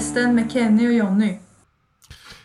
hästen 0.00 0.34
med 0.34 0.52
Kenny 0.52 0.88
och 0.88 0.92
Jonny. 0.92 1.38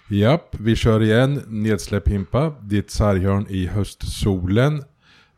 Japp, 0.09 0.55
vi 0.59 0.75
kör 0.75 1.03
igen. 1.03 1.41
Nedsläpp 1.47 2.07
Himpa, 2.07 2.53
ditt 2.61 2.91
sarghörn 2.91 3.45
i 3.49 3.67
höstsolen. 3.67 4.83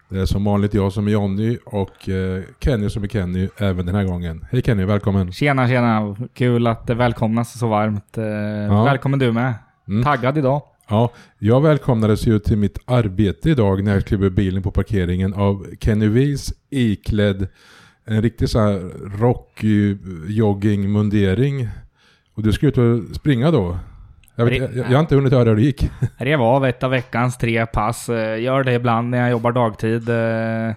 Det 0.09 0.19
är 0.19 0.25
som 0.25 0.43
vanligt 0.43 0.73
jag 0.73 0.93
som 0.93 1.07
är 1.07 1.11
Jonny 1.11 1.57
och 1.65 2.09
eh, 2.09 2.43
Kenny 2.59 2.89
som 2.89 3.03
är 3.03 3.07
Kenny 3.07 3.49
även 3.57 3.85
den 3.85 3.95
här 3.95 4.03
gången. 4.03 4.45
Hej 4.51 4.61
Kenny, 4.61 4.85
välkommen. 4.85 5.31
Tjena, 5.31 5.67
tjena. 5.67 6.15
Kul 6.33 6.67
att 6.67 6.89
välkomnas 6.89 7.59
så 7.59 7.67
varmt. 7.67 8.17
Eh, 8.17 8.85
Välkommen 8.85 9.19
du 9.19 9.31
med. 9.31 9.53
Mm. 9.87 10.03
Taggad 10.03 10.37
idag. 10.37 10.61
Ja, 10.89 11.11
jag 11.39 11.61
välkomnades 11.61 12.27
ju 12.27 12.39
till 12.39 12.57
mitt 12.57 12.79
arbete 12.85 13.49
idag 13.49 13.83
när 13.83 13.93
jag 13.93 14.05
klev 14.05 14.23
ur 14.23 14.29
bilen 14.29 14.63
på 14.63 14.71
parkeringen 14.71 15.33
av 15.33 15.65
Kenny 15.79 16.07
Weiss 16.07 16.53
iklädd 16.69 17.47
en 18.05 18.21
riktig 18.21 18.49
så 18.49 18.59
här 18.59 18.79
rockig 19.19 19.97
joggingmundering. 20.27 21.67
Och 22.37 22.43
du 22.43 22.53
ska 22.53 22.67
ut 22.67 22.77
och 22.77 23.15
springa 23.15 23.51
då? 23.51 23.77
Jag, 24.35 24.45
vet, 24.45 24.57
jag, 24.57 24.71
jag 24.75 24.97
har 24.97 24.99
inte 24.99 25.15
hunnit 25.15 25.33
höra 25.33 25.49
hur 25.49 25.55
det 25.55 25.61
gick. 25.61 25.91
Rev 26.17 26.41
av 26.41 26.65
ett 26.65 26.83
av 26.83 26.91
veckans 26.91 27.37
tre 27.37 27.65
pass. 27.65 28.09
Eh, 28.09 28.41
Gör 28.41 28.63
det 28.63 28.73
ibland 28.73 29.09
när 29.09 29.17
jag 29.17 29.29
jobbar 29.31 29.51
dagtid. 29.51 30.09
Eh, 30.09 30.75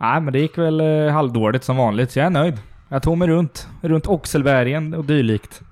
Nej, 0.00 0.20
men 0.20 0.32
det 0.32 0.38
gick 0.38 0.58
väl 0.58 0.80
eh, 0.80 1.12
halvdåligt 1.12 1.64
som 1.64 1.76
vanligt, 1.76 2.10
så 2.10 2.18
jag 2.18 2.26
är 2.26 2.30
nöjd. 2.30 2.58
Jag 2.88 3.02
tog 3.02 3.18
mig 3.18 3.28
runt, 3.28 3.68
runt 3.80 4.06
Oxelbergen 4.06 4.94
och 4.94 5.04
dylikt. 5.04 5.62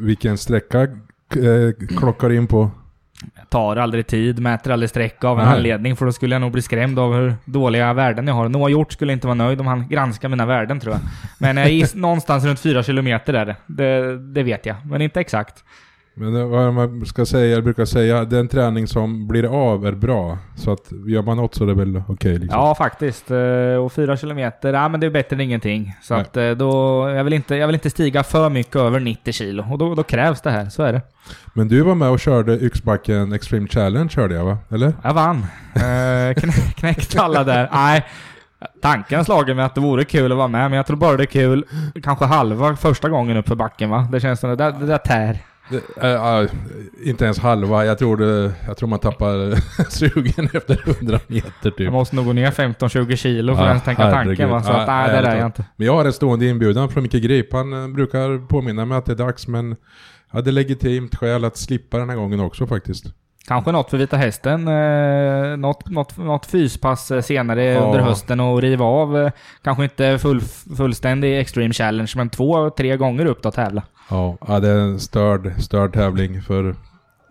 Vilken 0.00 0.38
sträcka 0.38 0.88
klockar 1.98 2.32
in 2.32 2.46
på? 2.46 2.70
Jag 3.50 3.52
tar 3.52 3.76
aldrig 3.76 4.06
tid, 4.06 4.38
mäter 4.38 4.70
aldrig 4.70 4.90
sträcka 4.90 5.28
av 5.28 5.38
en 5.40 5.44
Nej. 5.46 5.54
anledning, 5.56 5.96
för 5.96 6.06
då 6.06 6.12
skulle 6.12 6.34
jag 6.34 6.40
nog 6.40 6.52
bli 6.52 6.62
skrämd 6.62 6.98
av 6.98 7.14
hur 7.14 7.34
dåliga 7.44 7.92
värden 7.92 8.26
jag 8.26 8.34
har. 8.34 8.48
Noah 8.48 8.70
Hjort 8.70 8.92
skulle 8.92 9.12
inte 9.12 9.26
vara 9.26 9.34
nöjd 9.34 9.60
om 9.60 9.66
han 9.66 9.88
granskar 9.88 10.28
mina 10.28 10.46
värden 10.46 10.80
tror 10.80 10.94
jag. 10.94 11.00
Men 11.38 11.58
eh, 11.58 11.72
is- 11.72 11.94
någonstans 11.94 12.44
runt 12.44 12.60
fyra 12.60 12.82
kilometer 12.82 13.34
är 13.34 13.46
det. 13.46 13.56
det. 13.66 14.18
Det 14.18 14.42
vet 14.42 14.66
jag, 14.66 14.76
men 14.86 15.02
inte 15.02 15.20
exakt. 15.20 15.64
Men 16.20 16.50
vad 16.50 16.74
man 16.74 17.06
ska 17.06 17.26
säga, 17.26 17.54
jag 17.54 17.64
brukar 17.64 17.84
säga, 17.84 18.24
den 18.24 18.48
träning 18.48 18.86
som 18.86 19.28
blir 19.28 19.44
av 19.70 19.86
är 19.86 19.92
bra. 19.92 20.38
Så 20.56 20.72
att 20.72 20.92
gör 21.06 21.22
man 21.22 21.36
något 21.36 21.54
så 21.54 21.64
är 21.64 21.68
det 21.68 21.74
väl 21.74 22.02
okej 22.08 22.38
liksom. 22.38 22.60
Ja, 22.60 22.74
faktiskt. 22.74 23.30
Eh, 23.30 23.74
Och 23.84 23.92
fyra 23.92 24.16
kilometer, 24.16 24.72
ja 24.72 24.88
men 24.88 25.00
det 25.00 25.06
är 25.06 25.10
bättre 25.10 25.36
än 25.36 25.40
ingenting. 25.40 25.94
Så 26.02 26.14
Nej. 26.14 26.20
att 26.22 26.36
eh, 26.36 26.50
då, 26.50 27.04
jag 27.10 27.24
vill, 27.24 27.32
inte, 27.32 27.54
jag 27.56 27.66
vill 27.66 27.74
inte 27.74 27.90
stiga 27.90 28.22
för 28.22 28.50
mycket 28.50 28.76
över 28.76 29.00
90 29.00 29.32
kilo. 29.32 29.64
Och 29.70 29.78
då, 29.78 29.94
då 29.94 30.02
krävs 30.02 30.40
det 30.40 30.50
här, 30.50 30.68
så 30.68 30.82
är 30.82 30.92
det. 30.92 31.02
Men 31.54 31.68
du 31.68 31.82
var 31.82 31.94
med 31.94 32.08
och 32.10 32.20
körde 32.20 32.52
Yxbacken 32.52 33.32
Extreme 33.32 33.68
Challenge 33.68 34.08
körde 34.10 34.34
jag 34.34 34.44
va? 34.44 34.58
Eller? 34.70 34.92
Jag 35.02 35.14
vann. 35.14 35.36
Eh, 35.74 36.34
knä, 36.34 36.52
knäckte 36.76 37.20
alla 37.20 37.44
där. 37.44 37.68
Nej, 37.72 38.04
tanken 38.82 39.24
slagit 39.24 39.56
mig 39.56 39.64
att 39.64 39.74
det 39.74 39.80
vore 39.80 40.04
kul 40.04 40.32
att 40.32 40.38
vara 40.38 40.48
med, 40.48 40.70
men 40.70 40.76
jag 40.76 40.86
tror 40.86 40.96
bara 40.96 41.16
det 41.16 41.22
är 41.22 41.26
kul 41.26 41.64
kanske 42.02 42.24
halva 42.24 42.76
första 42.76 43.08
gången 43.08 43.36
upp 43.36 43.48
för 43.48 43.54
backen 43.54 43.90
va? 43.90 44.08
Det 44.12 44.20
känns 44.20 44.40
som 44.40 44.50
det 44.50 44.56
där, 44.56 44.72
det 44.72 44.86
där 44.86 44.98
tär. 44.98 45.38
Äh, 46.02 46.40
äh, 46.42 46.48
inte 47.04 47.24
ens 47.24 47.38
halva. 47.38 47.84
Jag 47.84 47.98
tror, 47.98 48.16
det, 48.16 48.52
jag 48.66 48.76
tror 48.76 48.88
man 48.88 48.98
tappar 48.98 49.54
sugen 49.90 50.48
efter 50.52 50.90
100 50.90 51.20
meter 51.26 51.70
typ. 51.70 51.80
Jag 51.80 51.92
måste 51.92 52.16
nog 52.16 52.24
gå 52.26 52.32
ner 52.32 52.50
15-20 52.50 53.16
kilo 53.16 53.54
för 53.56 53.62
Ja, 53.62 53.66
att 53.66 53.70
ens 53.70 53.84
tänka 53.84 54.10
tanken 54.10 54.50
va? 54.50 54.62
Så 54.62 54.72
att 54.72 54.86
nej, 54.86 55.06
nej, 55.08 55.16
det 55.16 55.22
där 55.22 55.22
jag 55.22 55.26
är 55.26 55.30
tar- 55.30 55.38
jag 55.38 55.48
inte. 55.48 55.64
Men 55.76 55.86
jag 55.86 55.94
har 55.94 56.04
en 56.04 56.12
stående 56.12 56.46
inbjudan 56.46 56.88
från 56.88 57.02
Micke 57.02 57.12
Grip. 57.12 57.52
Han 57.52 57.82
eh, 57.82 57.88
brukar 57.88 58.46
påminna 58.48 58.84
mig 58.84 58.98
att 58.98 59.06
det 59.06 59.12
är 59.12 59.16
dags 59.16 59.48
men 59.48 59.76
jag 60.30 60.36
hade 60.38 60.50
legitimt 60.50 61.14
skäl 61.16 61.44
att 61.44 61.56
slippa 61.56 61.98
den 61.98 62.08
här 62.10 62.16
gången 62.16 62.40
också 62.40 62.66
faktiskt. 62.66 63.04
Kanske 63.48 63.72
något 63.72 63.90
för 63.90 63.96
Vita 63.98 64.16
Hästen. 64.16 64.68
Eh, 64.68 65.56
något, 65.56 65.90
något, 65.90 66.16
något 66.18 66.46
fyspass 66.46 67.12
senare 67.22 67.64
Ja. 67.64 67.80
under 67.80 67.98
hösten 68.00 68.40
och 68.40 68.62
riva 68.62 68.84
av. 68.84 69.18
Eh, 69.18 69.30
kanske 69.64 69.84
inte 69.84 70.18
full, 70.18 70.40
fullständig 70.76 71.38
Extreme 71.38 71.74
Challenge, 71.74 72.12
men 72.16 72.30
två, 72.30 72.70
tre 72.70 72.96
gånger 72.96 73.26
upp 73.26 73.42
då 73.42 73.50
tävla. 73.50 73.82
Ja, 74.10 74.58
det 74.60 74.68
är 74.68 74.78
en 74.78 75.00
störd, 75.00 75.52
störd 75.58 75.92
tävling 75.92 76.42
för 76.42 76.74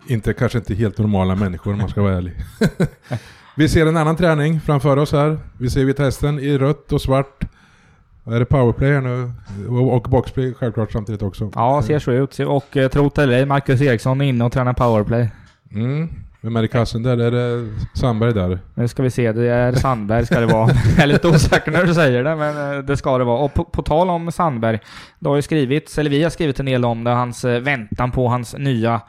inte, 0.08 0.34
kanske 0.34 0.58
inte 0.58 0.74
helt 0.74 0.98
normala 0.98 1.36
människor 1.36 1.74
om 1.74 1.80
man 1.80 1.90
ska 1.90 2.02
vara 2.02 2.18
ärlig. 2.18 2.34
Vi 3.56 3.70
ser 3.70 3.86
en 3.86 3.98
annan 3.98 4.16
träning 4.16 4.62
framför 4.62 4.98
oss 4.98 5.12
här. 5.12 5.40
Vi 5.58 5.70
ser 5.70 5.86
Vita 5.86 6.04
Hästen 6.04 6.40
i 6.40 6.58
rött 6.58 6.92
och 6.92 7.02
svart. 7.02 7.44
Är 8.26 8.40
det 8.40 8.46
powerplay 8.46 8.94
här 8.94 9.02
nu? 9.02 9.32
Och, 9.70 9.96
och 9.96 10.02
boxplay 10.02 10.54
självklart 10.54 10.92
samtidigt 10.92 11.22
också. 11.22 11.52
Ja, 11.56 11.82
ser 11.82 12.00
så 12.00 12.12
ut. 12.12 12.40
Och 12.40 12.78
eh, 12.78 12.90
tro 12.90 13.12
det 13.16 13.24
eller 13.24 13.34
ej, 13.34 13.46
Marcus 13.46 13.82
Eriksson 13.82 14.22
är 14.22 14.26
inne 14.26 14.44
och 14.46 14.52
tränar 14.52 14.74
powerplay. 14.74 15.30
Mm. 15.72 16.10
Vem 16.42 16.56
är 16.56 16.64
i 16.64 16.68
kassen 16.68 17.04
där? 17.04 17.18
Är 17.18 17.32
det 17.32 17.68
Sandberg 17.94 18.34
där? 18.34 18.60
Nu 18.74 18.88
ska 18.88 19.04
vi 19.04 19.10
se, 19.10 19.32
det 19.32 19.50
är 19.50 19.74
Sandberg 19.74 20.26
ska 20.26 20.40
det 20.40 20.46
vara. 20.46 20.70
Jag 20.96 21.04
är 21.04 21.08
lite 21.08 21.28
osäker 21.28 21.72
när 21.72 21.84
du 21.84 21.94
säger 21.94 22.24
det, 22.24 22.36
men 22.36 22.78
eh, 22.78 22.84
det 22.84 22.98
ska 22.98 23.18
det 23.18 23.24
vara. 23.24 23.40
Och 23.40 23.54
på, 23.54 23.64
på 23.64 23.82
tal 23.82 24.10
om 24.10 24.32
Sandberg, 24.32 24.80
det 25.20 25.30
har 25.30 25.36
ju 25.36 25.42
skrivits, 25.42 25.98
eller 25.98 26.10
vi 26.10 26.24
har 26.24 26.30
skrivit 26.30 26.60
en 26.60 26.66
del 26.66 26.86
om 26.86 27.04
det, 27.04 27.12
hans 27.12 27.46
eh, 27.46 27.60
väntan 27.60 28.12
på 28.12 28.28
hans 28.28 28.56
nya 28.58 29.02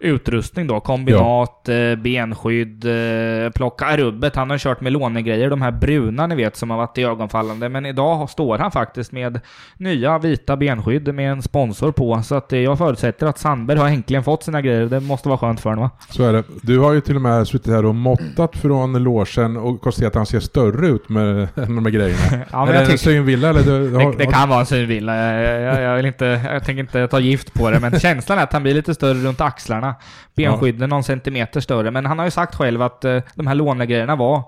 utrustning 0.00 0.66
då. 0.66 0.80
Kombinat, 0.80 1.68
eh, 1.68 1.94
benskydd, 1.96 2.84
eh, 2.84 3.50
plocka 3.50 3.96
rubbet. 3.96 4.36
Han 4.36 4.50
har 4.50 4.58
kört 4.58 4.80
med 4.80 4.92
lånegrejer, 4.92 5.50
de 5.50 5.62
här 5.62 5.70
bruna 5.70 6.26
ni 6.26 6.34
vet 6.34 6.56
som 6.56 6.70
har 6.70 6.76
varit 6.76 6.98
i 6.98 7.02
ögonfallande. 7.02 7.68
Men 7.68 7.86
idag 7.86 8.30
står 8.30 8.58
han 8.58 8.70
faktiskt 8.70 9.12
med 9.12 9.40
nya 9.76 10.18
vita 10.18 10.56
benskydd 10.56 11.14
med 11.14 11.32
en 11.32 11.42
sponsor 11.42 11.92
på. 11.92 12.22
Så 12.22 12.34
att 12.34 12.52
eh, 12.52 12.58
jag 12.58 12.78
förutsätter 12.78 13.26
att 13.26 13.38
Sandberg 13.38 13.78
har 13.78 13.88
äntligen 13.88 14.24
fått 14.24 14.42
sina 14.42 14.60
grejer. 14.62 14.86
Det 14.86 15.00
måste 15.00 15.28
vara 15.28 15.38
skönt 15.38 15.60
för 15.60 15.70
honom 15.70 15.82
va? 15.82 15.90
Så 16.10 16.24
är 16.24 16.32
det. 16.32 16.44
Du 16.62 16.78
har 16.78 16.92
ju 16.92 17.00
till 17.00 17.16
och 17.16 17.22
med 17.22 17.48
suttit 17.48 17.72
här 17.72 17.84
och 17.84 17.94
måttat 17.94 18.56
från 18.56 19.02
logen 19.02 19.56
och 19.56 19.80
konstaterat 19.80 20.10
att 20.10 20.16
han 20.16 20.26
ser 20.26 20.40
större 20.40 20.86
ut 20.86 21.08
med, 21.08 21.34
med 21.54 21.68
de 21.68 21.84
här 21.84 21.92
grejerna. 21.92 22.44
Ja, 22.52 22.62
är 22.62 22.66
men 22.66 22.74
det 22.74 22.82
jag 22.82 22.90
en 22.90 22.98
synvilla 22.98 23.48
eller? 23.48 23.62
Du, 23.62 23.94
har, 23.94 24.12
Det, 24.12 24.18
det 24.18 24.26
kan 24.26 24.48
vara 24.48 24.60
en 24.60 24.66
synvilla. 24.66 25.16
Jag, 25.16 25.60
jag, 25.60 25.82
jag, 25.82 25.96
vill 25.96 26.06
inte, 26.06 26.24
jag 26.44 26.64
tänker 26.64 26.80
inte 26.80 27.08
ta 27.08 27.20
gift 27.20 27.54
på 27.54 27.70
det, 27.70 27.80
men 27.80 28.00
känslan 28.00 28.38
är 28.38 28.42
att 28.42 28.52
han 28.52 28.62
blir 28.62 28.74
lite 28.74 28.94
större 28.94 29.18
runt 29.18 29.40
axlarna. 29.40 29.89
Benskydden 30.36 30.90
någon 30.90 31.04
centimeter 31.04 31.60
större. 31.60 31.90
Men 31.90 32.06
han 32.06 32.18
har 32.18 32.26
ju 32.26 32.30
sagt 32.30 32.54
själv 32.54 32.82
att 32.82 33.04
eh, 33.04 33.18
de 33.34 33.46
här 33.46 33.54
lånegrejerna 33.54 34.16
var 34.16 34.42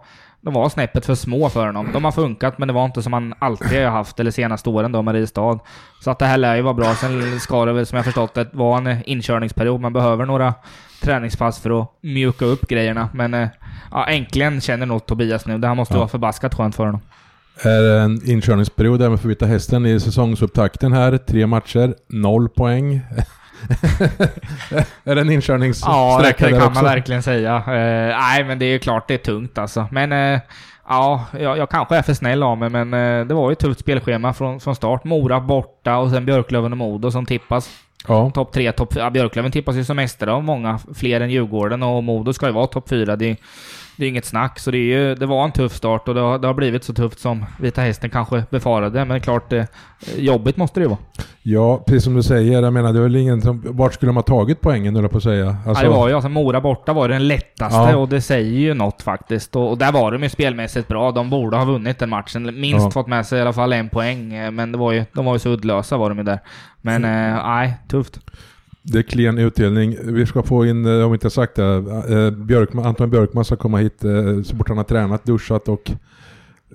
de 0.45 0.55
var 0.55 0.69
snäppet 0.69 1.07
för 1.07 1.15
små 1.15 1.49
för 1.49 1.67
honom. 1.67 1.89
De 1.93 2.05
har 2.05 2.13
funkat, 2.13 2.59
men 2.59 2.69
det 2.69 2.75
var 2.75 2.85
inte 2.85 3.03
som 3.03 3.13
han 3.13 3.35
alltid 3.39 3.85
har 3.85 3.91
haft, 3.91 4.21
eller 4.21 4.31
senaste 4.31 4.69
åren 4.71 4.93
då, 4.93 5.03
Mariestad. 5.03 5.59
Så 6.01 6.11
att 6.11 6.19
det 6.19 6.27
här 6.27 6.39
lär 6.39 6.57
ju 6.57 6.63
vara 6.63 6.75
bra. 6.75 6.95
Sen 6.95 7.41
ska 7.41 7.65
det 7.65 7.73
väl, 7.73 7.87
som 7.87 7.97
jag 7.97 8.05
förstått 8.05 8.35
det, 8.35 8.49
vara 8.53 8.79
en 8.91 8.99
inkörningsperiod. 9.05 9.81
Man 9.81 9.93
behöver 9.93 10.27
några 10.27 10.55
träningspass 11.03 11.61
för 11.61 11.81
att 11.83 11.89
mjuka 12.01 12.45
upp 12.45 12.69
grejerna. 12.69 13.09
Men 13.15 13.35
eh, 13.35 13.49
ja, 13.91 14.07
äntligen 14.09 14.61
känner 14.61 14.87
nog 14.87 15.07
Tobias 15.07 15.47
nu. 15.47 15.59
Det 15.59 15.67
här 15.69 15.75
måste 15.75 15.95
Ja. 15.95 15.99
vara 15.99 16.09
förbaskat 16.09 16.55
skönt 16.55 16.75
för 16.75 16.87
honom. 16.87 17.01
är 17.65 17.83
det 17.83 18.01
en 18.01 18.31
inkörningsperiod 18.31 19.03
även 19.03 19.19
för 19.19 19.29
Vita 19.29 19.47
Hästen 19.47 19.87
i 19.87 20.01
säsongsupptakten 20.01 20.93
här. 20.93 21.19
Tre 21.19 21.47
matcher, 21.47 21.95
noll 22.09 22.49
poäng. 22.49 23.01
är 25.05 25.15
det 25.15 25.21
en 25.21 25.31
inkörningssträcka 25.31 25.93
Ja, 25.97 26.21
det, 26.23 26.29
det 26.29 26.51
kan 26.51 26.63
också? 26.63 26.71
man 26.71 26.85
verkligen 26.85 27.23
säga. 27.23 27.57
Eh, 27.57 28.19
nej, 28.19 28.45
men 28.45 28.59
det 28.59 28.65
är 28.65 28.71
ju 28.71 28.79
klart 28.79 29.09
det 29.09 29.15
är 29.15 29.19
tungt 29.19 29.59
alltså. 29.59 29.89
Men 29.91 30.13
eh, 30.13 30.41
ja, 30.89 31.25
jag, 31.39 31.59
jag 31.59 31.71
kanske 31.71 31.97
är 31.97 32.03
för 32.03 32.15
snäll 32.15 32.43
av 32.43 32.59
mig, 32.59 32.69
men 32.69 32.95
eh, 32.95 33.27
det 33.27 33.35
var 33.35 33.51
ju 33.51 33.53
ett 33.53 33.59
tufft 33.59 33.81
spelschema 33.81 34.33
från, 34.33 34.61
från 34.61 34.77
start. 34.77 35.05
Mora 35.05 35.41
borta 35.41 35.97
och 35.97 36.11
sen 36.11 36.27
Björklöven 36.27 36.73
och 36.73 36.79
Modo 36.79 37.11
som 37.11 37.27
tippas. 37.27 37.71
Ja, 38.09 38.31
Topp 38.31 38.53
tre, 38.53 38.73
topp 38.73 38.95
ja, 38.97 39.11
Björklöven 39.11 39.53
tippas 39.53 39.77
ju 39.77 39.85
som 39.85 39.97
mästare 39.97 40.33
av 40.33 40.45
många, 40.45 40.79
fler 40.95 41.21
än 41.21 41.31
Djurgården 41.31 41.83
och 41.83 42.05
Modo 42.05 42.33
ska 42.33 42.47
ju 42.47 42.53
vara 42.53 42.67
topp 42.67 42.89
fyra. 42.89 43.17
Det, 43.17 43.37
det 43.97 44.05
är 44.05 44.09
inget 44.09 44.25
snack, 44.25 44.59
så 44.59 44.71
det, 44.71 44.79
är 44.79 44.99
ju, 44.99 45.15
det 45.15 45.27
var 45.27 45.45
en 45.45 45.53
tuff 45.53 45.75
start 45.75 46.09
och 46.09 46.15
det 46.15 46.21
har, 46.21 46.39
det 46.39 46.47
har 46.47 46.55
blivit 46.55 46.85
så 46.85 46.95
tufft 46.95 47.19
som 47.21 47.45
Vita 47.61 47.81
Hästen 47.81 48.11
kanske 48.11 48.45
befarade. 48.51 49.05
Men 49.05 49.21
klart, 49.21 49.51
det, 49.51 49.67
jobbigt 50.17 50.57
måste 50.57 50.81
det 50.81 50.85
ju 50.85 50.89
vara. 50.89 50.99
Ja, 51.43 51.83
precis 51.87 52.05
som 52.05 52.15
du 52.15 52.23
säger. 52.23 52.63
Jag 52.63 52.73
menar, 52.73 52.93
det 52.93 53.01
väl 53.01 53.17
ingen 53.17 53.43
som... 53.43 53.63
Vart 53.67 53.95
skulle 53.95 54.09
de 54.09 54.17
ha 54.17 54.23
tagit 54.23 54.61
poängen, 54.61 54.95
höll 54.95 55.05
jag 55.05 55.11
på 55.11 55.17
att 55.17 55.23
säga? 55.23 55.57
Alltså, 55.67 55.85
ja, 55.85 55.91
det 55.91 55.97
var 55.97 56.09
ju 56.09 56.15
alltså 56.15 56.29
Mora 56.29 56.61
borta 56.61 56.93
var 56.93 57.09
den 57.09 57.29
lättaste 57.29 57.77
Ja. 57.79 57.97
och 57.97 58.09
det 58.09 58.21
säger 58.21 58.59
ju 58.61 58.75
något 58.75 59.03
faktiskt. 59.03 59.57
Och, 59.57 59.71
och 59.71 59.79
där 59.79 59.93
var 59.93 60.13
de 60.13 60.23
ju 60.23 60.29
spelmässigt 60.29 60.89
bra. 60.89 61.13
De 61.13 61.31
borde 61.31 61.57
ha 61.57 61.65
vunnit 61.65 61.99
den 61.99 62.11
matchen. 62.11 62.61
Minst 62.61 62.85
Ja. 62.85 62.91
fått 62.91 63.07
med 63.07 63.27
sig 63.27 63.39
i 63.39 63.43
alla 63.43 63.53
fall 63.53 63.73
en 63.73 63.89
poäng. 63.89 64.35
eh, 64.35 64.51
Men 64.51 64.73
det 64.73 64.79
var 64.79 64.93
ju, 64.93 65.05
de 65.15 65.25
var 65.25 65.33
ju 65.33 65.39
så 65.39 65.49
uddlösa 65.51 65.97
var 65.97 66.09
de 66.09 66.19
ju 66.19 66.25
där. 66.25 66.39
Men 66.81 67.05
Mm. 67.05 67.35
eh, 67.37 67.45
nej, 67.47 67.75
tufft. 67.89 68.21
Det 68.83 68.99
är 68.99 69.03
klen 69.03 69.39
utdelning. 69.39 69.97
Vi 70.05 70.27
ska 70.27 70.43
få 70.43 70.67
in, 70.67 70.87
eh, 70.87 71.05
om 71.05 71.11
vi 71.13 71.15
inte 71.17 71.31
sagt 71.31 71.55
det, 71.57 71.65
eh, 72.09 72.31
Björkman, 72.31 72.87
Anton 72.87 73.11
Björkman 73.11 73.45
ska 73.45 73.57
komma 73.57 73.79
hit 73.79 73.99
så 74.45 74.57
fort 74.57 74.69
han 74.69 74.77
har 74.77 74.85
tränat, 74.85 75.25
duschat 75.25 75.69
och 75.69 75.91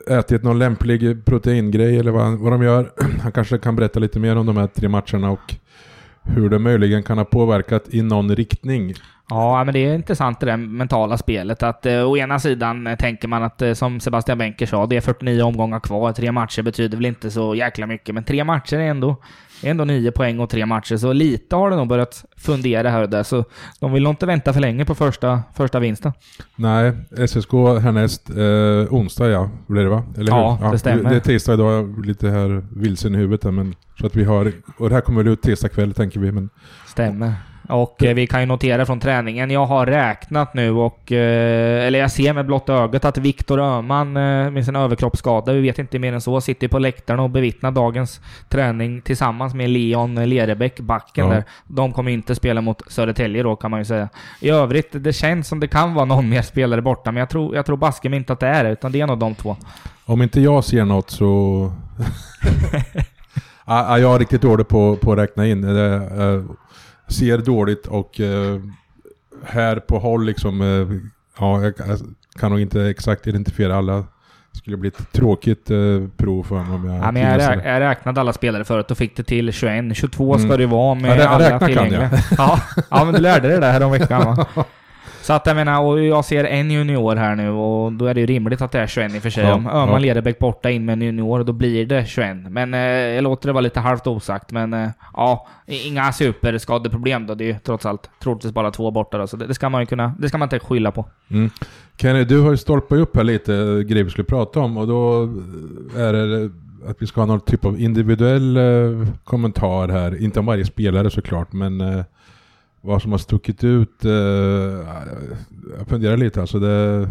ätit 0.09 0.43
någon 0.43 0.59
lämplig 0.59 1.25
proteingrej 1.25 1.99
eller 1.99 2.11
vad, 2.11 2.39
vad 2.39 2.51
de 2.51 2.63
gör. 2.63 2.91
Han 3.21 3.31
kanske 3.31 3.57
kan 3.57 3.75
berätta 3.75 3.99
lite 3.99 4.19
mer 4.19 4.35
om 4.35 4.45
de 4.45 4.57
här 4.57 4.67
tre 4.67 4.89
matcherna 4.89 5.31
och 5.31 5.55
hur 6.23 6.49
det 6.49 6.59
möjligen 6.59 7.03
kan 7.03 7.17
ha 7.17 7.25
påverkat 7.25 7.83
i 7.89 8.01
någon 8.01 8.35
riktning. 8.35 8.93
Ja, 9.29 9.63
men 9.63 9.73
det 9.73 9.79
är 9.79 9.95
intressant 9.95 10.39
det 10.39 10.45
där 10.45 10.57
mentala 10.57 11.17
spelet. 11.17 11.63
Att 11.63 11.85
eh, 11.85 12.09
å 12.09 12.17
ena 12.17 12.39
sidan 12.39 12.87
eh, 12.87 12.95
tänker 12.95 13.27
man 13.27 13.43
att, 13.43 13.61
eh, 13.61 13.73
som 13.73 13.99
Sebastian 13.99 14.37
Benker 14.37 14.65
sa, 14.65 14.85
det 14.85 14.97
är 14.97 15.01
49 15.01 15.41
omgångar 15.41 15.79
kvar. 15.79 16.13
Tre 16.13 16.31
matcher 16.31 16.61
betyder 16.61 16.97
väl 16.97 17.05
inte 17.05 17.31
så 17.31 17.55
jäkla 17.55 17.87
mycket, 17.87 18.15
men 18.15 18.23
tre 18.23 18.43
matcher 18.43 18.77
är 18.77 18.89
ändå, 18.89 19.15
är 19.63 19.71
ändå 19.71 19.85
nio 19.85 20.11
poäng 20.11 20.39
och 20.39 20.49
tre 20.49 20.65
matcher. 20.65 20.97
Så 20.97 21.13
lite 21.13 21.55
har 21.55 21.69
det 21.69 21.75
nog 21.75 21.87
börjat 21.87 22.25
fundera 22.37 22.89
här 22.89 23.01
och 23.01 23.09
där. 23.09 23.23
Så 23.23 23.45
de 23.79 23.93
vill 23.93 24.03
nog 24.03 24.11
inte 24.11 24.25
vänta 24.25 24.53
för 24.53 24.59
länge 24.59 24.85
på 24.85 24.95
första, 24.95 25.43
första 25.55 25.79
vinsten. 25.79 26.13
Nej, 26.55 26.93
SSK 27.27 27.51
härnäst. 27.81 28.29
Eh, 28.29 28.93
onsdag 28.93 29.29
ja, 29.29 29.49
blir 29.67 29.83
det 29.83 29.89
va? 29.89 30.03
Eller 30.17 30.31
hur? 30.31 30.39
Ja, 30.39 30.69
det 30.71 30.79
stämmer. 30.79 31.09
Det 31.09 31.15
är 31.15 31.19
tisdag 31.19 31.53
idag, 31.53 32.05
lite 32.05 32.29
här 32.29 32.63
vilsen 32.71 33.15
i 33.15 33.17
huvudet 33.17 33.53
men 33.53 33.75
så 33.99 34.05
att 34.05 34.15
vi 34.15 34.23
har, 34.23 34.51
och 34.77 34.89
det 34.89 34.95
här 34.95 35.01
kommer 35.01 35.23
väl 35.23 35.33
ut 35.33 35.41
tisdag 35.41 35.69
kväll 35.69 35.93
tänker 35.93 36.19
vi, 36.19 36.31
men 36.31 36.49
Stämmer. 36.85 37.33
Och 37.67 38.03
eh, 38.03 38.15
vi 38.15 38.27
kan 38.27 38.39
ju 38.39 38.45
notera 38.45 38.85
från 38.85 38.99
träningen, 38.99 39.51
jag 39.51 39.65
har 39.65 39.85
räknat 39.85 40.53
nu 40.53 40.71
och... 40.71 41.11
Eh, 41.11 41.87
eller 41.87 41.99
jag 41.99 42.11
ser 42.11 42.33
med 42.33 42.45
blotta 42.45 42.73
ögat 42.73 43.05
att 43.05 43.17
Viktor 43.17 43.59
Öhman 43.59 44.17
eh, 44.17 44.51
med 44.51 44.65
sin 44.65 44.75
överkroppsskada, 44.75 45.53
vi 45.53 45.61
vet 45.61 45.79
inte 45.79 45.99
mer 45.99 46.13
än 46.13 46.21
så, 46.21 46.41
sitter 46.41 46.67
på 46.67 46.79
läktaren 46.79 47.19
och 47.19 47.29
bevittnar 47.29 47.71
dagens 47.71 48.21
träning 48.49 49.01
tillsammans 49.01 49.53
med 49.53 49.69
Leon 49.69 50.15
Lerebäck, 50.29 50.79
backen 50.79 51.27
Ja. 51.27 51.33
där. 51.33 51.43
De 51.67 51.93
kommer 51.93 52.11
inte 52.11 52.35
spela 52.35 52.61
mot 52.61 52.91
Södertälje 52.91 53.43
då 53.43 53.55
kan 53.55 53.71
man 53.71 53.79
ju 53.79 53.85
säga. 53.85 54.09
I 54.39 54.49
övrigt, 54.49 54.89
det 54.91 55.13
känns 55.13 55.47
som 55.47 55.59
det 55.59 55.67
kan 55.67 55.93
vara 55.93 56.05
någon 56.05 56.29
mer 56.29 56.41
spelare 56.41 56.81
borta, 56.81 57.11
men 57.11 57.19
jag 57.19 57.29
tror, 57.29 57.55
jag 57.55 57.65
tror 57.65 57.77
baske 57.77 58.09
mig 58.09 58.17
inte 58.17 58.33
att 58.33 58.39
det 58.39 58.47
är 58.47 58.63
det, 58.63 58.69
utan 58.71 58.91
det 58.91 59.01
är 59.01 59.07
nog 59.07 59.19
de 59.19 59.35
två. 59.35 59.55
om 60.05 60.21
inte 60.21 60.41
jag 60.41 60.63
ser 60.63 60.85
något 60.85 61.09
så... 61.09 61.71
ja, 62.75 62.81
ja, 63.65 63.99
jag 63.99 64.15
är 64.15 64.19
riktigt 64.19 64.41
dålig 64.41 64.67
på, 64.67 64.95
på 64.95 65.11
att 65.11 65.17
räkna 65.17 65.45
in. 65.47 65.61
Det, 65.61 65.95
eh, 65.95 66.41
ser 67.07 67.37
dåligt 67.37 67.87
och 67.87 68.19
eh, 68.19 68.59
här 69.45 69.75
på 69.75 69.99
håll 69.99 70.25
liksom... 70.25 70.61
eh, 70.61 70.97
ja, 71.39 71.61
jag 71.63 71.77
kan- 71.77 72.15
kan 72.39 72.51
nog 72.51 72.59
inte 72.59 72.81
exakt 72.81 73.27
identifiera 73.27 73.75
alla. 73.77 73.95
Det 74.51 74.57
skulle 74.59 74.77
bli 74.77 74.87
ett 74.87 75.11
tråkigt 75.11 75.71
eh, 75.71 75.77
prov 76.17 76.43
för 76.43 76.55
mig 76.55 76.75
om 76.75 76.85
jag 76.85 76.95
Ja, 77.03 77.11
men 77.11 77.21
jag, 77.21 77.39
rä- 77.41 77.55
det. 77.63 77.69
jag 77.69 77.79
räknade 77.79 78.21
alla 78.21 78.33
spelare 78.33 78.65
förut 78.65 78.91
och 78.91 78.97
fick 78.97 79.15
det 79.17 79.23
till 79.23 79.51
21. 79.53 79.97
22 79.97 80.35
Mm. 80.35 80.47
ska 80.47 80.57
det 80.57 80.63
ju 80.63 80.69
vara 80.69 80.95
med 80.95 81.19
Ja, 81.19 81.27
alla 81.27 81.59
tillgängliga. 81.59 82.09
Ja, 82.37 82.59
ja, 82.89 83.05
men 83.05 83.13
du 83.13 83.19
lärde 83.19 83.47
dig 83.47 83.59
det 83.59 83.65
här 83.65 83.83
om 83.83 83.91
veckan 83.91 84.25
va? 84.25 84.45
Så 85.27 85.33
att 85.33 85.47
jag 85.47 85.55
menar, 85.55 85.81
och 85.81 86.03
jag 86.03 86.25
ser 86.25 86.43
en 86.43 86.71
junior 86.71 87.15
här 87.15 87.35
nu 87.35 87.49
och 87.49 87.93
då 87.93 88.05
är 88.05 88.13
det 88.13 88.19
ju 88.19 88.25
rimligt 88.25 88.61
att 88.61 88.71
det 88.71 88.79
är 88.79 88.87
21 88.87 89.15
i 89.15 89.17
och 89.17 89.21
för 89.21 89.29
sig. 89.29 89.43
Ja, 89.43 89.53
Om 89.53 89.67
Öhman 89.67 89.89
ja. 89.89 89.97
Lederbäck 89.97 90.39
borta 90.39 90.71
in 90.71 90.85
med 90.85 90.93
en 90.93 91.01
junior, 91.01 91.43
då 91.43 91.53
blir 91.53 91.85
det 91.85 92.07
21. 92.07 92.37
Men 92.49 92.73
eh, 92.73 92.79
jag 92.79 93.23
låter 93.23 93.47
det 93.47 93.53
vara 93.53 93.61
lite 93.61 93.79
halvt 93.79 94.07
osagt. 94.07 94.51
Men 94.51 94.73
eh, 94.73 94.89
ja, 95.13 95.47
inga 95.65 96.13
superskadeproblem 96.13 97.27
då. 97.27 97.35
Det 97.35 97.43
är 97.43 97.45
ju 97.45 97.59
trots 97.59 97.85
allt 97.85 98.09
troligtvis 98.19 98.53
bara 98.53 98.71
två 98.71 98.91
borta 98.91 99.17
då, 99.17 99.27
så 99.27 99.37
det, 99.37 99.47
det 99.47 99.53
ska 99.53 99.69
man 99.69 99.81
ju 99.81 99.85
kunna... 99.85 100.13
Det 100.19 100.29
ska 100.29 100.37
man 100.37 100.45
inte 100.45 100.59
skylla 100.59 100.91
på. 100.91 101.05
Mm. 101.31 101.49
Kenny, 101.97 102.23
du 102.23 102.41
har 102.41 102.51
ju 102.51 102.57
stolpat 102.57 102.99
upp 102.99 103.15
här 103.15 103.23
lite 103.23 103.55
eh, 103.55 103.79
grejer 103.79 104.03
vi 104.03 104.09
skulle 104.09 104.25
prata 104.25 104.59
om 104.59 104.77
och 104.77 104.87
då 104.87 105.23
är 105.97 106.13
det 106.13 106.51
att 106.89 107.01
vi 107.01 107.07
ska 107.07 107.21
ha 107.21 107.25
någon 107.25 107.39
typ 107.39 107.65
av 107.65 107.79
individuell 107.79 108.57
eh, 108.57 109.07
kommentar 109.23 109.87
här. 109.87 110.23
Inte 110.23 110.39
om 110.39 110.45
varje 110.45 110.65
spelare 110.65 111.09
såklart, 111.09 111.53
men 111.53 111.81
eh, 111.81 112.03
vad 112.87 113.01
som 113.01 113.11
har 113.11 113.19
stuckit 113.19 113.63
ut. 113.63 114.05
Eh, 114.05 114.11
jag 115.77 115.87
funderar 115.87 116.17
lite 116.17 116.41
alltså. 116.41 116.59
Det 116.59 116.69
är 116.69 117.09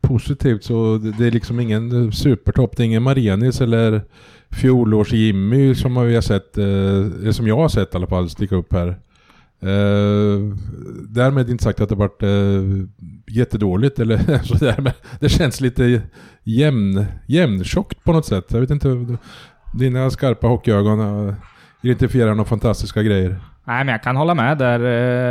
positivt 0.00 0.64
så 0.64 0.98
det, 0.98 1.12
det 1.18 1.26
är 1.26 1.30
liksom 1.30 1.60
ingen 1.60 2.12
supertopp. 2.12 2.76
Det 2.76 2.82
är 2.82 2.84
ingen 2.84 3.02
Marenis 3.02 3.60
eller 3.60 4.02
fjolårs-Jimmy 4.50 5.74
som 5.74 6.06
vi 6.06 6.14
har 6.14 6.22
sett, 6.22 6.58
eh, 6.58 7.30
som 7.32 7.46
jag 7.46 7.56
har 7.56 7.68
sett 7.68 7.94
i 7.94 7.96
alla 7.96 8.06
fall, 8.06 8.30
sticka 8.30 8.56
upp 8.56 8.72
här. 8.72 8.88
Eh, 9.62 10.56
därmed 11.08 11.50
inte 11.50 11.64
sagt 11.64 11.80
att 11.80 11.88
det 11.88 11.94
varit 11.94 12.22
eh, 12.22 12.62
jättedåligt 13.36 13.98
eller 13.98 14.38
sådär, 14.44 14.76
men 14.78 14.92
det 15.20 15.28
känns 15.28 15.60
lite 15.60 16.02
jämn, 16.44 17.04
jämntjockt 17.26 18.04
på 18.04 18.12
något 18.12 18.26
sätt. 18.26 18.44
Jag 18.48 18.60
vet 18.60 18.70
inte, 18.70 19.16
dina 19.74 20.10
skarpa 20.10 20.46
hockeyögon 20.46 21.28
eh, 21.28 21.34
identifierar 21.82 22.30
några 22.30 22.44
fantastiska 22.44 23.02
grejer. 23.02 23.40
Nej, 23.64 23.84
men 23.84 23.88
jag 23.92 24.02
kan 24.02 24.16
hålla 24.16 24.34
med 24.34 24.58
där. 24.58 24.80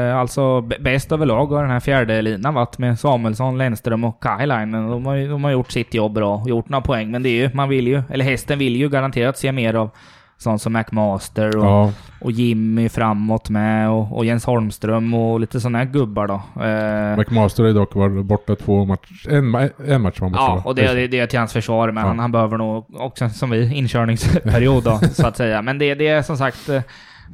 Eh, 0.10 0.18
Alltså, 0.20 0.62
bäst 0.62 1.12
överlag 1.12 1.46
har 1.46 1.62
den 1.62 1.72
här 1.72 1.80
fjärde 1.80 2.22
linan 2.22 2.54
varit 2.54 2.78
med 2.78 3.00
Samuelsson, 3.00 3.58
Lennström 3.58 4.04
och 4.04 4.24
Kailainen. 4.24 4.90
De 4.90 5.06
har, 5.06 5.30
de 5.30 5.44
har 5.44 5.52
gjort 5.52 5.72
sitt 5.72 5.94
jobb 5.94 6.14
bra, 6.14 6.44
gjort 6.48 6.70
några 6.70 6.82
poäng. 6.82 7.12
Men 7.12 7.24
det 7.24 7.30
är 7.30 7.44
ju, 7.44 7.50
man 7.54 7.70
vill 7.70 7.88
ju, 7.88 8.02
eller 8.10 8.26
hästen 8.26 8.60
vill 8.60 8.76
ju 8.76 8.90
garanterat 8.90 9.38
se 9.38 9.52
mer 9.52 9.74
av 9.74 9.90
sånt 10.38 10.62
som 10.62 10.74
McMaster 10.74 11.58
och, 11.58 11.66
Ja, 11.66 11.92
och 12.22 12.32
Jimmy 12.32 12.90
framåt 12.90 13.50
med 13.50 13.90
och, 13.90 14.18
och 14.18 14.26
Jens 14.26 14.46
Holmström 14.46 15.14
och 15.14 15.40
lite 15.40 15.60
sådana 15.60 15.78
här 15.78 15.86
gubbar 15.86 16.28
då. 16.28 16.34
Eh, 16.64 17.18
McMaster 17.18 17.64
har 17.64 17.72
dock 17.74 17.96
varit 17.96 18.26
borta 18.26 18.56
två 18.56 18.86
matcher, 18.86 19.30
en, 19.30 19.70
en 19.88 20.02
match 20.02 20.20
var 20.20 20.30
Ja, 20.34 20.62
och 20.66 20.76
det, 20.76 20.94
det, 20.94 21.08
det 21.08 21.20
är 21.20 21.28
till 21.28 21.40
hans 21.40 21.54
försvar, 21.54 21.92
men 21.92 22.02
Ja. 22.04 22.08
han, 22.08 22.20
han 22.20 22.32
behöver 22.32 22.58
nog 22.58 22.86
också, 23.02 23.30
som 23.30 23.50
vi, 23.50 23.74
inkörningsperiod 23.76 24.84
då, 24.84 25.00
så 25.14 25.28
att 25.28 25.38
säga. 25.38 25.62
Men 25.62 25.78
det, 25.78 25.96
det 25.96 26.08
är 26.08 26.22
som 26.22 26.38
sagt 26.38 26.70
eh, 26.70 26.82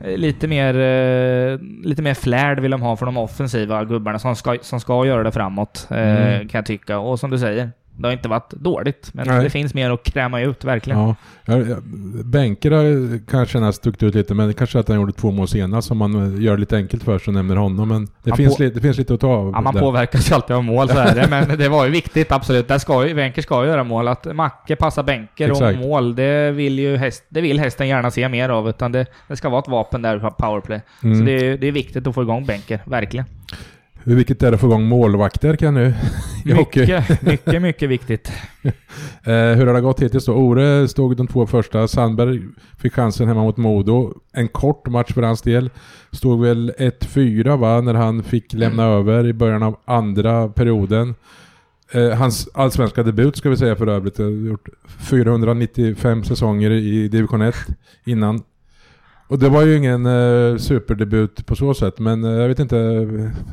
lite 0.03 0.47
mer, 0.47 0.73
eh, 0.79 1.59
lite 1.83 2.01
mer 2.01 2.13
flärd 2.13 2.59
vill 2.59 2.71
de 2.71 2.81
ha 2.81 2.95
för 2.95 3.05
de 3.05 3.17
offensiva 3.17 3.83
gubbarna 3.85 4.19
som 4.19 4.35
ska, 4.35 4.57
som 4.61 4.79
ska 4.79 5.05
göra 5.05 5.23
det 5.23 5.31
framåt, 5.31 5.87
eh, 5.91 5.97
Mm. 6.35 6.47
kan 6.47 6.57
jag 6.59 6.65
tycka. 6.65 6.97
Och 6.99 7.19
som 7.19 7.31
du 7.31 7.37
säger, 7.39 7.69
det 7.97 8.07
har 8.07 8.13
inte 8.13 8.29
varit 8.29 8.49
dåligt, 8.49 9.09
men 9.13 9.27
Nej. 9.27 9.43
det 9.43 9.49
finns 9.49 9.73
mer 9.73 9.91
att 9.91 10.03
kräma 10.03 10.41
ut, 10.41 10.63
verkligen. 10.63 10.99
Ja, 10.99 11.15
Bänker 12.23 12.71
har 12.71 13.19
kanske 13.27 13.73
stuckit 13.73 14.03
ut 14.03 14.15
lite, 14.15 14.33
men 14.33 14.53
kanske 14.53 14.79
att 14.79 14.87
han 14.87 14.97
gjorde 14.97 15.13
två 15.13 15.31
mål 15.31 15.47
senast 15.47 15.87
som 15.87 15.97
man 15.97 16.35
eh, 16.35 16.43
gör 16.43 16.53
det 16.53 16.59
lite 16.59 16.75
enkelt 16.77 17.03
för 17.03 17.19
sig 17.19 17.27
och 17.27 17.33
nämner 17.33 17.55
honom. 17.55 17.89
Men 17.89 18.05
det, 18.23 18.29
Man 18.29 18.37
finns, 18.37 18.57
på- 18.57 18.63
lite, 18.63 18.75
det 18.75 18.81
finns 18.81 18.97
lite 18.97 19.13
att 19.13 19.19
ta 19.19 19.27
av. 19.27 19.51
Ja, 19.55 19.61
man 19.61 19.73
där. 19.73 19.81
påverkas 19.81 20.31
ju 20.31 20.35
alltid 20.35 20.55
av 20.55 20.63
mål, 20.63 20.89
så 20.89 20.97
är 20.97 21.15
det. 21.15 21.27
Men 21.29 21.57
det 21.57 21.69
var 21.69 21.85
ju 21.85 21.91
viktigt, 21.91 22.31
absolut. 22.31 22.67
Där 22.67 22.77
ska 22.77 23.07
ju, 23.07 23.13
Wenker 23.13 23.41
ska 23.41 23.65
göra 23.65 23.83
mål. 23.83 24.07
Att 24.07 24.35
Macke 24.35 24.75
passar 24.75 25.03
bänker 25.03 25.51
Exakt. 25.51 25.77
och 25.77 25.85
mål, 25.85 26.15
det 26.15 26.51
vill 26.51 26.79
ju 26.79 26.97
häst, 26.97 27.25
det 27.29 27.41
vill 27.41 27.59
hästen 27.59 27.87
gärna 27.87 28.11
se 28.11 28.29
mer 28.29 28.49
av. 28.49 28.69
Utan 28.69 28.91
det, 28.91 29.05
det 29.27 29.35
ska 29.35 29.49
vara 29.49 29.61
ett 29.61 29.67
vapen 29.67 30.01
där 30.01 30.19
på 30.19 30.31
powerplay. 30.31 30.81
Mm. 31.03 31.19
Så 31.19 31.25
det 31.25 31.31
är, 31.31 31.57
det 31.57 31.67
är 31.67 31.71
viktigt 31.71 32.07
att 32.07 32.15
få 32.15 32.21
igång 32.21 32.45
bänker, 32.45 32.79
verkligen. 32.85 33.25
Hur 34.07 34.15
viktigt 34.15 34.43
är 34.43 34.51
det 34.51 34.55
att 34.55 34.61
få 34.61 34.67
igång 34.67 34.83
målvakter 34.83 35.55
kan 35.55 35.73
nu? 35.73 35.93
Mycket, 36.45 37.21
mycket, 37.21 37.61
mycket 37.61 37.89
viktigt. 37.89 38.31
Eh, 39.27 39.33
hur 39.33 39.67
har 39.67 39.73
det 39.73 39.81
gått 39.81 40.01
hittills 40.01 40.25
då? 40.25 40.33
Ore 40.33 40.87
stod 40.87 41.17
de 41.17 41.27
två 41.27 41.47
första. 41.47 41.87
Sandberg 41.87 42.41
fick 42.77 42.93
chansen 42.93 43.27
hemma 43.27 43.43
mot 43.43 43.57
Modo. 43.57 44.13
En 44.33 44.47
kort 44.47 44.87
match 44.87 45.13
för 45.13 45.21
hans 45.21 45.41
del. 45.41 45.69
Stod 46.11 46.41
väl 46.41 46.71
1-4 46.77 47.57
va, 47.57 47.81
när 47.81 47.93
han 47.93 48.23
fick 48.23 48.53
lämna 48.53 48.83
över 48.83 49.27
i 49.27 49.33
början 49.33 49.63
av 49.63 49.77
andra 49.85 50.47
perioden. 50.47 51.15
Eh, 51.91 52.09
hans 52.09 52.49
allsvenska 52.53 53.03
debut 53.03 53.35
ska 53.35 53.49
vi 53.49 53.57
säga 53.57 53.75
för 53.75 53.87
övrigt. 53.87 54.17
Han 54.17 54.25
har 54.25 54.49
gjort 54.49 54.69
495 55.09 56.23
säsonger 56.23 56.71
i 56.71 57.07
division 57.07 57.41
1 57.41 57.55
innan. 58.05 58.43
Och 59.27 59.39
det 59.39 59.49
var 59.49 59.61
ju 59.61 59.77
ingen 59.77 60.05
eh, 60.05 60.57
superdebut 60.57 61.45
på 61.45 61.55
så 61.55 61.73
sätt, 61.73 61.99
men 61.99 62.23
eh, 62.23 62.31
jag 62.31 62.47
vet 62.47 62.59
inte, 62.59 62.75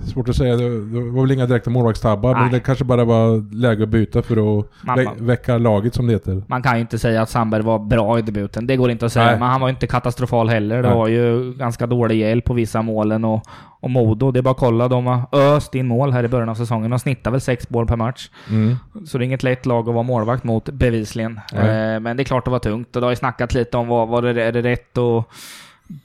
svårt 0.05 0.29
att 0.29 0.37
säga. 0.37 0.57
Det, 0.57 0.69
det 0.85 1.00
var 1.11 1.23
väl 1.23 1.31
inga 1.31 1.47
direkta 1.47 1.71
målvaktstabbar, 1.71 2.35
men 2.35 2.52
det 2.52 2.61
kanske 2.61 2.85
bara 2.85 3.05
var 3.05 3.55
läge 3.55 3.83
att 3.83 3.88
byta 3.88 4.23
för 4.23 4.59
att 4.59 4.67
Man- 4.83 4.97
vä 4.99 5.07
väcka 5.19 5.59
laget 5.59 5.95
som 5.95 6.07
det 6.07 6.12
heter. 6.12 6.43
Man 6.47 6.62
kan 6.62 6.75
ju 6.75 6.81
inte 6.81 6.99
säga 6.99 7.23
att 7.23 7.31
Sandberg 7.31 7.62
var 7.62 7.79
bra 7.79 8.19
i 8.19 8.23
debuten. 8.23 8.67
Det 8.67 8.76
går 8.76 8.91
inte 8.91 9.07
att 9.07 9.12
säga. 9.12 9.26
Nej. 9.26 9.38
Men 9.38 9.49
han 9.49 9.61
var 9.61 9.69
ju 9.69 9.73
inte 9.73 9.87
katastrofal 9.87 10.49
heller. 10.49 10.76
Det 10.83 10.88
Nej. 10.88 10.99
var 10.99 11.09
ju 11.09 11.52
ganska 11.52 11.87
dålig 11.87 12.17
hjälp 12.19 12.45
på 12.45 12.55
vissa 12.55 12.83
målen. 12.83 13.25
Och, 13.25 13.43
och 13.82 13.90
Modo, 13.90 14.30
det 14.30 14.40
är 14.40 14.42
bara 14.42 14.50
att 14.50 14.56
kolla. 14.56 14.88
De 14.88 15.06
har 15.06 15.26
öst 15.32 15.74
in 15.74 15.86
mål 15.86 16.12
här 16.12 16.24
i 16.24 16.28
början 16.28 16.48
av 16.48 16.54
säsongen. 16.54 16.90
De 16.90 16.98
snittar 16.98 17.30
väl 17.30 17.40
sex 17.40 17.70
mål 17.70 17.86
per 17.86 17.96
match. 17.96 18.30
Mm. 18.50 18.76
Så 19.06 19.18
det 19.18 19.24
är 19.24 19.26
inget 19.26 19.42
lätt 19.42 19.66
lag 19.66 19.88
att 19.88 19.94
vara 19.94 20.02
målvakt 20.02 20.44
mot, 20.44 20.64
bevisligen. 20.70 21.40
Eh, 21.54 22.00
men 22.00 22.16
det 22.16 22.22
är 22.22 22.24
klart 22.24 22.44
det 22.44 22.50
var 22.50 22.58
tungt. 22.58 22.96
Och 22.96 23.02
det 23.02 23.06
har 23.06 23.12
ju 23.12 23.16
snackat 23.16 23.54
lite 23.54 23.76
om 23.76 23.88
vad, 23.88 24.08
vad 24.08 24.24
det, 24.24 24.42
är 24.42 24.52
det 24.52 24.62
rätt 24.62 24.98
att 24.98 25.24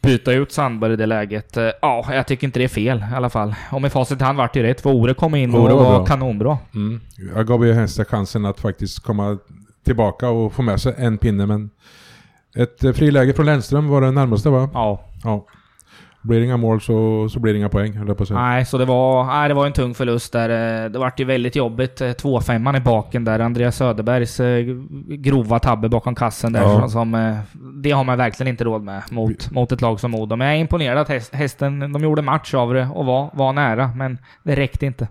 byta 0.01 0.31
ut 0.31 0.51
Sandberg 0.51 0.93
i 0.93 0.95
det 0.95 1.05
läget. 1.05 1.57
Eh, 1.57 1.69
ja, 1.81 2.05
jag 2.11 2.27
tycker 2.27 2.47
inte 2.47 2.59
det 2.59 2.63
är 2.63 2.67
fel 2.67 3.05
i 3.11 3.15
alla 3.15 3.29
fall. 3.29 3.55
Och 3.71 3.81
med 3.81 3.91
facit 3.91 4.21
i 4.21 4.23
hand 4.23 4.37
vart 4.37 4.53
det 4.53 4.63
rätt. 4.63 4.81
För 4.81 4.89
Ore 4.89 5.13
kom 5.13 5.35
in 5.35 5.55
och 5.55 5.63
Ore 5.63 5.73
var 5.73 5.83
var 5.83 5.95
bra. 5.97 6.05
kanonbra. 6.05 6.57
Mm. 6.75 7.01
Jag 7.35 7.47
gav 7.47 7.65
ju 7.65 7.73
Hensta 7.73 8.05
chansen 8.05 8.45
att 8.45 8.59
faktiskt 8.59 8.99
komma 8.99 9.37
tillbaka 9.85 10.29
och 10.29 10.53
få 10.53 10.61
med 10.61 10.81
sig 10.81 10.93
en 10.97 11.17
pinne, 11.17 11.45
men 11.45 11.69
ett 12.55 12.83
eh, 12.83 12.93
friläge 12.93 13.33
från 13.33 13.45
Lennström 13.45 13.87
var 13.87 14.01
det 14.01 14.11
närmaste 14.11 14.49
va? 14.49 14.69
Ja. 14.73 15.01
Ja. 15.23 15.45
Blir 16.27 16.39
det 16.39 16.45
inga 16.45 16.57
mål 16.57 16.81
så, 16.81 17.29
så 17.29 17.39
blir 17.39 17.53
det 17.53 17.59
inga 17.59 17.69
poäng, 17.69 17.93
höll 17.93 18.07
jag 18.07 18.17
på 18.17 18.23
att 18.23 18.27
säga. 18.27 18.39
Nej, 18.39 18.65
så 18.65 18.77
det 18.77 18.85
var, 18.85 19.25
nej, 19.25 19.47
det 19.47 19.53
var 19.53 19.65
en 19.65 19.73
tung 19.73 19.93
förlust 19.93 20.33
där. 20.33 20.83
Eh, 20.85 20.89
Det 20.91 20.99
vart 20.99 21.19
ju 21.19 21.25
väldigt 21.25 21.55
jobbigt. 21.55 22.01
2-5 22.01 22.77
i 22.77 22.79
baken 22.79 23.23
där. 23.23 23.39
Andreas 23.39 23.75
Söderbergs 23.75 24.39
eh, 24.39 24.65
grova 25.07 25.59
tabbe 25.59 25.89
bakom 25.89 26.15
kassen 26.15 26.53
där. 26.53 26.61
Ja. 26.61 26.87
Som, 26.89 27.15
eh, 27.15 27.35
det 27.73 27.91
har 27.91 28.03
man 28.03 28.17
verkligen 28.17 28.49
inte 28.49 28.63
råd 28.63 28.83
med 28.83 29.01
mot, 29.11 29.51
mot 29.51 29.71
ett 29.71 29.81
lag 29.81 29.99
som 29.99 30.11
Modo. 30.11 30.35
Men 30.35 30.47
jag 30.47 30.55
är 30.55 30.59
imponerad 30.61 30.97
att 30.97 31.09
häst, 31.09 31.33
hästen, 31.35 31.79
de 31.93 32.03
gjorde 32.03 32.21
match 32.21 32.53
av 32.53 32.73
det 32.73 32.87
och 32.93 33.05
var, 33.05 33.29
var 33.33 33.53
nära. 33.53 33.91
Men 33.95 34.17
det 34.43 34.55
räckte 34.55 34.85
inte. 34.85 35.07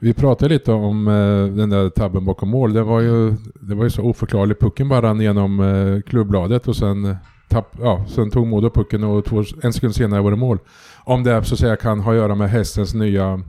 Vi 0.00 0.14
pratade 0.14 0.54
lite 0.54 0.72
om 0.72 1.08
eh, 1.08 1.56
den 1.56 1.70
där 1.70 1.88
tabben 1.90 2.24
bakom 2.24 2.48
mål. 2.48 2.72
Det 2.72 2.82
var 2.82 3.00
ju, 3.00 3.34
det 3.60 3.74
var 3.74 3.84
ju 3.84 3.90
så 3.90 4.02
oförklarligt. 4.02 4.60
Pucken 4.60 4.88
bara 4.88 5.02
rann 5.02 5.20
genom 5.20 5.60
eh, 5.60 6.00
klubbladet 6.10 6.68
och 6.68 6.76
sen 6.76 7.04
eh, 7.04 7.16
tapp, 7.48 7.76
ja, 7.80 8.04
sen 8.08 8.30
tog 8.30 8.46
Modo 8.46 8.70
pucken 8.70 9.04
och 9.04 9.24
två, 9.24 9.44
en 9.62 9.72
sekund 9.72 9.94
senare 9.94 10.22
var 10.22 10.30
det 10.30 10.36
mål. 10.36 10.58
Om 11.04 11.22
det 11.24 11.44
så 11.44 11.54
att 11.54 11.60
säga 11.60 11.76
kan 11.76 12.00
ha 12.00 12.12
att 12.12 12.16
göra 12.18 12.34
med 12.34 12.50
hästens 12.50 12.94
nya 12.94 13.40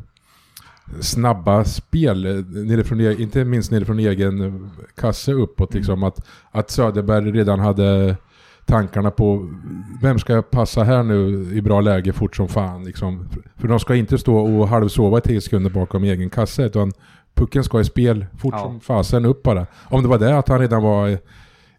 snabba 1.00 1.64
spel, 1.64 2.26
eh, 2.26 2.32
nerifrån, 2.66 3.02
e- 3.02 3.16
inte 3.20 3.46
minst 3.46 3.72
nerifrån 3.72 4.00
egen 4.00 4.70
kasse 4.96 5.34
uppåt. 5.34 5.72
Mm. 5.72 5.80
Liksom, 5.80 6.04
att, 6.04 6.26
att 6.52 6.70
Söderberg 6.72 7.32
redan 7.32 7.60
hade 7.60 8.16
tankarna 8.66 9.12
på 9.12 9.50
vem 10.02 10.20
ska 10.20 10.42
passa 10.42 10.84
här 10.84 11.04
nu 11.04 11.50
i 11.54 11.62
bra 11.62 11.82
läge 11.82 12.14
fort 12.14 12.36
som 12.36 12.48
fan. 12.48 12.84
Liksom. 12.84 13.28
För 13.58 13.68
de 13.68 13.80
ska 13.80 13.96
inte 13.96 14.18
stå 14.18 14.38
och 14.38 14.68
halvsova 14.68 15.18
i 15.18 15.22
tio 15.22 15.42
sekunder 15.42 15.70
bakom 15.70 16.04
egen 16.04 16.30
kasse 16.30 16.64
utan 16.66 16.92
pucken 17.36 17.64
ska 17.64 17.80
i 17.80 17.84
spel 17.86 18.26
fort 18.38 18.54
Ja. 18.58 18.60
som 18.60 18.80
fasen 18.80 19.26
upp 19.26 19.44
bara. 19.44 19.66
Om 19.90 20.04
det 20.04 20.10
var 20.10 20.20
det 20.20 20.38
att 20.38 20.50
han 20.50 20.60
redan 20.60 20.84
var 20.84 21.18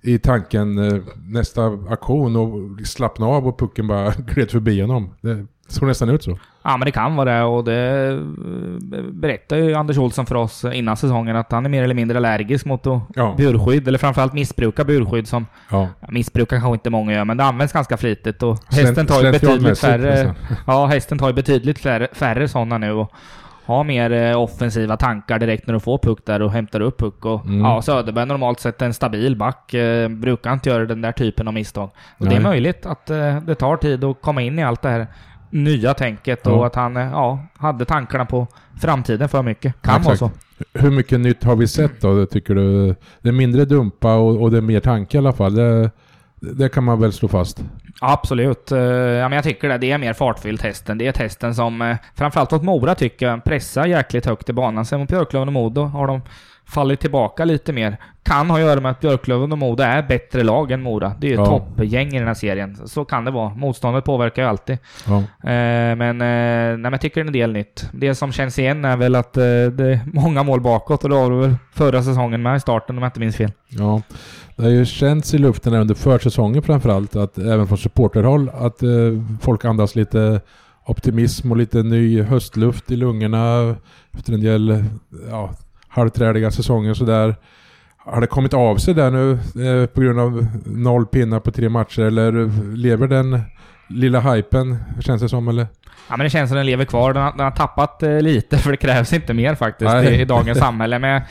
i, 0.07 0.19
tanken 0.19 0.79
eh, 0.79 1.01
nästa 1.29 1.67
aktion 1.91 2.37
och 2.37 2.87
slappna 2.87 3.27
av 3.27 3.47
och 3.49 3.59
pucken 3.59 3.87
bara 3.89 4.11
gled 4.35 4.51
förbi 4.51 4.81
honom. 4.81 5.11
Det 5.21 5.47
såg 5.69 5.89
nästan 5.89 6.09
ut 6.09 6.23
så. 6.23 6.39
Ja, 6.63 6.77
men 6.77 6.87
det 6.87 6.91
kan 6.93 7.17
vara 7.17 7.39
det 7.39 7.45
och 7.45 7.65
det 7.65 8.09
eh, 8.97 9.03
berättar 9.13 9.57
ju 9.57 9.75
Anders 9.75 9.99
Olsson 9.99 10.27
för 10.27 10.35
oss 10.35 10.65
innan 10.65 10.97
säsongen 10.97 11.37
att 11.37 11.53
han 11.53 11.65
är 11.67 11.71
mer 11.71 11.83
eller 11.83 11.95
mindre 11.95 12.17
allergisk 12.17 12.67
mot 12.67 12.85
Ja. 13.15 13.35
burskydd, 13.39 13.89
eller 13.89 13.99
framförallt 13.99 14.33
missbruka 14.33 14.85
burskydd 14.85 15.29
som 15.29 15.47
Ja. 15.71 15.89
missbrukar 16.09 16.57
kanske 16.61 16.73
inte 16.75 16.91
många 16.91 17.13
gör, 17.13 17.25
men 17.25 17.37
det 17.37 17.45
används 17.45 17.73
ganska 17.73 17.97
flitigt 17.97 18.43
och 18.43 18.59
hästen 18.69 19.07
tar 19.07 19.23
ju 19.23 19.33
betydligt 19.33 19.79
Slentrianmässigt 19.79 19.87
färre... 19.87 20.33
nästan. 20.35 20.57
Ja, 20.67 20.87
hästen 20.87 21.19
tar 21.19 21.27
ju 21.29 21.33
betydligt 21.35 21.79
färre, 21.79 22.09
färre 22.13 22.49
sådana 22.49 22.79
nu 22.79 22.93
och 22.93 23.13
har 23.67 23.85
mer 23.85 24.11
eh, 24.13 24.41
offensiva 24.43 24.97
tankar 24.97 25.39
direkt 25.39 25.67
när 25.67 25.75
du 25.75 25.81
får 25.81 25.99
puck 25.99 26.19
där 26.27 26.43
och 26.43 26.53
hämtar 26.53 26.81
upp 26.81 26.99
puck. 26.99 27.25
Och, 27.25 27.45
Mm. 27.47 27.61
ja, 27.61 27.83
Söderberg 27.83 28.27
normalt 28.27 28.61
sett 28.61 28.83
en 28.83 28.95
stabil 28.95 29.37
back. 29.37 29.75
Eh, 29.75 30.09
brukar 30.09 30.53
inte 30.53 30.69
göra 30.71 30.85
den 30.87 31.01
där 31.01 31.13
typen 31.13 31.49
av 31.49 31.55
misstag. 31.55 31.91
Och 32.19 32.27
det 32.29 32.37
är 32.37 32.41
möjligt 32.41 32.87
att 32.87 33.11
eh, 33.11 33.41
det 33.41 33.55
tar 33.55 33.77
tid 33.77 34.05
att 34.05 34.23
komma 34.23 34.43
in 34.43 34.59
i 34.59 34.63
allt 34.65 34.83
det 34.83 34.89
här 34.89 35.07
nya 35.51 35.95
tänket 35.95 36.41
Ja. 36.45 36.51
och 36.53 36.67
att 36.67 36.75
han 36.75 36.97
ja, 36.97 37.47
hade 37.59 37.85
tankarna 37.85 38.25
på 38.25 38.47
framtiden 38.81 39.29
för 39.29 39.43
mycket. 39.43 39.83
Kan 39.83 39.95
Ja, 39.95 40.03
vara 40.05 40.17
så. 40.17 40.31
Hur 40.75 40.91
mycket 40.91 41.21
nytt 41.21 41.45
har 41.45 41.57
vi 41.57 41.67
sett 41.69 42.01
då, 42.01 42.27
tycker 42.27 42.55
du? 42.55 42.95
Det 43.23 43.29
är 43.29 43.33
mindre 43.33 43.65
dumpa 43.65 44.15
och, 44.15 44.43
och 44.43 44.51
det 44.51 44.57
är 44.57 44.61
mer 44.63 44.81
tanke 44.81 45.17
i 45.17 45.19
alla 45.19 45.33
fall. 45.33 45.55
Det, 45.55 45.91
det 46.41 46.69
kan 46.69 46.85
man 46.85 47.01
väl 47.01 47.13
slå 47.13 47.29
fast. 47.29 47.65
Absolut. 48.01 48.73
Eh, 48.73 48.79
Ja, 48.79 49.29
men 49.29 49.33
jag 49.33 49.45
tycker 49.45 49.69
det. 49.69 49.79
Det 49.79 49.91
är 49.93 49.99
mer 49.99 50.13
fartfyllt 50.13 50.63
hästen. 50.63 50.99
Det 50.99 51.07
är 51.07 51.19
hästen 51.23 51.55
som, 51.55 51.83
eh, 51.83 51.97
framförallt 52.15 52.51
mot 52.51 52.63
Mora 52.63 52.95
tycker 52.95 53.27
jag, 53.27 53.45
pressar 53.45 53.87
jäkligt 53.87 54.27
högt 54.27 54.49
i 54.49 54.53
banan. 54.53 54.85
Sen 54.85 55.01
mot 55.01 55.09
Björklöven 55.09 55.49
och 55.49 55.53
Modo 55.53 55.83
har 55.83 56.07
de 56.07 56.21
fallit 56.69 57.01
tillbaka 57.01 57.45
lite 57.45 57.73
mer. 57.73 57.97
Kan 58.23 58.51
ha 58.51 58.57
att 58.57 58.63
göra 58.63 58.81
med 58.81 58.91
att 58.91 59.01
Björklöven 59.01 59.53
och 59.53 59.59
Modo 59.59 59.83
är 59.83 60.03
bättre 60.03 60.43
lag 60.43 60.71
än 60.73 60.83
Mora. 60.83 61.13
Det 61.19 61.27
är 61.27 61.31
ju 61.31 61.37
Ja. 61.37 61.47
toppgäng 61.47 62.09
i 62.15 62.19
den 62.19 62.27
här 62.27 62.35
serien. 62.35 62.77
Så 62.89 63.05
kan 63.05 63.25
det 63.25 63.31
vara. 63.31 63.49
Motståndet 63.55 64.05
påverkar 64.05 64.43
ju 64.43 64.49
alltid. 64.49 64.79
Ja. 65.07 65.17
Eh, 65.51 65.97
Men, 65.97 66.01
eh, 66.01 66.27
nej, 66.27 66.77
men 66.77 66.93
jag 66.93 67.01
tycker 67.01 67.21
det 67.21 67.25
är 67.25 67.27
en 67.27 67.33
del 67.33 67.53
nytt. 67.53 67.91
Det 67.93 68.15
som 68.15 68.33
känns 68.33 68.59
igen 68.59 68.85
är 68.85 68.97
väl 68.97 69.15
att 69.15 69.37
eh, 69.37 69.43
det 69.43 69.93
är 69.93 70.01
många 70.13 70.43
mål 70.43 70.61
bakåt 70.61 71.05
och 71.05 71.11
det 71.11 71.17
var 71.17 71.31
väl 71.31 71.55
förra 71.75 72.03
säsongen 72.03 72.43
med 72.43 72.57
i 72.57 72.61
starten 72.61 72.97
om 72.97 73.03
jag 73.03 73.09
inte 73.09 73.21
minns 73.21 73.37
fel. 73.37 73.53
ja. 73.69 74.03
Det 74.57 74.63
har 74.63 74.71
ju 74.71 74.85
känts 74.85 75.35
i 75.35 75.39
luften 75.39 75.75
under 75.75 75.95
försäsongen 75.95 76.63
framförallt, 76.63 77.17
att 77.17 77.39
även 77.39 77.67
från 77.67 77.79
supporterhåll, 77.79 78.51
att 78.55 78.83
eh, 78.83 78.89
folk 79.41 79.65
andas 79.65 79.95
lite 79.95 80.41
optimism 80.87 81.51
och 81.51 81.57
lite 81.57 81.83
ny 81.83 82.23
höstluft 82.23 82.91
i 82.91 82.97
lungorna 82.97 83.77
efter 84.19 84.33
en 84.33 84.41
del 84.41 84.85
ja, 85.31 85.51
halvträdiga 85.89 86.51
säsonger 86.51 86.95
sådär. 86.95 87.37
Har 87.97 88.21
det 88.21 88.27
kommit 88.27 88.55
av 88.55 88.77
sig 88.77 88.95
där 88.95 89.11
nu 89.11 89.33
eh, 89.33 89.87
på 89.87 90.01
grund 90.01 90.21
av 90.21 90.47
noll 90.67 91.07
pinnar 91.07 91.41
på 91.41 91.51
tre 91.51 91.69
matcher 91.69 92.03
eller 92.03 92.33
lever 92.77 93.09
den 93.09 93.41
lilla 93.89 94.21
hypen, 94.21 94.77
känns 95.01 95.23
det 95.23 95.29
som 95.29 95.49
eller? 95.49 95.67
Ja, 96.09 96.17
men 96.17 96.25
det 96.25 96.31
känns 96.31 96.51
som 96.51 96.57
den 96.57 96.67
lever 96.67 96.85
kvar. 96.85 97.13
Den 97.13 97.23
har, 97.23 97.33
den 97.33 97.45
har 97.45 97.51
tappat 97.51 98.03
eh, 98.03 98.21
lite, 98.21 98.59
för 98.59 98.71
det 98.71 98.77
krävs 98.77 99.13
inte 99.13 99.35
mer 99.35 99.55
faktiskt 99.55 99.95
i, 99.95 100.21
i 100.21 100.25
dagens 100.25 100.59
samhälle. 100.59 100.99
Men 100.99 101.23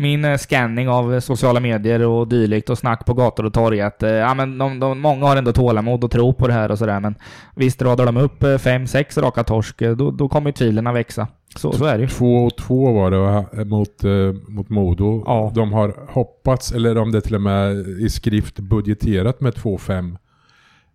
min 0.00 0.24
eh, 0.24 0.36
scanning 0.36 0.88
av 0.88 1.14
eh, 1.14 1.20
sociala 1.20 1.60
medier 1.60 2.06
och 2.06 2.28
dylikt 2.28 2.70
och 2.70 2.78
snack 2.78 3.06
på 3.06 3.14
gator 3.14 3.46
och 3.46 3.52
torg 3.52 3.80
att 3.80 4.02
eh, 4.02 4.10
ja, 4.10 4.34
men 4.34 4.58
de, 4.58 4.80
de, 4.80 5.00
många 5.00 5.26
har 5.26 5.36
ändå 5.36 5.52
tålamod 5.52 6.04
och 6.04 6.10
tro 6.10 6.32
på 6.32 6.46
det 6.46 6.52
här 6.52 6.70
och 6.70 6.78
sådär. 6.78 7.00
Men 7.00 7.14
visst, 7.56 7.82
radar 7.82 8.06
de 8.06 8.16
upp 8.16 8.44
fem, 8.60 8.86
sex 8.86 9.18
raka 9.18 9.44
torsk, 9.44 9.78
då, 9.78 10.10
då 10.10 10.28
kommer 10.28 10.48
ju 10.48 10.52
tvivlen 10.52 10.94
växa. 10.94 11.28
Så, 11.56 11.72
så 11.72 11.84
är 11.84 11.98
det 11.98 12.02
ju. 12.02 12.08
Två 12.08 12.44
och 12.44 12.56
två 12.56 12.92
var 12.92 13.10
det 13.10 13.64
mot, 13.64 14.02
mot 14.48 14.68
Modo. 14.68 15.22
Ja. 15.26 15.52
De 15.54 15.72
har 15.72 15.94
hoppats, 16.08 16.72
eller 16.72 16.98
om 16.98 17.12
det 17.12 17.20
till 17.20 17.34
och 17.34 17.40
med 17.40 17.76
i 17.76 18.10
skrift 18.10 18.58
budgeterat 18.58 19.40
med 19.40 19.54
2-5. 19.54 20.16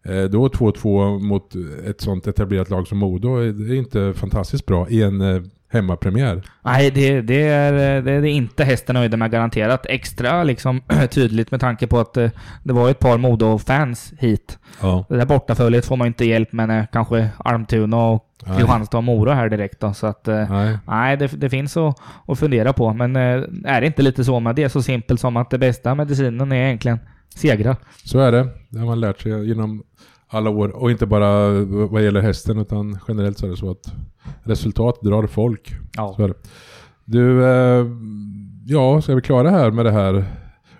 Eh, 0.05 0.23
då 0.23 0.47
2-2 0.47 1.19
mot 1.19 1.55
ett 1.85 2.01
sånt 2.01 2.27
etablerat 2.27 2.69
lag 2.69 2.87
som 2.87 2.97
Modo 2.97 3.39
det 3.39 3.73
är 3.73 3.77
inte 3.77 4.13
fantastiskt 4.13 4.65
bra 4.65 4.89
i 4.89 5.03
en 5.03 5.21
hemmapremiär. 5.75 6.43
Nej, 6.63 6.91
det, 6.91 7.21
det, 7.21 7.47
är, 7.47 8.01
det 8.01 8.11
är 8.11 8.25
inte 8.25 8.63
hästen 8.63 8.93
nöjda 8.93 9.17
med 9.17 9.31
garanterat. 9.31 9.85
Extra 9.85 10.43
liksom 10.43 10.81
tydligt 11.11 11.51
med 11.51 11.59
tanke 11.59 11.87
på 11.87 11.99
att 11.99 12.17
eh, 12.17 12.29
det 12.63 12.73
var 12.73 12.89
ett 12.89 12.99
par 12.99 13.17
Modo-fans 13.17 14.13
hit. 14.17 14.59
Ja. 14.81 15.05
Det 15.09 15.17
där 15.17 15.25
bortaföljet 15.25 15.85
får 15.85 15.95
man 15.95 16.07
inte 16.07 16.25
hjälp 16.25 16.51
med 16.51 16.67
när 16.67 16.85
kanske 16.85 17.29
Almtuna 17.37 17.97
och 17.97 18.25
Nej. 18.45 18.57
Kristianstad 18.57 18.97
och 18.97 19.03
Mora 19.03 19.33
här 19.33 19.49
direkt 19.49 19.79
då. 19.79 19.93
Så 19.93 20.07
att, 20.07 20.27
eh, 20.27 20.49
Nej. 20.49 20.77
nej, 20.87 21.17
det, 21.17 21.27
det 21.27 21.49
finns 21.49 21.77
att, 21.77 21.99
att 22.27 22.39
fundera 22.39 22.73
på. 22.73 22.93
Men 22.93 23.15
eh, 23.15 23.43
är 23.65 23.81
det 23.81 23.87
inte 23.87 24.01
lite 24.01 24.23
så 24.23 24.39
med 24.39 24.55
det 24.55 24.63
är 24.63 24.69
så 24.69 24.81
simpelt 24.81 25.19
som 25.19 25.37
att 25.37 25.49
det 25.49 25.57
bästa 25.57 25.95
medicinen 25.95 26.51
är 26.51 26.65
egentligen 26.65 26.99
segrar. 27.35 27.75
Så 28.03 28.19
är 28.19 28.31
det. 28.31 28.47
Det 28.69 28.79
har 28.79 28.85
man 28.85 28.99
lärt 28.99 29.21
sig 29.21 29.47
genom 29.47 29.83
alla 30.35 30.49
år. 30.49 30.75
Och 30.75 30.91
inte 30.91 31.05
bara 31.05 31.49
vad 31.65 32.03
gäller 32.03 32.21
hästen 32.21 32.57
utan 32.57 32.99
generellt 33.07 33.37
så 33.37 33.45
är 33.45 33.49
det 33.49 33.57
så 33.57 33.71
att 33.71 33.93
resultat 34.43 35.01
drar 35.01 35.27
folk. 35.27 35.73
Ja. 35.97 36.13
Så 36.17 36.23
är 36.23 36.27
det. 36.27 36.35
Du, 37.05 37.45
eh, 37.45 37.85
ja, 38.65 39.01
ska 39.01 39.15
vi 39.15 39.21
klara 39.21 39.49
här 39.49 39.71
med 39.71 39.85
det 39.85 39.91
här 39.91 40.25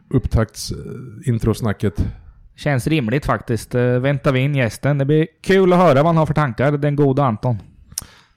upptakts-introsnacket? 0.10 2.06
Känns 2.56 2.88
rimligt 2.88 3.26
faktiskt. 3.26 3.76
Eh, 3.76 3.82
väntar 3.84 4.32
vi 4.32 4.40
in 4.40 4.56
gästen. 4.56 4.98
Det 4.98 5.06
blir 5.06 5.28
kul 5.44 5.74
att 5.74 5.80
höra 5.80 5.94
vad 5.94 6.06
han 6.06 6.18
har 6.18 6.26
för 6.26 6.34
tankar, 6.34 6.72
den 6.72 6.96
goda 6.96 7.24
Anton. 7.24 7.58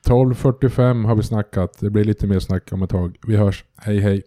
12.45 0.06 1.06
har 1.06 1.14
vi 1.14 1.22
snackat. 1.22 1.76
Det 1.80 1.90
blir 1.90 2.04
lite 2.04 2.26
mer 2.26 2.38
snack 2.38 2.72
om 2.72 2.82
ett 2.82 2.90
tag. 2.90 3.16
Vi 3.26 3.36
hörs. 3.36 3.64
Hej 3.76 4.00
hej. 4.00 4.22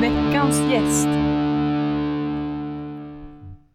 Veckans 0.00 0.60
gäst. 0.72 1.29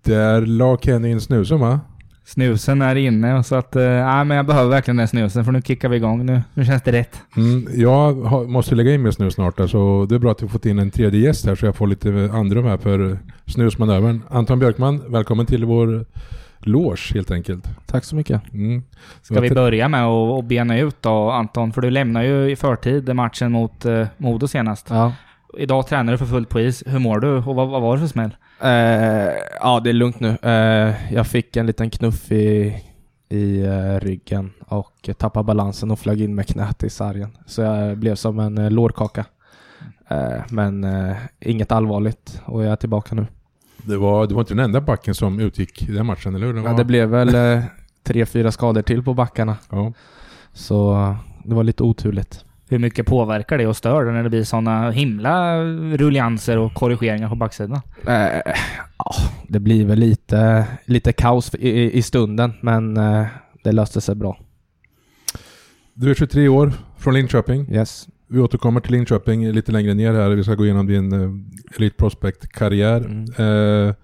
Där 0.05 0.41
la 0.41 0.77
Kenny 0.77 1.11
in 1.11 1.21
snusen 1.21 1.59
va? 1.59 1.79
Snusen 2.25 2.81
är 2.81 2.95
inne, 2.95 3.43
så 3.43 3.55
att... 3.55 3.73
Nej, 3.73 4.25
men 4.25 4.37
jag 4.37 4.45
behöver 4.45 4.69
verkligen 4.69 4.97
den 4.97 5.07
snusen, 5.07 5.45
för 5.45 5.51
nu 5.51 5.61
kickar 5.61 5.89
vi 5.89 5.97
igång. 5.97 6.25
Nu, 6.25 6.41
nu 6.53 6.65
känns 6.65 6.81
det 6.81 6.91
rätt. 6.91 7.21
Mm, 7.37 7.67
jag 7.73 8.13
har, 8.13 8.45
måste 8.45 8.75
lägga 8.75 8.93
in 8.93 9.01
mer 9.01 9.11
snus 9.11 9.33
snart 9.33 9.57
där, 9.57 9.67
så 9.67 10.05
det 10.09 10.15
är 10.15 10.19
bra 10.19 10.31
att 10.31 10.43
vi 10.43 10.47
fått 10.47 10.65
in 10.65 10.79
en 10.79 10.91
tredje 10.91 11.19
gäst 11.19 11.45
här 11.45 11.55
så 11.55 11.65
jag 11.65 11.75
får 11.75 11.87
lite 11.87 12.29
andrum 12.33 12.65
här 12.65 12.77
för 12.77 13.19
snusmanövern. 13.45 14.21
Anton 14.29 14.59
Björkman, 14.59 15.01
välkommen 15.07 15.45
till 15.45 15.65
vår 15.65 16.05
loge 16.59 17.13
helt 17.13 17.31
enkelt. 17.31 17.67
Tack 17.85 18.03
så 18.03 18.15
mycket. 18.15 18.53
Mm. 18.53 18.83
Ska 19.21 19.41
vi 19.41 19.49
börja 19.49 19.87
med 19.87 20.05
att 20.05 20.39
att 20.39 20.45
bena 20.45 20.79
ut 20.79 21.01
då, 21.01 21.31
Anton? 21.31 21.73
För 21.73 21.81
du 21.81 21.89
lämnar 21.89 22.23
ju 22.23 22.51
i 22.51 22.55
förtid 22.55 23.15
matchen 23.15 23.51
mot 23.51 23.85
eh, 23.85 24.07
Modo 24.17 24.47
senast. 24.47 24.87
Ja. 24.89 25.13
Idag 25.57 25.87
tränar 25.87 26.11
du 26.11 26.17
för 26.17 26.25
fullt 26.25 26.49
på 26.49 26.59
is. 26.59 26.83
Hur 26.85 26.99
mår 26.99 27.19
du 27.19 27.29
och 27.37 27.55
vad, 27.55 27.69
vad 27.69 27.81
var 27.81 27.95
det 27.95 27.99
för 27.99 28.07
smäll? 28.07 28.35
Eh, 28.61 29.33
ja, 29.61 29.79
det 29.83 29.89
är 29.89 29.93
lugnt 29.93 30.19
nu. 30.19 30.37
Eh, 30.41 31.13
jag 31.13 31.27
fick 31.27 31.55
en 31.57 31.65
liten 31.65 31.89
knuff 31.89 32.31
i, 32.31 32.75
i 33.29 33.61
eh, 33.61 33.99
ryggen 33.99 34.51
och 34.67 35.09
tappade 35.17 35.43
balansen 35.43 35.91
och 35.91 35.99
flög 35.99 36.21
in 36.21 36.35
med 36.35 36.47
knät 36.47 36.83
i 36.83 36.89
sargen. 36.89 37.37
Så 37.45 37.61
jag 37.61 37.97
blev 37.97 38.15
som 38.15 38.39
en 38.39 38.73
lårkaka. 38.73 39.25
Men 40.49 40.85
inget 41.39 41.71
allvarligt 41.71 42.41
och 42.45 42.63
jag 42.63 42.71
är 42.71 42.75
tillbaka 42.75 43.15
nu. 43.15 43.27
Det 43.77 43.97
var, 43.97 44.27
det 44.27 44.33
var 44.33 44.41
inte 44.41 44.53
den 44.53 44.65
enda 44.65 44.81
backen 44.81 45.15
som 45.15 45.39
utgick 45.39 45.89
i 45.89 45.91
den 45.91 46.05
matchen, 46.05 46.35
eller 46.35 46.47
hur? 46.47 46.53
Det 46.53 46.61
var, 46.61 46.69
Ja, 46.69 46.77
det 46.77 46.85
blev 46.85 47.09
väl 47.09 47.61
tre, 48.03 48.25
fyra 48.25 48.51
skador 48.51 48.81
till 48.81 49.03
på 49.03 49.13
backarna. 49.13 49.57
ja. 49.71 49.93
Så 50.53 51.15
det 51.43 51.55
var 51.55 51.63
lite 51.63 51.83
oturligt. 51.83 52.45
Hur 52.69 52.79
mycket 52.79 53.05
påverkar 53.05 53.57
det 53.57 53.67
och 53.67 53.77
stör 53.77 54.05
det 54.05 54.11
när 54.11 54.23
det 54.23 54.29
blir 54.29 54.43
sådana 54.43 54.91
himla 54.91 55.63
rullianser 55.97 56.57
och 56.57 56.73
korrigeringar 56.73 57.29
på 57.29 57.35
backsidan? 57.35 57.81
Eh, 58.07 58.53
ja, 58.97 59.11
det 59.47 59.59
blir 59.59 59.85
väl 59.85 59.99
lite, 59.99 60.67
lite 60.85 61.13
kaos 61.13 61.55
i, 61.55 61.97
i- 61.97 62.01
stunden, 62.01 62.53
men 62.61 62.97
eh, 62.97 63.25
det 63.63 63.71
löste 63.71 64.01
sig 64.01 64.15
bra. 64.15 64.39
Du 65.93 66.09
är 66.09 66.13
23 66.13 66.47
år, 66.47 66.73
från 66.97 67.13
Linköping. 67.13 67.71
Yes. 67.73 68.07
Vi 68.27 68.39
återkommer 68.39 68.79
till 68.81 68.91
Linköping 68.91 69.51
lite 69.51 69.71
längre 69.71 69.93
ner 69.93 70.13
här. 70.13 70.29
Vi 70.29 70.43
ska 70.43 70.55
gå 70.55 70.65
igenom 70.65 70.87
din 70.87 71.13
uh, 71.13 71.35
Elite 71.77 71.95
Prospect-karriär. 71.97 72.97
Mm. 73.05 73.87
Eh, 73.89 73.95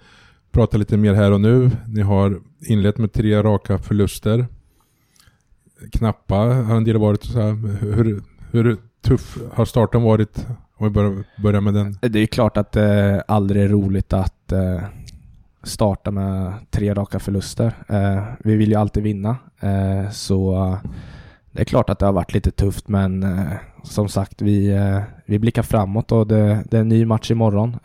prata 0.52 0.78
lite 0.78 0.98
mer 0.98 1.14
här 1.14 1.32
och 1.32 1.42
nu. 1.42 1.72
Ni 1.88 2.02
har 2.02 2.40
inlett 2.68 2.98
med 2.98 3.14
tre 3.14 3.44
raka 3.44 3.78
förluster. 3.78 4.46
Knappa 5.92 6.36
har 6.36 6.76
en 6.76 6.84
del 6.84 6.98
varit. 6.98 7.24
Så 7.24 7.42
här, 7.42 7.52
hur, 7.96 8.22
hur 8.52 8.78
tuff 9.02 9.38
har 9.54 9.66
starten 9.66 10.02
varit 10.02 10.48
Om 10.78 10.88
vi 10.88 10.90
börjar, 10.90 11.24
börjar 11.44 11.62
med 11.62 11.74
den. 11.74 11.98
Det 12.02 12.20
är 12.20 12.22
ju 12.22 12.28
klart 12.28 12.58
att 12.58 12.72
det 12.72 13.24
aldrig 13.28 13.64
är 13.64 13.68
roligt 13.68 14.14
att 14.14 14.52
eh, 14.52 14.82
starta 15.64 16.12
med 16.12 16.54
tre 16.70 16.94
raka 16.94 17.20
förluster. 17.20 17.74
Eh, 17.88 18.24
vi 18.40 18.56
vill 18.56 18.70
ju 18.70 18.76
alltid 18.76 19.04
vinna. 19.04 19.38
Eh, 19.60 20.10
så 20.12 20.56
eh, 20.56 20.78
det 21.52 21.62
är 21.62 21.66
klart 21.66 21.90
att 21.90 22.00
det 22.00 22.06
har 22.06 22.14
varit 22.14 22.34
lite 22.34 22.52
tufft 22.52 22.88
men 22.88 23.26
som 23.84 24.10
sagt 24.10 24.42
vi, 24.42 24.80
vi 25.26 25.40
blickar 25.40 25.64
framåt 25.64 26.12
och 26.12 26.28
det, 26.28 26.64
det 26.70 26.78
är 26.78 26.82
en 26.82 26.90
ny 26.90 27.06
match 27.06 27.32
imorgon. 27.32 27.78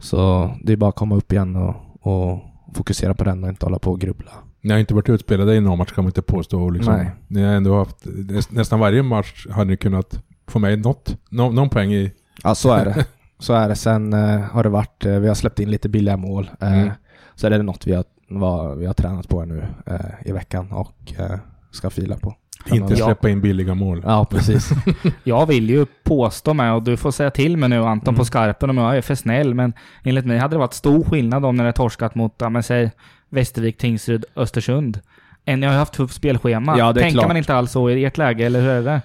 Så 0.00 0.50
det 0.62 0.72
är 0.72 0.76
bara 0.76 0.88
att 0.88 0.96
komma 0.96 1.14
upp 1.14 1.32
igen 1.32 1.56
och, 1.56 1.74
och 2.00 2.40
fokusera 2.74 3.14
på 3.14 3.24
den 3.24 3.44
och 3.44 3.50
inte 3.50 3.66
hålla 3.66 3.78
på 3.78 3.90
och 3.90 4.00
grubbla. 4.00 4.32
Ni 4.62 4.72
har 4.72 4.80
inte 4.80 4.94
varit 4.94 5.08
utspelade 5.08 5.54
i 5.54 5.60
någon 5.60 5.78
match 5.78 5.92
kan 5.92 6.04
man 6.04 6.08
inte 6.08 6.22
påstå. 6.22 6.70
Liksom. 6.70 6.94
Nej. 6.94 7.10
Ni 7.28 7.42
har 7.42 7.52
ändå 7.54 7.76
haft, 7.78 8.06
näs- 8.06 8.48
nästan 8.50 8.80
varje 8.80 9.02
match 9.02 9.46
hade 9.50 9.70
ni 9.70 9.76
kunnat 9.76 10.22
få 10.48 10.58
med 10.58 10.78
något, 10.84 11.16
någon, 11.30 11.54
någon 11.54 11.68
poäng 11.68 11.92
i. 11.92 12.12
Ja, 12.44 12.54
så 12.54 12.72
är 12.72 12.84
det. 12.84 13.06
Så 13.38 13.52
är 13.54 13.68
det. 13.68 13.74
Sen 13.76 14.12
eh, 14.12 14.40
har 14.40 14.62
det 14.62 14.68
varit, 14.68 15.04
eh, 15.06 15.18
vi 15.18 15.28
har 15.28 15.34
släppt 15.34 15.60
in 15.60 15.70
lite 15.70 15.88
billiga 15.88 16.16
mål. 16.16 16.50
Eh, 16.60 16.72
Mm. 16.72 16.90
Så 17.34 17.46
är 17.46 17.50
det 17.50 17.62
något 17.62 17.86
vi 17.86 17.94
har, 17.94 18.04
vad, 18.28 18.78
vi 18.78 18.86
har 18.86 18.94
tränat 18.94 19.28
på 19.28 19.44
nu 19.44 19.64
eh, 19.86 19.96
i 20.24 20.32
veckan 20.32 20.72
och 20.72 21.12
eh, 21.18 21.38
ska 21.70 21.90
fila 21.90 22.16
på. 22.16 22.34
Inte 22.70 22.96
släppa 22.96 23.28
in 23.30 23.40
billiga 23.40 23.74
mål. 23.74 24.02
Ja, 24.06 24.24
precis. 24.30 24.70
Jag 25.24 25.46
vill 25.46 25.70
ju 25.70 25.86
påstå 26.04 26.54
med, 26.54 26.74
och 26.74 26.82
du 26.82 26.96
får 26.96 27.10
säga 27.10 27.30
till 27.30 27.56
mig 27.56 27.68
nu 27.68 27.84
Anton 27.84 28.08
Mm. 28.14 28.18
på 28.18 28.24
skarpen 28.24 28.70
om 28.70 28.78
jag 28.78 28.96
är 28.96 29.00
för 29.02 29.14
snäll, 29.14 29.54
men 29.54 29.72
enligt 30.04 30.26
mig 30.26 30.38
hade 30.38 30.54
det 30.54 30.58
varit 30.58 30.74
stor 30.74 31.04
skillnad 31.04 31.44
om 31.44 31.56
när 31.56 31.64
det 31.64 31.72
torskat 31.72 32.14
mot, 32.14 32.34
ja 32.38 32.48
men 32.48 32.62
säg 32.62 32.90
Västervik, 33.32 33.78
Tingsryd, 33.78 34.24
Östersund. 34.36 35.00
Än 35.44 35.60
ni 35.60 35.66
har 35.66 35.74
haft 35.74 35.92
tufft 35.92 36.14
spelschema. 36.14 36.78
Ja, 36.78 36.94
Tänker 36.94 37.10
klart. 37.10 37.28
man 37.28 37.36
inte 37.36 37.54
alls 37.54 37.72
så 37.72 37.90
i 37.90 38.04
ert 38.04 38.18
läge, 38.18 38.46
eller 38.46 38.60
hur 38.60 38.68
är 38.70 38.82
det? 38.82 39.00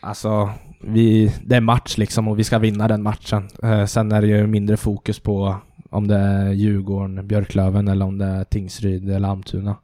Alltså, 0.00 0.50
vi, 0.80 1.34
det 1.44 1.56
är 1.56 1.60
match 1.60 1.98
liksom 1.98 2.28
och 2.28 2.38
vi 2.38 2.44
ska 2.44 2.58
vinna 2.58 2.88
den 2.88 3.02
matchen. 3.02 3.48
Eh, 3.62 3.84
sen 3.84 4.12
är 4.12 4.20
det 4.20 4.26
ju 4.26 4.46
mindre 4.46 4.76
fokus 4.76 5.18
på 5.20 5.56
om 5.90 6.08
det 6.08 6.16
är 6.16 6.52
Djurgården, 6.52 7.26
Björklöven 7.28 7.88
eller 7.88 8.06
om 8.06 8.18
det 8.18 8.24
är 8.24 8.44
Tingsryd 8.44 9.10
eller 9.10 9.28
Almtuna. 9.28 9.76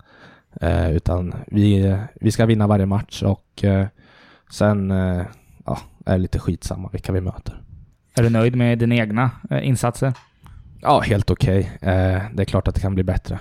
Eh, 0.60 0.90
utan 0.90 1.34
vi, 1.46 1.96
vi 2.20 2.30
ska 2.32 2.46
vinna 2.46 2.66
varje 2.66 2.86
match 2.86 3.22
och 3.22 3.64
eh, 3.64 3.86
sen 4.50 4.90
eh, 4.90 5.22
ja, 5.66 5.78
är 6.06 6.12
det 6.12 6.18
lite 6.18 6.38
skitsamma 6.38 6.88
vilka 6.92 7.12
vi 7.12 7.20
möter. 7.20 7.60
Är 8.16 8.22
du 8.22 8.30
nöjd 8.30 8.56
med 8.56 8.78
dina 8.78 8.94
egna 8.94 9.30
eh, 9.50 9.68
insatser? 9.68 10.12
Ja, 10.84 11.00
helt 11.00 11.30
okej. 11.30 11.70
Eh, 11.80 12.22
det 12.34 12.42
är 12.42 12.44
klart 12.44 12.68
att 12.68 12.74
det 12.74 12.80
kan 12.80 12.94
bli 12.94 13.04
bättre. 13.04 13.38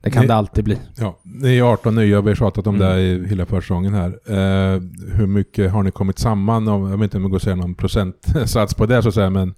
Det 0.00 0.10
kan 0.10 0.22
Det- 0.22 0.28
det 0.28 0.34
alltid 0.34 0.64
bli. 0.64 0.78
Ja, 0.98 1.18
ni 1.22 1.58
är 1.58 1.62
18 1.62 1.94
nya, 1.94 2.20
vi 2.20 2.28
har 2.30 2.34
tjatat 2.36 2.66
om 2.66 2.74
Mm. 2.76 2.88
det 2.88 3.00
i 3.02 3.26
hela 3.28 3.46
försäsongen 3.46 3.94
här. 3.94 4.08
Eh, 4.26 4.80
hur 5.14 5.26
mycket 5.26 5.72
har 5.72 5.82
ni 5.82 5.90
kommit 5.90 6.18
samman? 6.18 6.68
Om, 6.68 6.90
jag 6.90 6.96
vet 6.98 7.04
inte 7.04 7.16
om 7.16 7.22
det 7.22 7.28
går 7.28 7.36
att 7.36 7.42
säga 7.42 7.56
någon 7.56 7.74
procentsats 7.74 8.74
på 8.74 8.86
det 8.86 9.02
så 9.02 9.08
att 9.08 9.14
säga, 9.14 9.30
men 9.30 9.54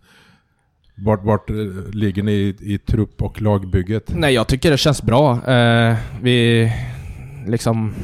vart, 0.96 1.24
vart 1.24 1.50
eh, 1.50 1.56
ligger 1.92 2.22
ni 2.22 2.32
i, 2.32 2.56
i 2.60 2.78
trupp 2.78 3.22
och 3.22 3.42
lagbygget? 3.42 4.14
Nej, 4.16 4.34
jag 4.34 4.46
tycker 4.46 4.70
det 4.70 4.76
känns 4.78 5.02
bra. 5.02 5.50
Eh, 5.52 5.96
vi 6.22 6.72
liksom 7.46 7.94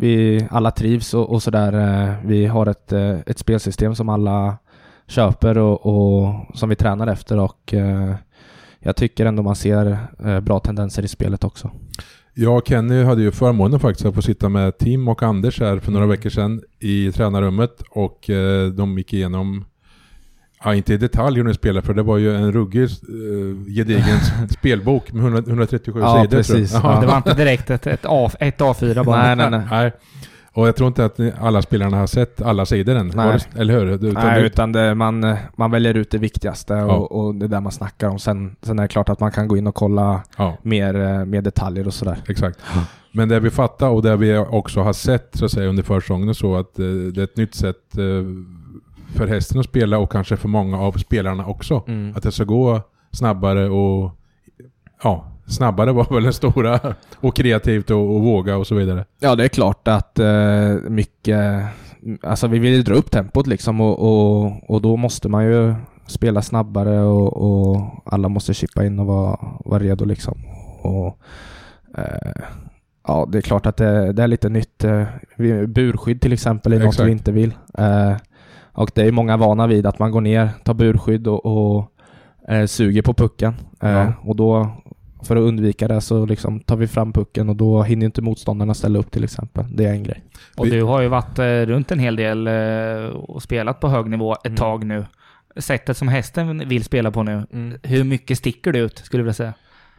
vi 0.00 0.46
alla 0.50 0.70
trivs 0.70 1.14
och, 1.14 1.30
och 1.32 1.42
sådär. 1.42 1.72
Eh, 2.08 2.14
vi 2.24 2.46
har 2.46 2.66
ett, 2.66 2.92
eh, 2.92 3.18
ett 3.26 3.38
spelsystem 3.38 3.94
som 3.94 4.08
alla 4.08 4.58
köper 5.06 5.58
och, 5.58 5.86
och 5.86 6.34
som 6.54 6.68
vi 6.68 6.76
tränar 6.76 7.06
efter 7.06 7.38
och 7.38 7.74
eh, 7.74 8.14
jag 8.80 8.96
tycker 8.96 9.26
ändå 9.26 9.42
man 9.42 9.56
ser 9.56 9.98
eh, 10.24 10.40
bra 10.40 10.58
tendenser 10.58 11.02
i 11.02 11.08
spelet 11.08 11.44
också. 11.44 11.70
Jag 12.34 12.56
och 12.56 12.68
Kenny 12.68 13.02
hade 13.02 13.22
ju 13.22 13.30
förmånen 13.30 13.80
faktiskt 13.80 14.06
att 14.06 14.14
få 14.14 14.22
sitta 14.22 14.48
med 14.48 14.78
Tim 14.78 15.08
och 15.08 15.22
Anders 15.22 15.60
här 15.60 15.78
för 15.78 15.92
några 15.92 16.06
veckor 16.06 16.30
sedan 16.30 16.62
i 16.80 17.12
tränarrummet 17.12 17.82
och 17.90 18.30
eh, 18.30 18.66
de 18.68 18.98
gick 18.98 19.12
igenom 19.12 19.64
Ja, 20.66 20.74
inte 20.74 20.94
i 20.94 20.96
detalj 20.96 21.36
hur 21.36 21.44
ni 21.44 21.54
spelar 21.54 21.80
för 21.80 21.94
det 21.94 22.02
var 22.02 22.18
ju 22.18 22.36
en 22.36 22.52
ruggig 22.52 22.82
eh, 22.82 23.72
gedigen 23.76 24.18
spelbok 24.50 25.12
med 25.12 25.22
100, 25.24 25.38
137 25.46 26.00
Ja, 26.00 26.06
sidor. 26.08 26.12
tror 26.12 26.20
jag. 26.22 26.30
precis. 26.30 26.72
Ja. 26.82 27.00
Det 27.00 27.06
var 27.06 27.16
inte 27.16 27.34
direkt 27.34 27.70
ett, 27.70 27.86
ett, 27.86 28.04
A, 28.04 28.30
ett 28.40 28.58
A4 28.60 29.04
bara. 29.04 29.22
Nej, 29.22 29.36
nej, 29.36 29.50
nej. 29.50 29.66
Nej. 29.70 29.92
Och 30.54 30.68
jag 30.68 30.76
tror 30.76 30.86
inte 30.88 31.04
att 31.04 31.20
alla 31.40 31.62
spelarna 31.62 31.96
har 31.96 32.06
sett 32.06 32.42
alla 32.42 32.66
sidor 32.66 32.94
än. 32.96 33.12
Nej. 33.14 33.38
Det- 33.52 33.60
Eller 33.60 33.74
hur? 33.74 33.86
Utan 33.86 34.24
Nej, 34.24 34.40
du, 34.40 34.46
utan 34.46 34.72
det, 34.72 34.94
man, 34.94 35.36
man 35.56 35.70
väljer 35.70 35.94
ut 35.94 36.10
det 36.10 36.18
viktigaste 36.18 36.74
Ja. 36.74 36.84
och, 36.94 37.12
och 37.26 37.34
det 37.34 37.46
är 37.46 37.48
där 37.48 37.60
man 37.60 37.72
snackar 37.72 38.08
om. 38.08 38.18
Sen, 38.18 38.56
sen 38.62 38.78
är 38.78 38.82
det 38.82 38.88
klart 38.88 39.08
att 39.08 39.20
man 39.20 39.30
kan 39.32 39.48
gå 39.48 39.56
in 39.56 39.66
och 39.66 39.74
kolla 39.74 40.22
ja, 40.38 40.56
mer, 40.62 40.94
eh, 41.00 41.24
mer 41.24 41.42
detaljer 41.42 41.86
och 41.86 41.94
sådär. 41.94 42.16
exakt. 42.28 42.58
Men 43.12 43.28
det 43.28 43.40
vi 43.40 43.50
fattar 43.50 43.88
och 43.88 44.02
det 44.02 44.16
vi 44.16 44.36
också 44.38 44.80
har 44.80 44.92
sett 44.92 45.30
så 45.32 45.44
att 45.44 45.50
säga 45.50 45.68
under 45.68 45.82
försäsongen 45.82 46.28
och 46.28 46.36
så 46.36 46.56
att 46.56 46.78
eh, 46.78 46.86
det 46.86 47.20
är 47.20 47.24
ett 47.24 47.36
nytt 47.36 47.54
sätt 47.54 47.98
eh, 47.98 48.24
för 49.14 49.26
hästen 49.26 49.60
att 49.60 49.66
spela 49.66 49.98
och 49.98 50.12
kanske 50.12 50.36
för 50.36 50.48
många 50.48 50.78
av 50.78 50.92
spelarna 50.92 51.46
också. 51.46 51.82
Mm. 51.86 52.12
Att 52.16 52.22
det 52.22 52.32
ska 52.32 52.44
gå 52.44 52.80
snabbare 53.12 53.68
och 53.70 54.10
ja, 55.02 55.24
snabbare 55.46 55.92
var 55.92 56.14
väl 56.14 56.22
det 56.24 56.32
stora 56.32 56.80
och 57.16 57.36
kreativt 57.36 57.90
och, 57.90 58.14
och 58.16 58.22
våga 58.22 58.56
och 58.56 58.66
så 58.66 58.74
vidare. 58.74 59.04
Ja, 59.20 59.34
det 59.34 59.44
är 59.44 59.48
klart 59.48 59.88
att 59.88 60.18
eh, 60.18 60.74
mycket... 60.88 61.64
Alltså 62.22 62.46
vi 62.46 62.58
vill 62.58 62.72
ju 62.72 62.82
dra 62.82 62.94
upp 62.94 63.10
tempot 63.10 63.46
liksom 63.46 63.80
och, 63.80 63.98
och, 63.98 64.70
och 64.70 64.82
då 64.82 64.96
måste 64.96 65.28
man 65.28 65.44
ju 65.44 65.74
spela 66.06 66.42
snabbare 66.42 67.00
och, 67.00 67.36
och 67.36 68.02
alla 68.04 68.28
måste 68.28 68.54
chippa 68.54 68.84
in 68.84 68.98
och 68.98 69.06
vara, 69.06 69.38
vara 69.64 69.82
redo 69.82 70.04
liksom. 70.04 70.38
Och, 70.82 71.18
eh, 71.98 72.42
ja, 73.06 73.28
det 73.32 73.38
är 73.38 73.42
klart 73.42 73.66
att 73.66 73.76
det, 73.76 74.12
det 74.12 74.22
är 74.22 74.26
lite 74.28 74.48
nytt. 74.48 74.84
Eh, 74.84 75.04
burskydd 75.66 76.20
till 76.20 76.32
exempel 76.32 76.72
är 76.72 76.78
något 76.78 76.86
Exakt. 76.88 77.06
vi 77.08 77.12
inte 77.12 77.32
vill. 77.32 77.54
Eh, 77.78 78.12
och 78.72 78.90
det 78.94 79.02
är 79.02 79.12
många 79.12 79.36
vana 79.36 79.66
vid 79.66 79.86
att 79.86 79.98
man 79.98 80.10
går 80.10 80.20
ner, 80.20 80.48
tar 80.64 80.74
burskydd 80.74 81.26
och, 81.28 81.46
och 81.46 81.90
eh, 82.48 82.66
suger 82.66 83.02
på 83.02 83.14
pucken. 83.14 83.54
Eh, 83.82 83.90
Ja. 83.90 84.12
Och 84.22 84.36
då 84.36 84.70
för 85.24 85.36
att 85.36 85.42
undvika 85.42 85.88
det 85.88 86.00
så 86.00 86.26
liksom 86.26 86.60
tar 86.60 86.76
vi 86.76 86.86
fram 86.86 87.12
pucken 87.12 87.48
och 87.48 87.56
då 87.56 87.82
hinner 87.82 88.06
inte 88.06 88.22
motståndarna 88.22 88.74
ställa 88.74 88.98
upp 88.98 89.10
till 89.10 89.24
exempel. 89.24 89.64
Det 89.76 89.84
är 89.84 89.90
en 89.92 90.02
grej. 90.02 90.24
Och 90.56 90.66
du 90.66 90.82
har 90.82 91.00
ju 91.00 91.08
varit 91.08 91.38
eh, 91.38 91.44
runt 91.44 91.90
en 91.92 91.98
hel 91.98 92.16
del 92.16 92.46
eh, 92.46 93.06
och 93.08 93.42
spelat 93.42 93.80
på 93.80 93.88
hög 93.88 94.06
nivå 94.10 94.32
ett 94.34 94.46
Mm. 94.46 94.56
tag 94.56 94.86
nu. 94.86 95.06
Sättet 95.56 95.96
som 95.96 96.08
hästen 96.08 96.68
vill 96.68 96.84
spela 96.84 97.10
på 97.10 97.22
nu, 97.22 97.46
hur 97.82 98.04
mycket 98.04 98.38
sticker 98.38 98.72
det 98.72 98.78
ut 98.78 98.98
skulle 98.98 99.20
du 99.20 99.24
vilja 99.24 99.34
säga? 99.34 99.54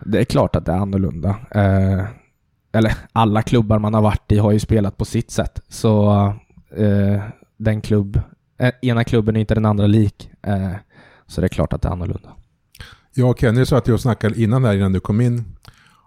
Det 0.06 0.20
är 0.20 0.26
klart 0.26 0.56
att 0.56 0.66
det 0.66 0.72
är 0.72 0.78
annorlunda. 0.78 1.30
Eh, 1.52 2.06
eller 2.74 2.94
alla 3.12 3.42
klubbar 3.42 3.80
man 3.80 3.94
har 3.94 4.02
varit 4.02 4.32
i 4.32 4.38
har 4.38 4.52
ju 4.52 4.60
spelat 4.60 4.98
på 4.98 5.06
sitt 5.06 5.32
sätt. 5.32 5.62
Så 5.70 6.12
eh, 6.78 7.22
den 7.58 7.82
klubb, 7.82 8.22
eh, 8.60 8.72
ena 8.82 9.04
klubben 9.04 9.36
är 9.36 9.40
inte 9.40 9.56
den 9.56 9.66
andra 9.66 9.88
lik. 9.88 10.30
Eh, 10.48 10.72
så 11.28 11.42
det 11.42 11.48
är 11.48 11.50
klart 11.50 11.74
att 11.74 11.82
det 11.82 11.88
är 11.88 11.92
annorlunda. 11.92 12.30
Jag 13.16 13.30
och 13.30 13.40
Kenny 13.40 13.66
satt 13.66 13.88
ju 13.88 13.94
och 13.94 14.02
snackade 14.02 14.42
innan 14.42 14.62
där 14.62 14.74
innan 14.74 14.94
du 14.94 15.00
kom 15.00 15.22
in. 15.22 15.44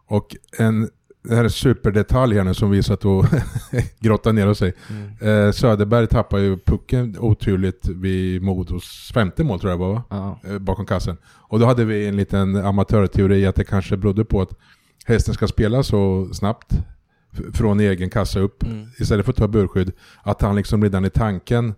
Och 0.07 0.37
en 0.59 0.89
det 1.25 1.35
här 1.35 1.45
är 1.45 1.49
superdetalj 1.49 2.37
här 2.37 2.45
nu 2.45 2.55
som 2.55 2.71
vi 2.71 2.83
satt 2.83 3.05
och 3.05 3.25
grottade 4.01 4.33
ner 4.33 4.49
oss 4.49 4.63
i. 4.63 4.73
Eh, 5.21 5.51
Söderberg 5.51 6.07
tappar 6.07 6.39
ju 6.39 6.59
pucken 6.59 7.17
oturligt 7.19 7.89
vid 7.89 8.43
Modos 8.43 9.11
femte 9.15 9.45
mål 9.45 9.61
tror 9.61 9.71
jag 9.73 9.79
var 9.79 9.93
va? 9.95 10.03
Ja. 10.11 10.41
Eh, 10.51 10.59
bakom 10.59 10.87
kassen. 10.87 11.17
Och 11.27 11.59
då 11.59 11.67
hade 11.67 11.85
vi 11.85 12.07
en 12.07 12.17
liten 12.17 12.57
amatörteori 12.57 13.47
att 13.47 13.55
det 13.55 13.65
kanske 13.65 13.97
berodde 13.97 14.25
på 14.25 14.41
att 14.43 14.51
hästen 15.05 15.35
ska 15.35 15.47
spela 15.49 15.83
så 15.83 16.29
snabbt 16.33 16.73
från 17.53 17.81
egen 17.81 18.11
kassa 18.11 18.41
upp 18.41 18.63
Mm. 18.63 18.87
istället 18.99 19.25
för 19.25 19.33
att 19.33 19.37
ta 19.39 19.49
burskydd. 19.49 19.93
Att 20.23 20.43
han 20.43 20.57
liksom 20.57 20.83
redan 20.83 21.05
i 21.05 21.11
tanken 21.11 21.75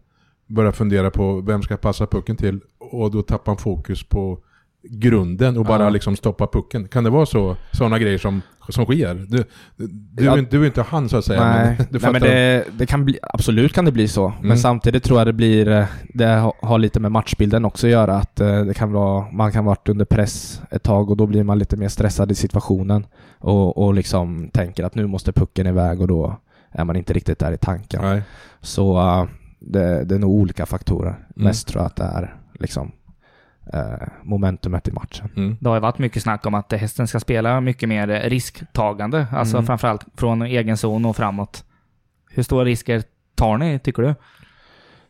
börjar 0.47 0.73
fundera 0.73 1.11
på 1.11 1.41
vem 1.41 1.63
ska 1.63 1.77
passa 1.77 2.07
pucken 2.07 2.37
till 2.37 2.61
och 2.79 3.11
då 3.11 3.23
tappar 3.23 3.53
han 3.53 3.59
fokus 3.59 4.03
på 4.05 4.39
grunden 4.83 5.57
och 5.59 5.65
bara 5.65 5.83
Ja. 5.83 5.91
liksom 5.91 6.17
stoppa 6.17 6.47
pucken. 6.47 6.89
Kan 6.89 7.05
det 7.05 7.11
vara 7.11 7.27
så 7.27 7.57
sådana 7.73 7.99
grejer 7.99 8.19
som, 8.19 8.43
som 8.69 8.85
sker? 8.85 9.15
Du, 9.15 9.45
du, 9.77 10.25
Ja. 10.25 10.33
är 10.35 10.39
inte- 10.39 10.57
du 10.57 10.63
är 10.63 10.67
inte 10.67 10.83
han 10.83 11.09
så 11.09 11.17
att 11.17 11.25
säga. 11.25 11.45
Nej, 11.45 11.77
men 11.79 11.87
Nej 12.03 12.13
men 12.13 12.23
det, 12.23 12.65
det 12.79 12.87
kan 12.87 13.05
bli, 13.05 13.19
absolut 13.23 13.73
kan 13.73 13.85
det 13.85 13.93
bli 13.93 14.09
så. 14.09 14.27
Mm. 14.27 14.49
Men 14.49 14.59
samtidigt 14.59 15.05
tror 15.05 15.19
jag 15.21 15.27
det 15.27 15.33
blir, 15.33 15.69
eh, 15.69 15.85
det 16.15 16.27
ha- 16.27 16.55
har 16.63 16.79
lite 16.79 17.01
med 17.01 17.13
matchbilden 17.13 17.65
också 17.65 17.87
att 17.87 17.91
göra. 17.91 18.17
Att 18.17 18.41
eh, 18.41 18.61
det 18.65 18.75
kan 18.75 18.93
vara, 18.93 19.31
man 19.33 19.53
kan 19.53 19.65
varit 19.65 19.89
under 19.89 20.05
press 20.05 20.63
ett 20.71 20.83
tag 20.83 21.11
och 21.11 21.17
då 21.17 21.27
blir 21.27 21.45
man 21.45 21.59
lite 21.59 21.77
mer 21.77 21.89
stressad 21.89 22.31
i 22.33 22.35
situationen. 22.35 23.07
Och, 23.39 23.79
och 23.85 23.95
liksom 23.95 24.49
tänker 24.53 24.85
att 24.85 24.95
nu 24.95 25.07
måste 25.07 25.33
pucken 25.33 25.67
iväg 25.67 26.01
och 26.01 26.09
då 26.09 26.37
är 26.71 26.85
man 26.85 26.97
inte 26.97 27.13
riktigt 27.13 27.39
där 27.39 27.53
i 27.53 27.59
tanken. 27.59 28.01
Nej. 28.03 28.23
Så 28.61 28.99
eh, 28.99 29.25
det, 29.61 30.05
det 30.05 30.15
är 30.15 30.19
nog 30.19 30.31
olika 30.31 30.67
faktorer. 30.67 31.11
Mm. 31.11 31.21
Mest 31.35 31.69
tror 31.69 31.81
jag 31.83 31.87
att 31.87 31.97
det 31.97 32.05
är 32.05 32.35
liksom 32.55 32.93
momentumet 34.23 34.89
i 34.89 34.93
matchen. 34.93 35.29
Mm. 35.37 35.57
Det 35.61 35.69
har 35.69 35.77
ju 35.77 35.81
varit 35.81 35.99
mycket 35.99 36.23
snack 36.23 36.47
om 36.47 36.55
att 36.55 36.73
hästen 36.73 37.07
ska 37.07 37.21
spela 37.21 37.61
mycket 37.61 37.89
mer 37.89 38.11
eh, 38.11 38.31
risktagande, 38.31 39.27
alltså 39.33 39.57
Mm. 39.57 39.67
framförallt 39.67 40.05
från 40.17 40.43
egen 40.43 40.77
zon 40.77 41.05
och 41.05 41.17
framåt. 41.17 41.65
Hur 42.31 42.43
stora 42.43 42.65
risker 42.65 43.03
tar 43.35 43.59
ni, 43.59 43.79
tycker 43.79 44.03
du? 44.03 44.15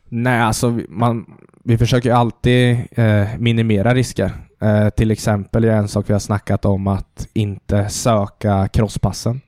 Nej, 0.09 0.39
alltså 0.41 0.69
vi- 0.69 0.85
man, 0.89 1.25
vi 1.63 1.77
försöker 1.77 2.09
ju 2.09 2.15
alltid 2.15 2.77
eh, 2.91 3.27
minimera 3.37 3.93
risker. 3.93 4.31
Eh, 4.61 4.89
till 4.89 5.11
exempel 5.11 5.63
är 5.63 5.71
en 5.71 5.87
sak 5.87 6.09
vi 6.09 6.13
har 6.13 6.19
snackat 6.19 6.65
om 6.65 6.87
att 6.87 7.27
inte 7.33 7.89
söka 7.89 8.67
crosspassen 8.67 9.41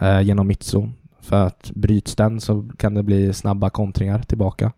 eh, 0.00 0.20
genom 0.20 0.46
mittzon. 0.46 0.92
För 1.20 1.46
att 1.46 1.70
bryts 1.74 2.16
den 2.16 2.40
så 2.40 2.68
kan 2.78 2.94
det 2.94 3.02
bli 3.02 3.32
snabba 3.32 3.70
kontringar 3.70 4.18
tillbaka. 4.18 4.72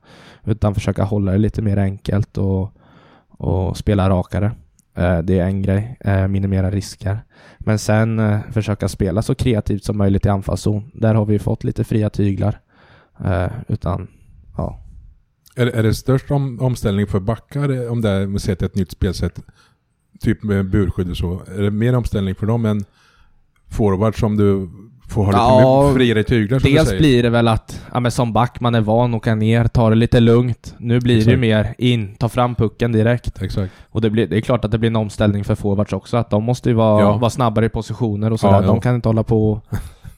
Utan 0.44 0.74
försöka 0.74 1.04
hålla 1.04 1.32
det 1.32 1.38
lite 1.38 1.62
mer 1.62 1.76
enkelt 1.76 2.38
och, 2.38 2.72
och 3.42 3.76
spela 3.76 4.10
rakare. 4.10 4.52
Eh, 4.94 5.18
det 5.18 5.38
är 5.38 5.46
en 5.46 5.62
grej, 5.62 5.96
eh, 6.00 6.28
minimera 6.28 6.70
risker. 6.70 7.24
Men 7.58 7.78
sen 7.78 8.18
eh, 8.18 8.40
försöka 8.50 8.88
spela 8.88 9.22
så 9.22 9.34
kreativt 9.34 9.84
som 9.84 9.98
möjligt 9.98 10.26
i 10.26 10.28
anfallszon. 10.28 10.90
Där 10.94 11.14
har 11.14 11.24
vi 11.24 11.38
fått 11.38 11.64
lite 11.64 11.84
fria 11.84 12.10
tyglar. 12.10 12.60
Utan, 13.68 14.08
ja. 14.56 14.78
Är, 15.56 15.66
är 15.66 15.82
det 15.82 15.94
störst 15.94 16.30
om, 16.30 16.60
omställning 16.60 17.06
för 17.06 17.20
backar 17.20 17.90
om 17.90 18.00
det 18.00 18.08
är 18.10 18.26
med 18.26 18.42
sett 18.42 18.62
ett 18.62 18.74
nytt 18.74 18.90
spelsätt? 18.90 19.40
Typ 20.20 20.42
med 20.42 20.70
burskydd 20.70 21.10
och 21.10 21.16
så. 21.16 21.42
Är 21.56 21.62
det 21.62 21.70
mer 21.70 21.94
omställning 21.94 22.34
för 22.34 22.46
dem 22.46 22.64
än 22.64 22.84
forward 23.70 24.20
som 24.20 24.36
du 24.36 24.70
får 25.12 25.24
ha 25.24 25.30
lite 25.30 25.42
Ja, 25.42 25.86
mer 25.86 25.94
friare 25.94 26.22
tyglar 26.22 26.58
som 26.58 26.70
Dels 26.70 26.98
blir 26.98 27.22
det 27.22 27.30
väl 27.30 27.48
att, 27.48 27.80
ja 27.92 28.00
men 28.00 28.10
som 28.12 28.32
back, 28.32 28.60
man 28.60 28.74
är 28.74 28.80
van 28.80 29.10
att 29.14 29.16
åka 29.18 29.34
ner, 29.34 29.64
ta 29.64 29.88
det 29.90 29.94
lite 29.96 30.20
lugnt. 30.20 30.74
Nu 30.78 31.00
blir 31.00 31.14
det 31.14 31.20
ju 31.20 31.26
Exakt. 31.26 31.40
mer 31.40 31.74
in, 31.78 32.14
ta 32.14 32.28
fram 32.28 32.54
pucken 32.54 32.92
direkt. 32.92 33.42
Exakt. 33.42 33.72
Och 33.90 34.00
det, 34.00 34.10
blir, 34.10 34.26
det 34.26 34.36
är 34.36 34.40
klart 34.40 34.64
att 34.64 34.70
det 34.70 34.78
blir 34.78 34.90
en 34.90 34.96
omställning 34.96 35.44
för 35.44 35.54
forwards 35.54 35.92
också, 35.92 36.16
att 36.16 36.30
de 36.30 36.44
måste 36.44 36.68
ju 36.68 36.74
vara, 36.74 37.00
Ja. 37.02 37.16
vara 37.16 37.30
snabbare 37.30 37.66
i 37.66 37.68
positioner 37.68 38.32
och 38.32 38.40
sådär. 38.40 38.60
Ja. 38.62 38.66
De 38.66 38.80
kan 38.80 38.94
inte 38.94 39.08
hålla 39.08 39.22
på 39.22 39.60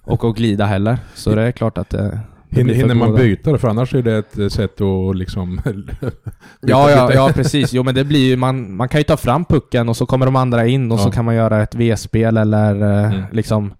och, 0.04 0.24
och, 0.24 0.36
glida 0.36 0.64
heller. 0.64 0.98
Så 1.14 1.34
det 1.34 1.42
är 1.42 1.52
klart 1.52 1.78
att 1.78 1.90
det, 1.90 2.20
det 2.48 2.60
Hinner, 2.60 2.74
hinner 2.74 2.94
man 2.94 3.14
byta 3.14 3.50
då? 3.52 3.58
För 3.58 3.68
annars 3.68 3.94
är 3.94 4.02
det 4.02 4.16
ett 4.18 4.38
eh, 4.38 4.48
sätt 4.48 4.80
att 4.80 5.16
liksom... 5.16 5.60
Ja, 6.60 6.90
ja, 6.90 7.12
ja 7.14 7.30
precis. 7.34 7.72
Jo 7.72 7.82
men 7.82 7.94
det 7.94 8.04
blir 8.04 8.26
ju, 8.28 8.36
man, 8.36 8.76
man 8.76 8.88
kan 8.88 9.00
ju 9.00 9.04
ta 9.04 9.16
fram 9.16 9.44
pucken 9.44 9.88
och 9.88 9.96
så 9.96 10.06
kommer 10.06 10.26
de 10.26 10.36
andra 10.36 10.66
in 10.66 10.92
och 10.92 10.98
Ja. 10.98 11.02
så 11.02 11.10
kan 11.10 11.24
man 11.24 11.34
göra 11.34 11.62
ett 11.62 11.74
V-spel 11.74 12.36
eller 12.36 12.82
eh, 12.82 13.12
Mm. 13.12 13.22
liksom 13.32 13.74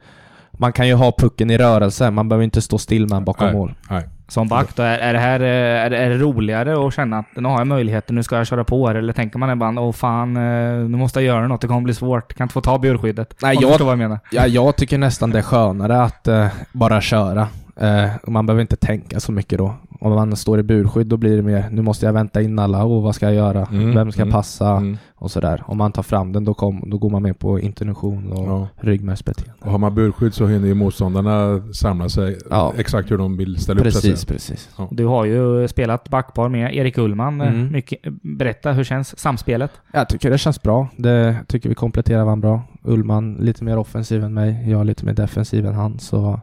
Man 0.59 0.73
kan 0.73 0.89
ju 0.89 0.95
ha 0.95 1.13
pucken 1.19 1.51
i 1.51 1.59
rörelse, 1.59 2.11
man 2.11 2.29
behöver 2.29 2.45
inte 2.45 2.63
stå 2.63 2.79
still 2.79 3.01
med 3.03 3.11
den 3.11 3.25
bakom 3.25 3.47
Nej. 3.47 3.57
mål. 3.57 3.75
Nej. 3.91 4.03
Som 4.29 4.49
back 4.49 4.77
då, 4.77 4.83
är, 4.83 4.99
är, 4.99 5.13
det 5.13 5.19
här, 5.19 5.41
eh, 5.41 5.47
är, 5.85 5.91
det- 5.91 5.99
är 5.99 6.11
det 6.11 6.17
roligare 6.19 6.87
att 6.87 6.95
känna 6.95 7.19
att 7.19 7.27
nu 7.37 7.49
har 7.49 7.59
jag 7.59 7.67
möjligheten, 7.67 8.17
nu 8.17 8.23
ska 8.23 8.37
jag 8.37 8.47
köra 8.47 8.65
på 8.65 8.89
här? 8.89 8.95
Eller 8.95 9.13
tänker 9.13 9.39
man 9.39 9.51
ibland, 9.51 9.79
åh 9.79 9.93
fan, 9.93 10.37
eh, 10.37 10.43
nu 10.89 10.97
måste 10.97 11.21
jag 11.21 11.27
göra 11.27 11.49
något, 11.49 11.61
det 11.61 11.67
kommer 11.67 11.81
bli 11.81 11.95
svårt, 11.95 12.35
kan 12.35 12.45
inte 12.45 12.53
få 12.53 12.61
ta 12.61 12.79
björskyddet? 12.79 13.35
Nej, 13.43 13.57
jag- 13.61 13.79
vad 13.79 13.91
jag 13.91 13.99
menar. 13.99 14.19
Ja, 14.31 14.47
jag 14.47 14.77
tycker 14.77 14.99
nästan 14.99 15.31
det 15.31 15.39
är 15.39 15.43
skönare 15.43 16.03
att 16.03 16.29
eh, 16.29 16.47
bara 16.73 17.01
köra. 17.01 17.49
Eh, 17.77 18.11
och 18.23 18.33
man 18.33 18.47
behöver 18.47 18.61
inte 18.61 18.77
tänka 18.77 19.21
så 19.21 19.33
mycket 19.33 19.59
då. 19.59 19.75
Om 20.01 20.13
man 20.13 20.37
står 20.37 20.59
i 20.61 20.63
burskydd 20.63 21.07
då 21.07 21.17
blir 21.17 21.37
det 21.37 21.43
mer, 21.43 21.69
nu 21.71 21.83
måste 21.83 22.07
jag 22.07 22.13
vänta 22.13 22.43
in 22.43 22.59
alla, 22.59 22.85
och 22.85 23.03
vad 23.03 23.15
ska 23.15 23.27
jag 23.27 23.35
göra? 23.35 23.67
Mm, 23.73 23.95
Vem 23.95 24.13
ska 24.13 24.23
mm, 24.23 24.33
passa? 24.33 24.71
Mm. 24.71 24.97
Och 25.15 25.31
sådär. 25.31 25.63
Om 25.67 25.79
man 25.79 25.93
tar 25.93 26.03
fram 26.03 26.33
den 26.33 26.45
då, 26.45 26.55
kom, 26.55 26.83
då 26.87 26.99
går 26.99 27.11
man 27.11 27.23
med 27.23 27.39
på 27.39 27.61
intention 27.61 28.33
och 28.33 28.49
Ja. 28.49 28.69
ryggmärgsbeteende. 28.81 29.53
Och 29.61 29.71
har 29.71 29.79
man 29.79 29.95
burskydd 29.95 30.35
så 30.35 30.47
hinner 30.47 30.69
ju 30.69 30.75
motståndarna 30.75 31.63
samla 31.73 32.09
sig 32.09 32.39
Ja. 32.51 32.73
exakt 32.77 33.11
hur 33.11 33.19
de 33.19 33.37
vill 33.37 33.57
ställa 33.59 33.81
upp 33.81 33.93
sig. 33.93 34.03
Precis, 34.11 34.25
precis. 34.25 34.69
Du 34.91 35.07
har 35.07 35.25
ju 35.25 35.69
spelat 35.69 36.09
backpar 36.09 36.49
med 36.49 36.75
Erik 36.75 36.99
Ullman. 36.99 37.41
Mm. 37.41 37.73
Mycket, 37.73 37.99
berätta, 38.23 38.73
hur 38.73 38.85
känns 38.85 39.19
samspelet? 39.19 39.71
Jag 39.93 40.09
tycker 40.09 40.31
det 40.31 40.39
känns 40.39 40.63
bra. 40.63 40.89
Det 40.97 41.37
tycker 41.49 41.69
vi 41.69 41.75
kompletterar 41.75 42.25
varandra 42.25 42.49
bra. 42.49 42.63
Ullman 42.83 43.35
lite 43.35 43.65
mer 43.65 43.79
offensiv 43.79 44.25
än 44.25 44.35
mig, 44.35 44.71
jag 44.71 44.87
lite 44.87 45.05
mer 45.07 45.13
defensiv 45.13 45.67
än 45.67 45.75
han, 45.75 45.99
så 45.99 46.41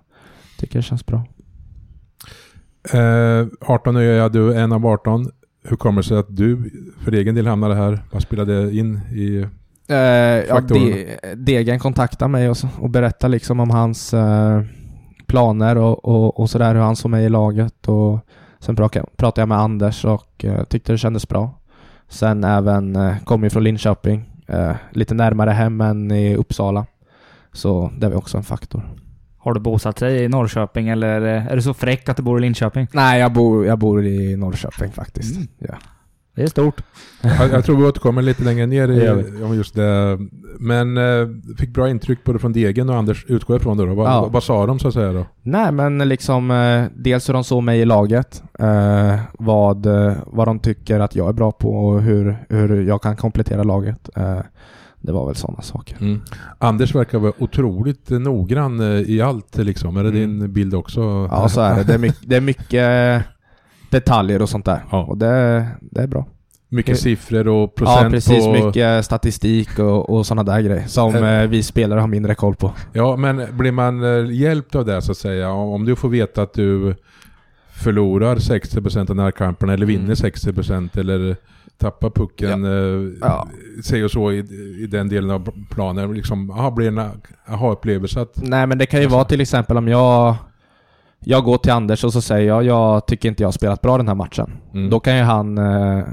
tycker 0.62 0.80
det 0.80 0.84
känns 0.84 1.06
bra. 1.06 1.26
Eh, 2.94 3.48
18 3.62 3.96
är 3.96 4.02
jag, 4.02 4.32
du 4.32 4.54
är 4.54 4.60
en 4.60 4.72
av 4.72 4.86
18. 4.86 5.32
Hur 5.64 5.76
kommer 5.76 6.02
det 6.02 6.08
sig 6.08 6.18
att 6.18 6.36
du 6.36 6.72
för 7.04 7.12
egen 7.12 7.36
del 7.36 7.48
hamnade 7.48 7.76
här? 7.76 8.04
Vad 8.12 8.22
spelade 8.22 8.76
in 8.78 9.00
i... 9.12 9.46
Eh, 9.88 9.98
ja, 10.48 10.62
de, 10.62 11.08
Degen 11.36 11.80
kontaktade 11.80 12.32
mig 12.32 12.50
och, 12.50 12.58
och 12.80 12.90
berättade 12.90 13.32
liksom 13.32 13.60
om 13.60 13.70
hans 13.70 14.14
eh, 14.14 14.62
planer 15.28 15.78
och, 15.78 16.06
och, 16.06 16.40
och 16.40 16.50
sådär, 16.50 16.76
hur 16.76 16.82
han 16.82 16.96
såg 16.96 17.12
mig 17.12 17.26
i 17.26 17.30
laget. 17.30 17.88
Och 17.88 18.20
sen 18.60 18.76
pratade, 18.76 19.06
pratade 19.18 19.42
jag 19.42 19.50
med 19.50 19.58
Anders 19.58 20.06
och 20.06 20.46
eh, 20.46 20.64
tyckte 20.64 20.92
det 20.92 20.98
kändes 20.98 21.28
bra. 21.28 21.60
Sen 22.10 22.44
även 22.44 22.96
eh, 22.96 23.18
kom 23.24 23.44
ju 23.44 23.50
från 23.50 23.64
Linköping, 23.64 24.32
eh, 24.48 24.76
lite 24.92 25.14
närmare 25.14 25.52
hem 25.52 25.82
än 25.82 26.12
i 26.12 26.36
Uppsala. 26.36 26.86
Så 27.54 27.92
det 27.98 28.10
var 28.10 28.16
också 28.16 28.38
en 28.38 28.44
faktor. 28.44 28.84
Har 29.44 29.54
du 29.54 29.60
bosatt 29.60 29.96
dig 29.96 30.24
i 30.24 30.28
Norrköping 30.28 30.90
eller 30.90 31.22
är 31.22 31.56
du 31.56 31.62
så 31.62 31.74
fräck 31.74 32.10
att 32.10 32.18
du 32.18 32.24
bor 32.24 32.38
i 32.40 32.42
Linköping? 32.42 32.88
Nej, 32.94 33.20
jag 33.20 33.34
bor, 33.34 33.66
jag 33.66 33.80
bor 33.80 34.06
i 34.06 34.36
Norrköping 34.38 34.92
faktiskt. 34.92 35.36
Mm. 35.36 35.48
Ja. 35.60 35.74
Det 36.36 36.44
är 36.44 36.48
stort. 36.48 36.82
Jag, 37.22 37.50
jag 37.52 37.66
tror 37.66 37.78
vi 37.78 37.84
återkommer 37.86 38.22
lite 38.22 38.44
längre 38.44 38.66
ner 38.66 38.88
i, 38.92 39.44
om 39.44 39.56
just 39.56 39.76
det. 39.76 40.18
Men 40.60 40.98
eh, 40.98 41.28
fick 41.58 41.70
bra 41.70 41.90
intryck 41.90 42.24
både 42.24 42.40
från 42.40 42.54
Degen 42.54 42.90
och 42.90 42.96
Anders, 42.96 43.26
utgår 43.28 43.54
jag 43.54 43.62
ifrån 43.62 43.78
det 43.78 43.86
då. 43.86 43.94
Vad, 43.94 44.08
Ja. 44.08 44.28
vad 44.32 44.44
sa 44.44 44.66
de 44.66 44.80
så 44.80 44.88
att 44.88 44.94
säga 44.94 45.14
då? 45.14 45.26
Nej, 45.42 45.72
men 45.72 45.98
liksom 45.98 46.52
eh, 46.52 46.84
dels 46.96 47.30
hur 47.30 47.34
de 47.34 47.44
såg 47.44 47.64
mig 47.64 47.80
i 47.80 47.86
laget, 47.86 48.44
eh, 48.60 49.20
vad, 49.40 49.86
eh, 49.86 50.14
vad 50.26 50.48
de 50.48 50.60
tycker 50.60 51.00
att 51.00 51.16
jag 51.16 51.30
är 51.30 51.34
bra 51.34 51.52
på 51.52 51.86
och 51.88 52.02
hur, 52.02 52.38
hur 52.50 52.84
jag 52.88 53.02
kan 53.02 53.16
komplettera 53.16 53.64
laget. 53.64 54.10
Eh, 54.16 54.40
det 55.02 55.12
var 55.12 55.26
väl 55.26 55.36
sådana 55.36 55.62
saker. 55.62 55.98
Mm. 56.02 56.22
Anders 56.58 56.96
verkar 56.96 57.20
vara 57.20 57.34
otroligt 57.40 58.12
eh, 58.12 58.20
noggrann 58.20 58.80
eh, 58.80 58.88
i 59.02 59.22
allt 59.22 59.58
liksom. 59.58 59.98
Är 59.98 60.04
det 60.04 60.10
Mm. 60.10 60.40
din 60.40 60.54
bild 60.54 60.74
också? 60.74 61.28
Ja, 61.32 61.50
så 61.50 61.62
är 61.62 61.76
det. 61.76 61.84
Det 61.84 61.94
är 61.94 61.98
mycket, 61.98 62.30
det 62.30 62.36
är 62.36 62.42
mycket 62.42 63.24
detaljer 63.92 64.42
och 64.42 64.50
sånt 64.50 64.66
där. 64.66 64.84
Ja. 64.92 65.04
Och 65.04 65.18
det, 65.18 65.68
det 65.82 66.02
är 66.02 66.08
bra. 66.08 66.28
Mycket 66.70 67.00
siffror 67.00 67.48
och 67.48 67.76
procent 67.76 68.04
Ja, 68.04 68.10
precis. 68.10 68.46
på... 68.46 68.52
Mycket 68.66 69.06
statistik 69.06 69.80
och, 69.80 70.10
och 70.10 70.26
sådana 70.26 70.44
där 70.54 70.62
grejer 70.62 70.88
som 70.88 71.16
Eh. 71.16 71.42
eh, 71.42 71.50
vi 71.50 71.64
spelare 71.64 72.00
har 72.00 72.08
mindre 72.08 72.36
koll 72.36 72.56
på. 72.56 72.72
Ja, 72.94 73.16
men 73.16 73.58
blir 73.58 73.72
man 73.72 74.04
eh, 74.04 74.32
hjälpt 74.32 74.76
av 74.76 74.86
det 74.86 75.02
så 75.02 75.12
att 75.12 75.18
säga? 75.18 75.50
Om, 75.52 75.70
om 75.70 75.86
du 75.86 75.96
får 75.96 76.10
veta 76.10 76.42
att 76.42 76.54
du 76.54 76.96
förlorar 77.72 78.36
60% 78.36 79.10
av 79.10 79.16
närkamperna 79.16 79.74
eller 79.74 79.86
vinner 79.86 80.04
Mm. 80.04 80.16
60% 80.16 81.00
eller 81.00 81.36
tappar 81.82 82.10
pucken, 82.10 82.64
eh, 82.66 83.12
Ja. 83.22 83.48
säg 83.84 84.04
och 84.06 84.12
så 84.12 84.32
i, 84.32 84.38
i 84.84 84.88
den 84.92 85.10
delen 85.10 85.32
av 85.32 85.50
planen. 85.70 86.14
Liksom, 86.14 86.52
aha, 86.52 86.72
blir 86.72 86.92
det 86.92 87.02
en 87.02 87.12
aha-upplevelse 87.54 88.22
att... 88.22 88.42
Nej 88.44 88.68
men 88.68 88.78
det 88.78 88.86
kan 88.86 89.02
ju 89.02 89.08
vara 89.08 89.24
till 89.24 89.42
exempel 89.42 89.78
om 89.78 89.88
jag 89.88 90.36
Jag 91.20 91.44
går 91.44 91.58
till 91.58 91.72
Anders 91.72 92.04
och 92.04 92.14
så 92.14 92.22
säger 92.22 92.48
jag 92.48 92.64
jag 92.64 93.06
tycker 93.08 93.30
inte 93.30 93.44
jag 93.44 93.48
har 93.48 93.52
spelat 93.52 93.82
bra 93.82 93.98
den 93.98 94.08
här 94.08 94.16
matchen. 94.16 94.52
Mm. 94.74 94.90
Då 94.90 95.00
kan 95.00 95.18
ju 95.18 95.24
han 95.24 95.58
eh, 95.58 96.04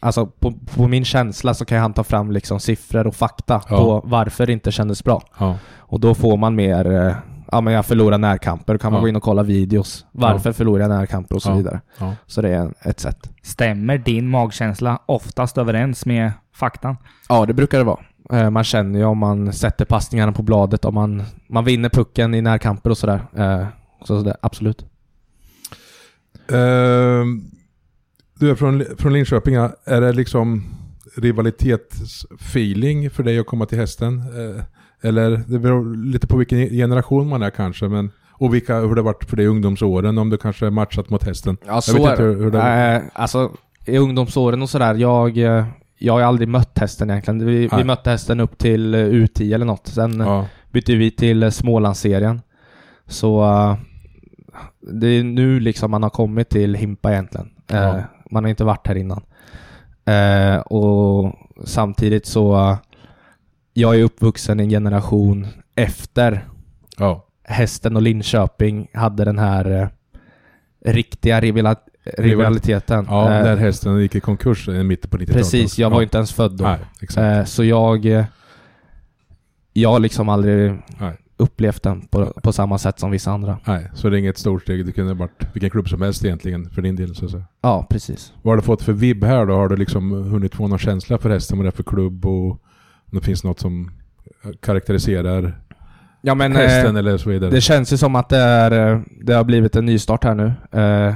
Alltså 0.00 0.26
på, 0.26 0.52
på 0.76 0.88
min 0.88 1.04
känsla 1.04 1.54
så 1.54 1.64
kan 1.64 1.78
han 1.78 1.92
ta 1.92 2.04
fram 2.04 2.30
liksom 2.30 2.60
siffror 2.60 3.06
och 3.06 3.14
fakta 3.14 3.60
Ja. 3.68 3.76
på 3.76 4.02
varför 4.04 4.46
det 4.46 4.52
inte 4.52 4.72
kändes 4.72 5.04
bra. 5.04 5.22
Ja. 5.38 5.56
Och 5.76 6.00
då 6.00 6.14
får 6.14 6.36
man 6.36 6.54
mer 6.54 6.92
eh, 7.06 7.12
Ja 7.52 7.60
men 7.60 7.72
jag 7.74 7.86
förlorar 7.86 8.18
närkamper, 8.18 8.72
då 8.72 8.78
kan 8.78 8.92
man 8.92 8.98
Ja. 8.98 9.02
gå 9.02 9.08
in 9.08 9.16
och 9.16 9.22
kolla 9.22 9.42
videos. 9.42 10.06
Varför 10.12 10.52
förlorar 10.52 10.82
jag 10.82 10.88
närkamper 10.88 11.34
och 11.34 11.42
så 11.42 11.50
Ja. 11.50 11.54
vidare. 11.54 11.80
Ja. 11.98 12.14
Så 12.26 12.42
det 12.42 12.48
är 12.48 12.58
en- 12.58 12.74
ett 12.82 13.00
sätt. 13.00 13.30
Stämmer 13.42 13.98
din 13.98 14.28
magkänsla 14.30 15.02
oftast 15.06 15.58
överens 15.58 16.06
med 16.06 16.32
faktan? 16.54 16.96
Ja, 17.28 17.46
det 17.46 17.54
brukar 17.54 17.78
det 17.78 17.84
vara. 17.84 18.00
Eh, 18.32 18.50
Man 18.50 18.64
känner 18.64 18.98
ju 18.98 19.04
om 19.04 19.18
man 19.18 19.52
sätter 19.52 19.84
passningarna 19.84 20.32
på 20.32 20.42
bladet, 20.42 20.84
om 20.84 20.94
man, 20.94 21.22
man 21.48 21.64
vinner 21.64 21.88
pucken 21.88 22.34
i 22.34 22.42
närkamper 22.42 22.90
och 22.90 22.98
sådär. 22.98 23.20
Eh, 23.36 23.66
Så 24.04 24.22
det, 24.22 24.36
absolut. 24.42 24.84
Ehm, 26.48 27.44
du 28.38 28.50
är 28.50 28.54
från, 28.54 28.84
från 28.98 29.12
Linköping, 29.12 29.54
ja. 29.54 29.70
är 29.84 30.00
det 30.00 30.12
liksom 30.12 30.64
rivalitetsfeeling 31.16 33.10
för 33.10 33.22
dig 33.22 33.38
att 33.38 33.46
komma 33.46 33.66
till 33.66 33.78
hästen? 33.78 34.18
Eh, 34.18 34.62
eller 35.02 35.42
det 35.48 35.58
beror 35.58 35.96
lite 36.12 36.26
på 36.26 36.36
vilken 36.36 36.58
generation 36.58 37.28
man 37.28 37.42
är 37.42 37.50
kanske, 37.50 37.88
men 37.88 38.10
och 38.32 38.54
vilka, 38.54 38.78
hur 38.80 38.94
det 38.94 39.02
varit 39.02 39.24
för 39.24 39.36
dig 39.36 39.44
i 39.44 39.48
ungdomsåren, 39.48 40.18
om 40.18 40.30
du 40.30 40.36
kanske 40.36 40.70
matchat 40.70 41.10
mot 41.10 41.24
hästen. 41.24 41.56
Ja, 41.66 41.80
så 41.80 41.92
vet 41.92 42.10
inte 42.10 42.22
hur- 42.22 42.36
hur 42.44 42.50
det- 42.50 42.62
Eh, 42.62 43.02
alltså, 43.12 43.50
i 43.84 43.98
ungdomsåren 43.98 44.62
och 44.62 44.70
sådär, 44.70 44.94
jag, 44.94 45.38
eh, 45.38 45.64
jag 45.98 46.12
har 46.12 46.20
aldrig 46.20 46.48
mött 46.48 46.78
hästen 46.78 47.10
egentligen. 47.10 47.46
Vi, 47.46 47.68
vi 47.76 47.84
mötte 47.84 48.10
hästen 48.10 48.40
upp 48.40 48.58
till 48.58 48.94
eh, 48.94 48.98
U10 48.98 49.54
eller 49.54 49.64
något. 49.66 49.86
Sen 49.86 50.20
eh, 50.20 50.26
Ja, 50.26 50.46
bytte 50.72 50.94
vi 50.96 51.10
till 51.10 51.42
eh, 51.42 51.50
Smålandsserien. 51.50 52.40
Så 53.06 53.44
eh, 53.44 53.76
det 54.92 55.06
är 55.08 55.24
nu 55.24 55.60
liksom 55.60 55.90
man 55.90 56.02
har 56.02 56.10
kommit 56.10 56.48
till 56.48 56.74
Himpa 56.74 57.12
egentligen. 57.12 57.48
Eh, 57.70 57.76
Ja. 57.76 58.00
Man 58.30 58.44
har 58.44 58.48
inte 58.50 58.64
varit 58.64 58.86
här 58.86 58.94
innan. 58.94 59.22
Eh, 60.04 60.58
och 60.60 61.34
samtidigt 61.64 62.26
så, 62.26 62.54
eh, 62.56 62.76
jag 63.78 63.96
är 63.96 64.02
uppvuxen 64.02 64.60
i 64.60 64.62
en 64.62 64.68
generation 64.70 65.46
efter 65.74 66.44
ja, 66.98 67.26
hästen 67.44 67.96
och 67.96 68.02
Linköping 68.02 68.88
hade 68.94 69.24
den 69.24 69.38
här 69.38 69.70
eh, 69.82 69.88
riktiga 70.92 71.40
rivila- 71.40 71.76
rivaliteten. 72.18 73.06
ja 73.08 73.24
Eh, 73.34 73.44
när 73.44 73.56
hästen 73.56 74.00
gick 74.00 74.14
i 74.14 74.20
konkurs 74.20 74.68
i 74.68 74.82
mitten 74.82 75.10
på 75.10 75.16
90-talet. 75.16 75.36
precis, 75.36 75.78
jag 75.78 75.90
var 75.90 75.98
ja. 75.98 76.02
inte 76.02 76.16
ens 76.18 76.32
född 76.32 76.56
då. 76.56 76.64
Nej, 76.64 76.78
exakt. 77.00 77.24
Eh, 77.38 77.44
så 77.44 77.64
jag, 77.64 78.06
eh, 78.06 78.24
jag 79.72 79.90
har 79.90 79.98
liksom 80.00 80.28
aldrig 80.28 80.72
Nej. 81.00 81.12
upplevt 81.36 81.82
den 81.82 82.00
på, 82.06 82.26
på 82.42 82.52
samma 82.52 82.78
sätt 82.78 82.98
som 83.00 83.10
vissa 83.10 83.30
andra. 83.32 83.58
Nej, 83.64 83.90
så 83.94 84.08
det 84.10 84.16
är 84.16 84.18
inget 84.18 84.38
stort 84.38 84.62
steg. 84.62 84.86
Det 84.86 84.92
kunde 84.92 85.12
ha 85.12 85.18
varit 85.18 85.42
vilken 85.52 85.70
klubb 85.70 85.88
som 85.88 86.02
helst 86.02 86.24
egentligen 86.24 86.70
för 86.70 86.82
din 86.82 86.96
del. 86.96 87.14
Så 87.14 87.24
att 87.24 87.30
säga. 87.30 87.44
Ja, 87.62 87.86
precis. 87.90 88.32
Vad 88.42 88.52
har 88.52 88.56
du 88.56 88.62
fått 88.62 88.82
för 88.82 88.92
vibb 88.92 89.24
här 89.24 89.46
då? 89.46 89.54
Har 89.54 89.68
du 89.68 89.76
liksom 89.76 90.10
hunnit 90.12 90.54
få 90.54 90.68
någon 90.68 90.78
känsla 90.78 91.18
för 91.18 91.30
hästen, 91.30 91.58
vad 91.58 91.64
det 91.66 91.68
är 91.68 91.76
för 91.76 91.82
klubb 91.82 92.26
och 92.26 92.62
om 93.12 93.18
det 93.18 93.24
finns 93.24 93.44
något 93.44 93.60
som 93.60 93.90
karaktäriserar 94.62 95.52
Ja 96.22 96.34
men 96.34 96.52
eh, 96.52 96.58
hästen 96.58 96.96
eller 96.96 97.16
så 97.16 97.30
vidare. 97.30 97.50
det 97.50 97.60
känns 97.60 97.92
ju 97.92 97.96
som 97.96 98.16
att 98.16 98.28
det, 98.28 98.36
är, 98.38 98.92
eh, 98.94 99.00
det 99.20 99.32
har 99.34 99.44
blivit 99.44 99.76
en 99.76 99.86
nystart 99.86 100.24
här 100.24 100.34
nu. 100.34 100.52
Eh, 100.80 101.14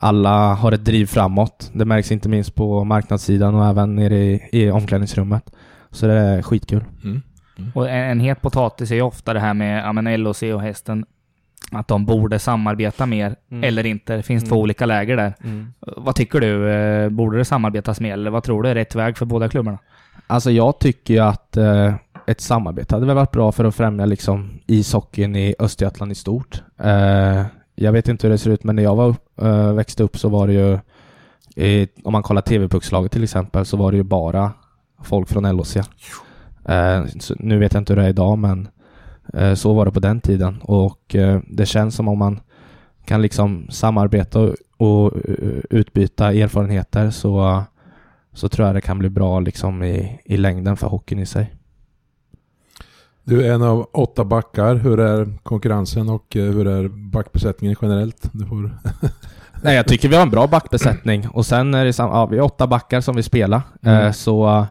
alla 0.00 0.54
har 0.54 0.72
ett 0.72 0.84
driv 0.84 1.06
framåt. 1.06 1.70
Det 1.74 1.84
märks 1.84 2.12
inte 2.12 2.28
minst 2.28 2.54
på 2.54 2.84
marknadssidan 2.84 3.54
och 3.54 3.66
även 3.66 3.94
nere 3.96 4.14
i, 4.16 4.48
i 4.52 4.70
omklädningsrummet. 4.70 5.50
Så 5.90 6.06
det 6.06 6.12
är 6.14 6.42
skitkul. 6.42 6.84
Mm. 7.04 7.22
Och 7.74 7.90
en, 7.90 8.10
en 8.10 8.20
het 8.20 8.42
potatis 8.42 8.90
är 8.90 8.94
ju 8.94 9.02
ofta 9.02 9.32
det 9.34 9.40
här 9.40 9.54
med 9.54 9.84
ja, 9.84 9.92
men 9.92 10.22
LOC 10.22 10.42
och 10.42 10.60
hästen. 10.62 11.04
Att 11.72 11.88
de 11.88 12.04
borde 12.06 12.38
samarbeta 12.38 13.06
mer, 13.06 13.36
Mm. 13.50 13.64
eller 13.64 13.86
inte. 13.86 14.16
Det 14.16 14.22
finns 14.22 14.44
två 14.44 14.54
Mm. 14.54 14.62
olika 14.62 14.86
läger 14.86 15.16
där. 15.16 15.34
Vad 15.96 16.14
tycker 16.14 16.40
du? 16.40 16.70
Eh, 16.70 17.08
Borde 17.08 17.38
det 17.38 17.44
samarbetas 17.44 18.00
mer, 18.00 18.12
eller 18.12 18.30
vad 18.30 18.42
tror 18.42 18.62
du 18.62 18.68
är 18.68 18.74
rätt 18.74 18.94
väg 18.94 19.16
för 19.18 19.26
båda 19.26 19.48
klubbarna? 19.48 19.78
Alltså 20.26 20.50
jag 20.50 20.78
tycker 20.78 21.14
ju 21.14 21.20
att 21.20 21.56
eh, 21.56 21.94
ett 22.26 22.40
samarbete 22.40 22.94
hade 22.94 23.06
väl 23.06 23.16
varit 23.16 23.32
bra 23.32 23.52
för 23.52 23.64
att 23.64 23.74
främja 23.74 24.06
liksom 24.06 24.50
ishockeyn 24.66 25.36
i 25.36 25.54
Östergötland 25.58 26.12
i 26.12 26.14
stort. 26.14 26.62
Eh, 26.78 27.42
jag 27.74 27.92
vet 27.92 28.08
inte 28.08 28.26
hur 28.26 28.32
det 28.32 28.38
ser 28.38 28.50
ut 28.50 28.64
men 28.64 28.76
när 28.76 28.82
jag 28.82 28.96
var, 28.96 29.14
eh, 29.42 29.72
växte 29.72 30.02
upp 30.02 30.18
så 30.18 30.28
var 30.28 30.46
det 30.46 30.52
ju 30.52 30.78
i, 31.56 31.88
om 32.04 32.12
man 32.12 32.22
kollar 32.22 32.42
TV-puckslaget 32.42 33.12
till 33.12 33.24
exempel 33.24 33.66
så 33.66 33.76
var 33.76 33.90
det 33.90 33.96
ju 33.96 34.02
bara 34.02 34.52
folk 35.02 35.28
från 35.28 35.56
LHC. 35.56 35.76
Eh, 36.64 37.04
nu 37.38 37.58
vet 37.58 37.74
jag 37.74 37.80
inte 37.80 37.92
hur 37.92 38.00
det 38.00 38.06
är 38.06 38.10
idag 38.10 38.38
men 38.38 38.68
eh, 39.34 39.54
så 39.54 39.72
var 39.72 39.84
det 39.84 39.92
på 39.92 40.00
den 40.00 40.20
tiden 40.20 40.60
och 40.62 41.14
eh, 41.14 41.40
det 41.48 41.66
känns 41.66 41.94
som 41.94 42.08
om 42.08 42.18
man 42.18 42.40
kan 43.04 43.22
liksom 43.22 43.66
samarbeta 43.70 44.40
och, 44.40 44.54
och 44.76 45.16
eh, 45.16 45.60
utbyta 45.70 46.32
erfarenheter 46.32 47.10
så 47.10 47.62
så 48.34 48.48
tror 48.48 48.66
jag 48.66 48.76
det 48.76 48.80
kan 48.80 48.98
bli 48.98 49.08
bra 49.08 49.40
liksom 49.40 49.82
i, 49.82 50.20
i 50.24 50.36
längden 50.36 50.76
för 50.76 50.86
hockeyn 50.86 51.18
i 51.18 51.26
sig. 51.26 51.54
Du 53.24 53.46
är 53.46 53.52
en 53.54 53.62
av 53.62 53.88
åtta 53.92 54.24
backar. 54.24 54.74
Hur 54.74 55.00
är 55.00 55.38
konkurrensen 55.42 56.08
och 56.08 56.36
eh, 56.36 56.44
hur 56.44 56.66
är 56.66 56.88
backbesättningen 56.88 57.76
generellt? 57.82 58.30
Du 58.32 58.46
får... 58.46 58.78
Nej, 59.62 59.76
jag 59.76 59.86
tycker 59.88 60.08
vi 60.08 60.14
har 60.16 60.22
en 60.22 60.30
bra 60.30 60.46
backbesättning 60.46 61.28
och 61.28 61.46
sen 61.46 61.74
är 61.74 61.84
det 61.84 61.92
sam- 61.92 62.10
ja, 62.10 62.26
vi 62.26 62.36
är 62.36 62.42
åtta 62.42 62.66
backar 62.66 63.00
som 63.00 63.14
vill 63.14 63.24
spela. 63.24 63.62
Mm. 63.82 64.06
Eh, 64.06 64.12
så 64.12 64.48
eh, 64.48 64.64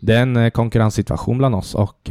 det 0.00 0.14
är 0.14 0.22
en 0.26 0.50
konkurrenssituation 0.50 1.38
bland 1.38 1.54
oss 1.54 1.74
och 1.74 2.10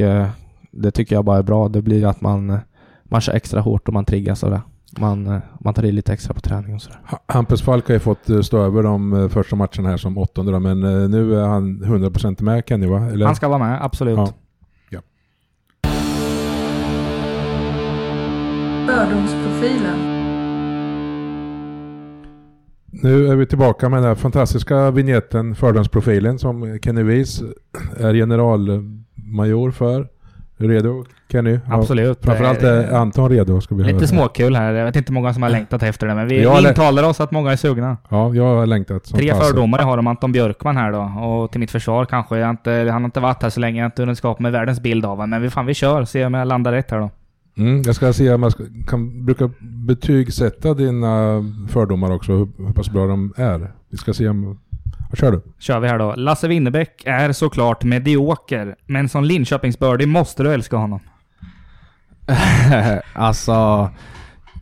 det 0.70 0.90
tycker 0.90 1.14
jag 1.14 1.24
bara 1.24 1.38
är 1.38 1.42
bra. 1.42 1.68
Det 1.68 1.82
blir 1.82 2.06
att 2.06 2.20
man, 2.20 2.58
man 3.02 3.20
kör 3.20 3.32
extra 3.32 3.60
hårt 3.60 3.88
och 3.88 3.94
man 3.94 4.04
triggas 4.04 4.44
av 4.44 4.50
det. 4.50 4.60
Man, 5.00 5.26
eh, 5.26 5.38
man 5.60 5.74
tar 5.74 5.84
i 5.84 5.92
lite 5.92 6.12
extra 6.12 6.34
på 6.34 6.40
träning 6.40 6.74
och 6.74 6.82
sådär. 6.82 7.00
Ha- 7.06 7.22
Hampus 7.26 7.62
Falk 7.62 7.86
har 7.86 7.94
ju 7.94 8.00
fått 8.00 8.30
eh, 8.30 8.40
stå 8.40 8.58
över 8.62 8.82
de 8.82 9.12
eh, 9.12 9.28
första 9.28 9.56
matcherna 9.56 9.88
här 9.88 9.96
som 9.96 10.18
åttonde 10.18 10.58
men 10.60 10.80
nu 11.10 11.34
är 11.40 11.44
han 11.46 11.82
100% 11.84 12.42
med 12.42 12.62
Kenny 12.68 12.86
va? 12.86 13.06
Eller? 13.06 13.26
Han 13.26 13.36
ska 13.36 13.48
vara 13.48 13.58
med, 13.58 13.84
absolut. 13.84 14.18
Ja. 14.18 15.00
Fördomsprofilen. 18.86 19.98
Nu 22.90 23.26
är 23.28 23.36
vi 23.36 23.46
tillbaka 23.46 23.88
med 23.88 23.98
den 23.98 24.08
här 24.08 24.14
fantastiska 24.14 24.90
vignetten 24.90 25.54
Fördomsprofilen 25.54 26.38
som 26.38 26.78
Kenny 26.82 27.02
Wies 27.02 27.42
är 27.96 28.14
generalmajor 28.14 29.70
för. 29.70 30.08
Redo 30.56 31.04
Kenny? 31.32 31.60
Ja. 31.68 31.74
Absolut. 31.74 32.24
Framförallt 32.24 32.62
är 32.62 32.92
Anton 32.92 33.28
redo 33.30 33.60
ska 33.60 33.74
vi 33.74 33.82
höra. 33.82 33.92
Lite 33.92 34.06
småkul 34.06 34.56
här. 34.56 34.72
Jag 34.72 34.84
vet 34.84 34.96
inte 34.96 35.10
hur 35.10 35.14
många 35.14 35.34
som 35.34 35.42
har 35.42 35.50
längtat 35.50 35.82
efter 35.82 36.06
det, 36.06 36.14
men 36.14 36.28
vi, 36.28 36.42
Jag 36.42 36.62
intalar 36.62 37.02
oss 37.08 37.20
att 37.20 37.30
många 37.30 37.52
är 37.52 37.56
sugna. 37.56 37.96
Ja, 38.08 38.34
jag 38.34 38.44
har 38.56 38.66
längtat 38.66 39.06
som 39.06 39.18
Tre 39.18 39.30
fasen. 39.30 39.46
fördomar 39.46 39.78
jag 39.78 39.86
har 39.86 39.98
om 39.98 40.06
Anton 40.06 40.32
Björkman 40.32 40.76
här 40.76 40.92
då. 40.92 41.00
Och 41.00 41.50
till 41.50 41.60
mitt 41.60 41.70
försvar 41.70 42.04
kanske. 42.04 42.38
Jag 42.38 42.50
inte, 42.50 42.70
han 42.70 43.02
har 43.02 43.04
inte 43.04 43.20
varit 43.20 43.42
här 43.42 43.50
så 43.50 43.60
länge. 43.60 43.78
Jag 43.78 43.84
har 43.84 43.86
inte 43.90 44.02
hunnit 44.02 44.18
skapa 44.18 44.42
mig 44.42 44.52
världens 44.52 44.80
bild 44.80 45.04
av 45.04 45.10
honom. 45.10 45.30
Men 45.30 45.42
vi, 45.42 45.50
fan, 45.50 45.66
vi 45.66 45.74
kör. 45.74 46.04
Se 46.04 46.24
om 46.24 46.34
jag 46.34 46.48
landar 46.48 46.72
rätt 46.72 46.90
här 46.90 47.00
då. 47.00 47.10
Mm, 47.56 47.82
jag 47.86 47.94
ska 47.94 48.12
se 48.12 48.34
om 48.34 48.42
jag 48.42 48.52
ska, 48.52 48.64
kan 48.88 49.24
brukar 49.24 49.50
betygsätta 49.86 50.74
dina 50.74 51.44
fördomar 51.68 52.10
också, 52.10 52.32
hur, 52.32 52.48
hur 52.66 52.72
pass 52.72 52.90
bra 52.90 53.06
de 53.06 53.32
är. 53.36 53.72
Vi 53.90 53.96
ska 53.96 54.12
se 54.14 54.28
om... 54.28 54.58
Ja, 55.12 55.16
kör 55.16 55.32
du. 55.32 55.42
Kör 55.58 55.80
vi 55.80 55.88
här 55.88 55.98
då. 55.98 56.14
Lasse 56.14 56.48
Winnerbäck 56.48 57.02
är 57.06 57.32
såklart 57.32 57.84
medioker. 57.84 58.76
Men 58.86 59.08
som 59.08 59.24
Linköpingsbirdie 59.24 60.06
måste 60.06 60.42
du 60.42 60.54
älska 60.54 60.76
honom. 60.76 61.00
alltså, 63.12 63.90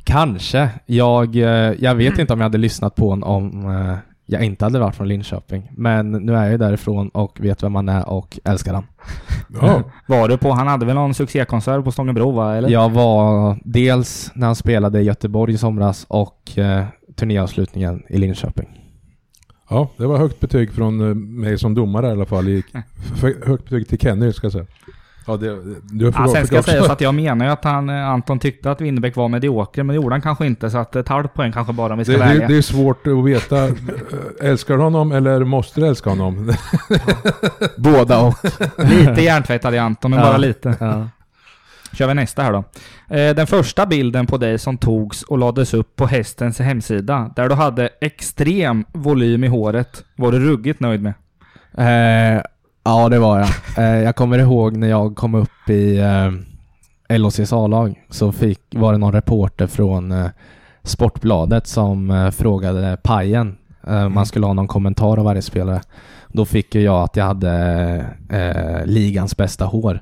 kanske. 0.05 0.69
Jag, 0.87 1.37
eh, 1.37 1.75
jag 1.79 1.95
vet 1.95 2.19
inte 2.19 2.33
om 2.33 2.41
jag 2.41 2.45
hade 2.45 2.59
lyssnat 2.59 2.95
på 2.95 3.11
honom 3.11 3.29
om 3.29 3.77
eh, 3.77 3.97
jag 4.27 4.45
inte 4.45 4.65
hade 4.65 4.79
varit 4.79 4.95
från 4.95 5.09
Linköping. 5.09 5.71
Men 5.77 6.13
nu 6.13 6.37
är 6.37 6.43
jag 6.43 6.51
ju 6.51 6.59
därifrån 6.59 7.09
och 7.09 7.41
vet 7.41 7.63
vem 7.63 7.73
man 7.73 7.89
är 7.89 8.09
och 8.09 8.39
älskar 8.45 8.75
han. 8.75 8.87
Ja, 9.61 9.83
Var 10.07 10.29
du 10.29 10.39
på, 10.39 10.53
han 10.53 10.67
hade 10.67 10.87
väl 10.87 10.95
någon 10.95 11.15
succékonsert 11.15 11.85
på 11.85 11.93
Stångebro 11.93 12.31
va? 12.31 12.57
Eller? 12.57 12.69
Jag 12.69 12.91
var 12.91 13.59
dels 13.65 14.33
när 14.35 14.47
han 14.47 14.57
spelade 14.57 15.01
i 15.01 15.03
Göteborg 15.03 15.55
i 15.55 15.59
somras 15.59 16.07
och 16.09 16.59
eh, 16.59 16.85
turnéavslutningen 17.17 18.03
i 18.09 18.19
Linköping. 18.19 18.80
Ja, 19.71 19.91
det 19.97 20.07
var 20.07 20.19
högt 20.19 20.41
betyg 20.41 20.73
från 20.73 21.09
eh, 21.09 21.15
mig 21.15 21.59
som 21.59 21.75
domare 21.75 22.09
i 22.09 22.11
alla 22.11 22.27
fall. 22.27 22.49
I, 22.49 22.65
högt 23.47 23.65
betyg 23.65 23.89
till 23.89 23.99
Kenny 23.99 24.33
ska 24.33 24.45
jag 24.45 24.53
säga. 24.53 24.67
Ja, 25.27 25.37
det, 25.37 25.59
du 25.91 26.05
har 26.11 26.27
Ja, 26.27 26.33
sen 26.35 26.47
ska 26.47 26.59
också- 26.59 26.71
sägas 26.71 26.89
att 26.91 27.01
jag 27.01 27.15
menar 27.15 27.45
ju 27.47 27.53
att 27.53 27.65
han, 27.65 27.89
eh, 27.91 28.09
Anton 28.09 28.39
tyckte 28.39 28.71
att 28.71 28.81
Winnerbäck 28.81 29.17
var 29.17 29.29
medioker, 29.29 29.83
men 29.83 29.89
det 29.89 30.03
gjorde 30.03 30.15
han 30.15 30.23
kanske 30.23 30.47
inte. 30.47 30.71
Så 30.71 30.79
att 30.79 30.97
ett 30.97 31.09
halvt 31.09 31.35
poäng 31.35 31.53
kanske 31.53 31.73
bara 31.73 31.93
om 31.93 31.99
vi 31.99 32.05
ska 32.05 32.13
det, 32.13 32.19
vara 32.19 32.29
det, 32.35 32.47
det 32.47 32.57
är 32.57 32.63
svårt 32.63 33.07
att 33.07 33.25
veta. 33.25 33.65
eh, 33.65 33.73
Älskar 34.41 34.77
du 34.77 34.83
honom 34.83 35.13
eller 35.13 35.45
måste 35.45 35.81
du 35.81 35.87
älska 35.87 36.11
honom? 36.11 36.53
Båda 37.77 38.21
och. 38.21 38.35
Lite 38.77 39.23
hjärntvättad 39.23 39.75
i 39.75 39.79
Anton, 39.79 40.11
men 40.11 40.21
Ja. 40.21 40.27
bara 40.27 40.37
lite. 40.37 40.75
Ja. 40.81 41.09
Kör 41.93 42.07
vi 42.09 42.15
nästa 42.15 42.43
här 42.43 42.53
då. 42.53 42.65
Eh, 43.17 43.35
Den 43.35 43.47
första 43.47 43.87
bilden 43.87 44.27
på 44.27 44.37
dig 44.37 44.59
som 44.59 44.79
togs 44.79 45.23
och 45.23 45.39
lades 45.39 45.75
upp 45.75 45.97
på 45.97 46.07
hästens 46.07 46.59
hemsida, 46.59 47.31
där 47.37 47.49
du 47.49 47.55
hade 47.55 47.89
extrem 48.01 48.85
volym 48.93 49.45
i 49.45 49.49
håret, 49.49 50.05
var 50.17 50.33
du 50.33 50.39
ruggigt 50.39 50.81
nöjd 50.81 51.03
med? 51.03 51.15
Eh, 51.79 52.43
ja, 52.85 53.09
det 53.09 53.19
var 53.19 53.39
jag. 53.39 53.49
Eh, 53.79 54.03
jag 54.03 54.17
kommer 54.17 54.39
ihåg 54.39 54.77
när 54.77 54.89
jag 54.89 55.17
kom 55.17 55.35
upp 55.35 55.71
i 55.71 55.99
eh, 55.99 57.17
LHCs 57.19 57.53
A-lag 57.53 57.95
så 58.11 58.33
fick, 58.33 58.61
var 58.71 58.93
det 58.93 58.99
någon 58.99 59.13
reporter 59.13 59.67
från 59.67 60.13
eh, 60.13 60.27
Sportbladet 60.83 61.67
som 61.67 62.11
eh, 62.11 62.31
frågade 62.31 62.97
Pajen 63.03 63.57
eh, 63.87 64.05
om 64.05 64.15
man 64.15 64.27
skulle 64.27 64.47
ha 64.47 64.53
någon 64.53 64.69
kommentar 64.69 65.17
av 65.19 65.25
varje 65.25 65.43
spelare. 65.43 65.81
Då 66.33 66.45
fick 66.45 66.75
ju 66.75 66.81
jag 66.83 67.03
att 67.03 67.17
jag 67.17 67.25
hade 67.25 68.05
eh, 68.31 68.87
ligans 68.87 69.37
bästa 69.37 69.65
hår. 69.65 70.01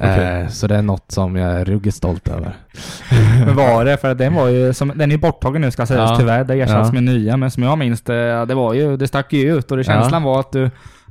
Okej. 0.00 0.40
Eh, 0.42 0.48
så 0.48 0.66
det 0.66 0.76
är 0.76 0.82
något 0.82 1.10
som 1.12 1.36
jag 1.36 1.50
är 1.52 1.64
ruggigt 1.64 1.96
stolt 1.96 2.28
över. 2.28 2.56
Men 3.46 3.56
var 3.56 3.84
det? 3.84 3.96
För 3.96 4.14
den 4.14 4.34
var 4.34 4.48
ju, 4.48 4.72
som, 4.72 4.92
den 4.94 5.12
är 5.12 5.16
borttagen 5.18 5.60
nu 5.60 5.70
ska 5.70 5.86
sägas 5.86 6.10
Ja. 6.10 6.16
tyvärr. 6.18 6.44
Det 6.44 6.54
ersätts 6.54 6.88
Ja. 6.88 6.92
med 6.92 7.02
nya. 7.02 7.36
Men 7.36 7.50
som 7.50 7.62
jag 7.62 7.78
minns 7.78 8.00
det, 8.00 8.44
det 8.44 8.54
var 8.54 8.74
ju, 8.74 8.96
det 8.96 9.08
stack 9.08 9.32
ju 9.32 9.56
ut. 9.58 9.70
Och 9.70 9.76
det 9.76 9.84
känslan 9.84 10.22
var 10.22 10.40
att 10.40 10.52
du, 10.52 10.70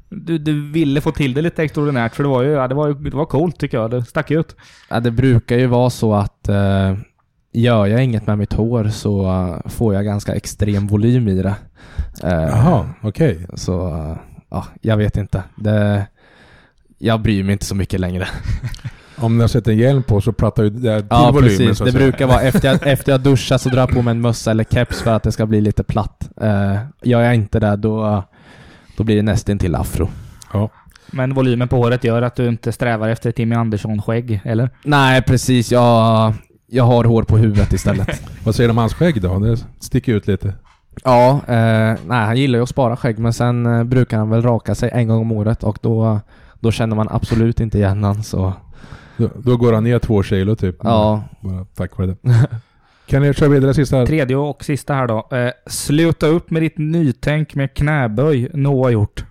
du, 0.09 0.37
du 0.37 0.71
ville 0.71 1.01
få 1.01 1.11
till 1.11 1.33
det 1.33 1.41
lite 1.41 1.63
extraordinärt. 1.63 2.15
För 2.15 2.23
det 2.23 2.29
var 2.29 2.41
ju, 2.43 2.51
ja, 2.51 2.67
det 2.67 2.75
var, 2.75 2.89
det 2.93 3.15
var 3.17 3.25
coolt 3.25 3.59
tycker 3.59 3.77
jag. 3.77 3.91
Det 3.91 4.05
stack 4.05 4.31
ut. 4.31 4.55
Ja, 4.89 4.99
det 4.99 5.11
brukar 5.11 5.55
ju 5.57 5.67
vara 5.67 5.89
så 5.89 6.13
att 6.13 6.49
eh, 6.49 6.93
gör 7.53 7.85
jag 7.85 8.03
inget 8.03 8.27
med 8.27 8.37
mitt 8.37 8.53
hår 8.53 8.87
så 8.89 9.25
eh, 9.25 9.69
får 9.69 9.93
jag 9.93 10.05
ganska 10.05 10.33
extrem 10.35 10.87
volym 10.87 11.27
i 11.27 11.41
det. 11.41 11.55
Eh, 12.23 12.31
Jaha, 12.31 12.89
okej. 13.01 13.47
Så, 13.53 13.87
eh, 13.87 14.15
ja, 14.53 14.65
jag 14.81 14.97
vet 14.97 15.17
inte. 15.17 15.43
Det, 15.55 16.05
jag 16.97 17.21
bryr 17.21 17.43
mig 17.43 17.53
inte 17.53 17.65
så 17.65 17.75
mycket 17.75 17.99
längre. 17.99 18.27
Om 19.15 19.39
jag 19.39 19.49
sätter 19.49 19.71
en 19.71 19.77
hjälm 19.77 20.03
på 20.03 20.21
så 20.21 20.33
plattar 20.33 20.63
ju 20.63 20.69
det 20.69 20.79
där 20.79 20.99
till 20.99 21.07
Ja, 21.09 21.31
volymen 21.31 21.49
precis. 21.57 21.77
så 21.77 21.83
att 21.83 21.87
Det 21.87 21.91
säga. 21.91 22.03
brukar 22.03 22.27
vara 22.27 22.41
efter 22.41 22.67
jag, 22.67 22.79
efter 22.87 23.11
jag 23.11 23.21
duschar 23.21 23.57
så 23.57 23.69
drar 23.69 23.79
jag 23.79 23.89
på 23.89 24.01
mig 24.01 24.11
en 24.11 24.21
mössa 24.21 24.51
eller 24.51 24.63
keps 24.63 25.01
för 25.01 25.11
att 25.13 25.23
det 25.23 25.31
ska 25.31 25.45
bli 25.45 25.61
lite 25.61 25.83
platt. 25.83 26.29
Eh, 26.41 26.75
gör 27.03 27.21
jag 27.21 27.35
inte 27.35 27.59
det 27.59 27.75
då, 27.75 28.23
då 28.97 29.03
blir 29.03 29.15
det 29.15 29.21
nästan 29.21 29.57
till 29.59 29.75
afro. 29.75 30.09
Ja. 30.53 30.69
Men 31.11 31.33
volymen 31.33 31.67
på 31.67 31.75
håret 31.77 32.03
gör 32.03 32.21
att 32.21 32.35
du 32.35 32.47
inte 32.47 32.71
strävar 32.71 33.09
efter 33.09 33.31
Timmy 33.31 33.55
Andersson-skägg, 33.55 34.41
eller? 34.45 34.69
Nej, 34.83 35.21
precis. 35.21 35.71
Jag, 35.71 36.33
jag 36.67 36.83
har 36.83 37.03
hår 37.03 37.23
på 37.23 37.37
huvudet 37.37 37.73
istället. 37.73 38.21
Vad 38.43 38.55
säger 38.55 38.67
du 38.67 38.71
om 38.71 38.77
hans 38.77 38.93
skägg 38.93 39.21
då? 39.21 39.39
Det 39.39 39.57
sticker 39.79 40.13
ut 40.13 40.27
lite. 40.27 40.53
Ja, 41.03 41.31
eh, 41.47 41.97
nej 42.07 42.25
han 42.25 42.37
gillar 42.37 42.59
ju 42.59 42.63
att 42.63 42.69
spara 42.69 42.95
skägg 42.97 43.19
men 43.19 43.33
sen 43.33 43.65
eh, 43.65 43.83
brukar 43.83 44.17
han 44.17 44.29
väl 44.29 44.41
raka 44.41 44.75
sig 44.75 44.89
en 44.93 45.07
gång 45.07 45.21
om 45.21 45.31
året 45.31 45.63
och 45.63 45.77
då, 45.81 46.19
då 46.59 46.71
känner 46.71 46.95
man 46.95 47.07
absolut 47.11 47.59
inte 47.59 47.77
igen 47.77 48.03
han 48.03 48.23
så 48.23 48.53
Då, 49.17 49.29
då 49.37 49.57
går 49.57 49.73
han 49.73 49.83
ner 49.83 49.99
två 49.99 50.23
kilo 50.23 50.55
typ. 50.55 50.75
ja. 50.83 51.23
Bara 51.41 51.65
tack 51.75 51.97
vare 51.97 52.07
det. 52.07 52.47
kan 53.05 53.21
ni 53.21 53.33
köra 53.33 53.49
vidare 53.49 53.73
sista? 53.73 53.97
här? 53.97 54.05
Tredje 54.05 54.35
och 54.35 54.63
sista 54.63 54.93
här 54.93 55.07
då. 55.07 55.27
Eh, 55.37 55.51
sluta 55.67 56.27
upp 56.27 56.51
med 56.51 56.61
ditt 56.61 56.77
nytänk 56.77 57.55
med 57.55 57.73
knäböj. 57.73 58.49
Noah 58.53 58.91
gjort. 58.91 59.25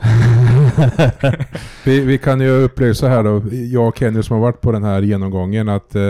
Vi, 1.84 2.00
vi 2.00 2.18
kan 2.18 2.40
ju 2.40 2.48
upplysa 2.50 3.08
här 3.08 3.22
då, 3.22 3.42
jag 3.52 3.88
och 3.88 3.98
Kenny 3.98 4.22
som 4.22 4.34
har 4.34 4.42
varit 4.42 4.60
på 4.60 4.72
den 4.72 4.84
här 4.84 5.02
genomgången, 5.02 5.68
att 5.68 5.94
eh, 5.94 6.02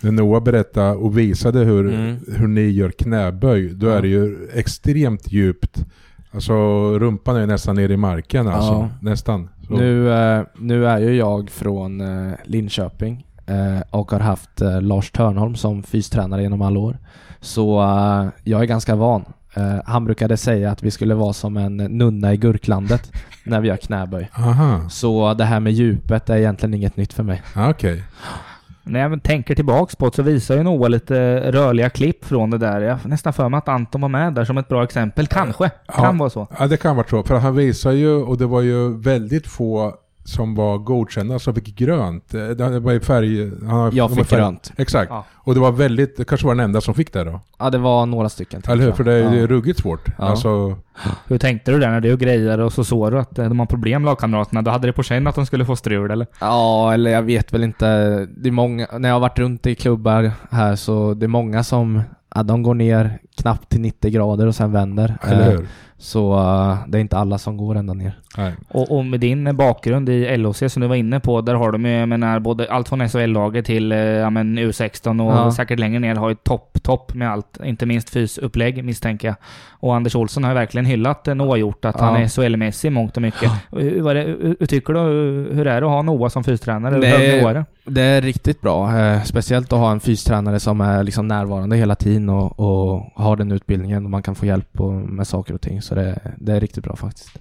när 0.00 0.12
Noah 0.12 0.42
berättade 0.42 0.96
och 0.96 1.18
visade 1.18 1.58
hur, 1.58 1.94
Mm. 1.94 2.16
hur 2.36 2.48
ni 2.48 2.60
gör 2.68 2.90
knäböj, 2.90 3.68
då 3.74 3.88
är 3.88 4.02
det 4.02 4.08
ju 4.08 4.48
extremt 4.54 5.32
djupt. 5.32 5.84
Alltså 6.30 6.54
rumpan 6.98 7.36
är 7.36 7.46
nästan 7.46 7.76
ner 7.76 7.88
i 7.90 7.96
marken 7.96 8.48
alltså. 8.48 8.72
Ja. 8.72 8.88
Nästan. 9.00 9.48
Så. 9.68 9.74
Nu, 9.74 10.12
eh, 10.12 10.42
nu 10.58 10.86
är 10.86 10.98
ju 10.98 11.16
jag 11.16 11.50
från 11.50 12.00
eh, 12.00 12.32
Linköping 12.44 13.26
eh, 13.46 13.80
och 13.90 14.10
har 14.10 14.20
haft 14.20 14.60
Lars 14.80 15.10
Törnholm 15.10 15.54
som 15.54 15.82
fystränare 15.82 16.42
genom 16.42 16.62
alla 16.62 16.78
år. 16.80 16.98
Så 17.40 17.74
jag 18.44 18.60
är 18.60 18.64
ganska 18.64 18.94
van. 18.94 19.24
Han 19.84 20.04
brukade 20.04 20.36
säga 20.36 20.70
att 20.70 20.82
vi 20.82 20.90
skulle 20.90 21.14
vara 21.14 21.32
som 21.32 21.56
en 21.56 21.76
nunna 21.76 22.32
i 22.32 22.36
gurklandet 22.36 23.12
när 23.44 23.60
vi 23.60 23.68
gör 23.68 23.76
knäböj. 23.76 24.30
Aha, 24.38 24.88
Så 24.88 25.34
det 25.34 25.44
här 25.44 25.60
med 25.60 25.72
djupet 25.72 26.30
är 26.30 26.36
egentligen 26.36 26.74
inget 26.74 26.96
nytt 26.96 27.12
för 27.12 27.22
mig. 27.22 27.42
ah, 27.54 27.70
okej. 27.70 28.02
När 28.88 29.00
jag 29.00 29.22
tänker 29.22 29.54
tillbaks 29.54 29.96
på 29.96 30.08
det 30.08 30.16
så 30.16 30.22
visar 30.22 30.56
ju 30.56 30.62
Noah 30.62 30.90
lite 30.90 31.38
rörliga 31.52 31.90
klipp 31.90 32.24
från 32.24 32.50
det 32.50 32.58
där. 32.58 32.80
Jag 32.80 32.98
nästan 33.04 33.32
för 33.32 33.48
mig 33.48 33.58
att 33.58 33.68
Anton 33.68 34.00
var 34.00 34.08
med 34.08 34.34
där 34.34 34.44
som 34.44 34.58
ett 34.58 34.68
bra 34.68 34.84
exempel. 34.84 35.26
Kanske. 35.26 35.70
Kan 35.94 36.18
vara 36.18 36.30
så. 36.30 36.48
Ja, 36.58 36.66
det 36.66 36.76
kan 36.76 36.96
vara 36.96 37.06
så. 37.06 37.22
För 37.22 37.34
han 37.34 37.56
visar 37.56 37.92
ju, 37.92 38.12
och 38.12 38.38
det 38.38 38.46
var 38.46 38.60
ju 38.60 39.00
väldigt 39.00 39.46
få 39.46 39.94
som 40.26 40.54
var 40.54 40.78
godkända 40.78 41.38
som 41.38 41.54
fick 41.54 41.76
grönt. 41.78 42.34
Eh, 42.34 42.48
Det 42.48 42.80
var 42.80 42.92
i 42.92 43.00
färg... 43.00 43.50
Han 43.60 43.68
har, 43.68 43.90
Jag 43.94 44.10
fick 44.14 44.26
färg- 44.26 44.36
grönt. 44.38 44.72
Exakt. 44.76 45.10
Ja. 45.10 45.24
Och 45.34 45.54
det 45.54 45.60
var 45.60 45.72
väldigt, 45.72 46.16
det 46.16 46.24
kanske 46.24 46.46
var 46.46 46.54
den 46.54 46.64
enda 46.64 46.80
som 46.80 46.94
fick 46.94 47.12
det 47.12 47.24
då. 47.24 47.40
Ja, 47.58 47.70
det 47.70 47.78
var 47.78 48.06
några 48.06 48.28
stycken 48.28 48.62
Eller 48.68 48.84
hur? 48.84 48.92
För 48.92 49.04
det 49.04 49.12
är 49.12 49.32
ju 49.32 49.40
ja. 49.40 49.46
ruggigt 49.46 49.78
svårt. 49.80 50.08
Ja. 50.18 50.24
Alltså, 50.24 50.76
Hur 51.26 51.38
tänkte 51.38 51.70
du 51.70 51.78
där 51.78 51.88
när 51.90 52.00
du 52.00 52.16
grejade 52.16 52.64
och 52.64 52.72
så 52.72 52.84
såg 52.84 53.12
du 53.12 53.18
att 53.18 53.38
eh, 53.38 53.48
de 53.48 53.58
har 53.58 53.66
problem 53.66 54.04
lagkamraterna? 54.04 54.62
Då 54.62 54.70
hade 54.70 54.86
det 54.88 54.92
på 54.92 55.02
känn 55.02 55.26
att 55.26 55.34
de 55.34 55.46
skulle 55.46 55.64
få 55.64 55.76
strul 55.76 56.10
eller? 56.10 56.26
Ja, 56.40 56.92
eller 56.94 57.10
jag 57.10 57.22
vet 57.22 57.52
väl 57.52 57.64
inte. 57.64 57.86
Det 58.36 58.48
är 58.48 58.52
många, 58.52 58.86
när 58.98 59.08
jag 59.08 59.14
har 59.16 59.20
varit 59.20 59.38
runt 59.38 59.66
i 59.66 59.74
klubbar 59.74 60.32
här 60.50 60.76
så 60.76 61.14
det 61.14 61.26
är 61.26 61.28
många 61.28 61.64
som 61.64 62.02
ja, 62.34 62.42
de 62.42 62.62
går 62.62 62.74
ner 62.74 63.18
knappt 63.36 63.68
till 63.68 63.80
90 63.80 64.10
grader 64.10 64.46
och 64.46 64.54
sen 64.54 64.72
vänder. 64.72 65.16
eller 65.22 65.46
Eh, 65.46 65.50
hur? 65.58 65.66
Så 65.98 66.34
eh, 66.38 66.76
det 66.88 66.98
är 66.98 67.00
inte 67.00 67.16
alla 67.18 67.38
som 67.38 67.56
går 67.56 67.74
ända 67.76 67.94
ner. 67.94 68.18
Nej. 68.36 68.52
Och, 68.68 68.96
och 68.96 69.04
med 69.04 69.20
din 69.20 69.56
bakgrund 69.56 70.08
i 70.08 70.36
LHC 70.36 70.62
som 70.72 70.82
du 70.82 70.88
var 70.88 70.94
inne 70.96 71.20
på, 71.20 71.40
där 71.40 71.54
har 71.54 71.72
de 71.72 71.84
ju, 71.84 71.90
jag 71.92 72.08
menar, 72.08 72.40
både 72.40 72.70
allt 72.70 72.88
från 72.88 73.08
SHL-laget 73.08 73.64
till 73.66 73.92
eh, 73.92 73.98
ja, 73.98 74.30
men 74.30 74.58
U16 74.58 75.26
och 75.26 75.32
Ja. 75.32 75.52
säkert 75.52 75.78
längre 75.78 75.98
ner 75.98 76.14
har 76.14 76.28
ju 76.28 76.34
topp, 76.34 76.78
topp 76.82 77.14
med 77.14 77.30
allt. 77.30 77.58
Inte 77.64 77.86
minst 77.86 78.10
fysupplägg 78.10 78.84
misstänker 78.84 79.28
jag. 79.28 79.36
Och 79.70 79.94
Anders 79.96 80.14
Olsson 80.16 80.44
har 80.44 80.50
ju 80.50 80.54
verkligen 80.54 80.84
hyllat 80.86 81.28
eh, 81.28 81.34
Noah 81.34 81.58
gjort, 81.58 81.84
att 81.84 81.96
Ja. 81.98 82.04
han 82.04 82.16
är 82.22 82.26
SHL-mässig 82.28 82.90
mångt 82.90 83.16
och 83.16 83.22
mycket. 83.22 83.52
Hur, 83.70 84.14
det, 84.14 84.20
hur, 84.58 84.66
tycker 84.66 84.92
du, 84.92 85.00
hur 85.54 85.66
är 85.66 85.80
det 85.80 85.86
att 85.86 85.92
ha 85.92 86.02
Noah 86.02 86.28
som 86.28 86.44
fystränare? 86.44 86.98
Det- 87.00 87.06
är 87.06 87.54
det? 87.54 87.64
Det 87.88 88.02
är 88.02 88.22
riktigt 88.22 88.60
bra. 88.60 88.98
Eh, 88.98 89.22
speciellt 89.22 89.72
att 89.72 89.78
ha 89.78 89.90
en 89.92 90.00
fystränare 90.00 90.60
som 90.60 90.80
är 90.80 91.02
liksom 91.02 91.28
närvarande 91.28 91.76
hela 91.76 91.94
tiden 91.94 92.28
och, 92.28 92.60
och 92.60 93.02
har 93.26 93.36
den 93.36 93.52
utbildningen 93.52 94.04
och 94.04 94.10
man 94.10 94.22
kan 94.22 94.34
få 94.34 94.46
hjälp 94.46 94.78
med 95.08 95.26
saker 95.26 95.54
och 95.54 95.60
ting. 95.60 95.82
Så 95.82 95.94
det, 95.94 96.34
det 96.38 96.52
är 96.52 96.60
riktigt 96.60 96.84
bra 96.84 96.96
faktiskt. 96.96 97.38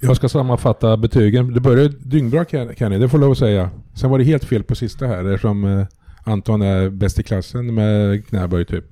Jag 0.00 0.16
ska 0.16 0.28
sammanfatta 0.28 0.96
betygen. 0.96 1.54
Det 1.54 1.60
började 1.60 1.88
dyngbra 1.88 2.44
Ken- 2.44 2.74
Kenny, 2.74 2.98
det 2.98 3.08
får 3.08 3.18
jag 3.20 3.24
lov 3.24 3.32
att 3.32 3.38
säga. 3.38 3.70
Sen 3.94 4.10
var 4.10 4.18
det 4.18 4.24
helt 4.24 4.44
fel 4.44 4.62
på 4.62 4.74
sista 4.74 5.06
här 5.06 5.24
eftersom 5.24 5.64
eh, 5.64 5.86
Anton 6.24 6.62
är 6.62 6.90
bäst 6.90 7.18
i 7.18 7.22
klassen 7.22 7.74
med 7.74 8.26
knäböj 8.26 8.64
typ. 8.64 8.84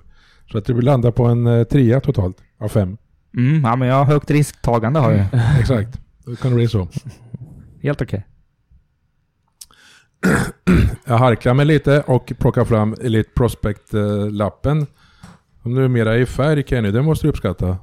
Så 0.53 0.59
att 0.59 0.65
det 0.65 0.73
landar 0.83 1.11
på 1.11 1.25
en 1.25 1.47
eh, 1.47 1.65
trea 1.65 2.01
totalt 2.01 2.37
av 2.61 2.69
fem. 2.69 2.97
Mm, 3.37 3.61
ja, 3.65 3.77
men 3.77 3.89
jag 3.89 3.95
har 3.97 4.05
högt 4.05 4.31
risktagande 4.31 5.01
har 5.01 5.13
jag. 5.13 5.27
Exakt. 5.61 6.01
Då 6.27 6.37
kan 6.37 6.51
det 6.51 6.55
bli 6.57 6.69
så. 6.69 6.89
Helt 7.83 8.03
okej. 8.03 8.27
Jag 11.07 11.19
harklar 11.19 11.55
mig 11.55 11.67
lite 11.67 12.01
och 12.07 12.33
plockar 12.39 12.65
fram 12.65 12.95
Elite 13.03 13.31
Prospect-lappen. 13.35 14.87
Om 15.63 15.75
du 15.75 15.85
är 15.85 15.89
mera 15.89 16.17
i 16.17 16.27
färg 16.27 16.65
Kenny, 16.67 16.91
det 16.91 17.03
måste 17.03 17.27
du 17.27 17.31
uppskatta. 17.31 17.77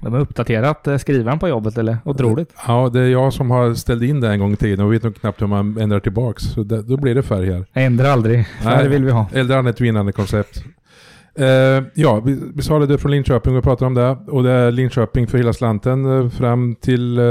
De 0.00 0.12
har 0.12 0.20
uppdaterat 0.20 0.86
eh, 0.86 0.96
skrivaren 0.96 1.38
på 1.38 1.48
jobbet 1.48 1.78
eller? 1.78 1.98
Otroligt. 2.04 2.54
Ja, 2.66 2.88
det 2.92 3.00
är 3.00 3.08
jag 3.08 3.32
som 3.32 3.50
har 3.50 3.74
ställt 3.74 4.02
in 4.02 4.20
det 4.20 4.28
en 4.28 4.40
gång 4.40 4.52
i 4.52 4.56
tiden 4.56 4.84
och 4.84 4.92
vet 4.92 5.02
nog 5.02 5.20
knappt 5.20 5.42
hur 5.42 5.46
man 5.46 5.78
ändrar 5.78 6.00
tillbaks. 6.00 6.42
Så 6.42 6.62
det, 6.62 6.82
då 6.82 6.96
blir 6.96 7.14
det 7.14 7.22
färg 7.22 7.52
här. 7.52 7.66
Ändra 7.72 8.12
aldrig. 8.12 8.46
Färg 8.46 8.88
vill 8.88 9.04
vi 9.04 9.10
ha. 9.10 9.26
Äldre 9.32 9.70
ett 9.70 9.80
vinnande 9.80 10.12
koncept. 10.12 10.64
Eh, 11.34 11.46
ja, 11.94 12.20
vi, 12.20 12.38
vi 12.54 12.62
sa 12.62 12.78
det 12.78 12.98
från 12.98 13.10
Linköping, 13.10 13.54
vi 13.54 13.60
pratade 13.60 13.86
om 13.86 13.94
det. 13.94 14.32
Och 14.32 14.42
det 14.42 14.50
är 14.50 14.70
Linköping 14.70 15.26
för 15.26 15.38
hela 15.38 15.52
slanten 15.52 16.18
eh, 16.18 16.28
fram 16.28 16.74
till... 16.74 17.18
Eh, 17.18 17.24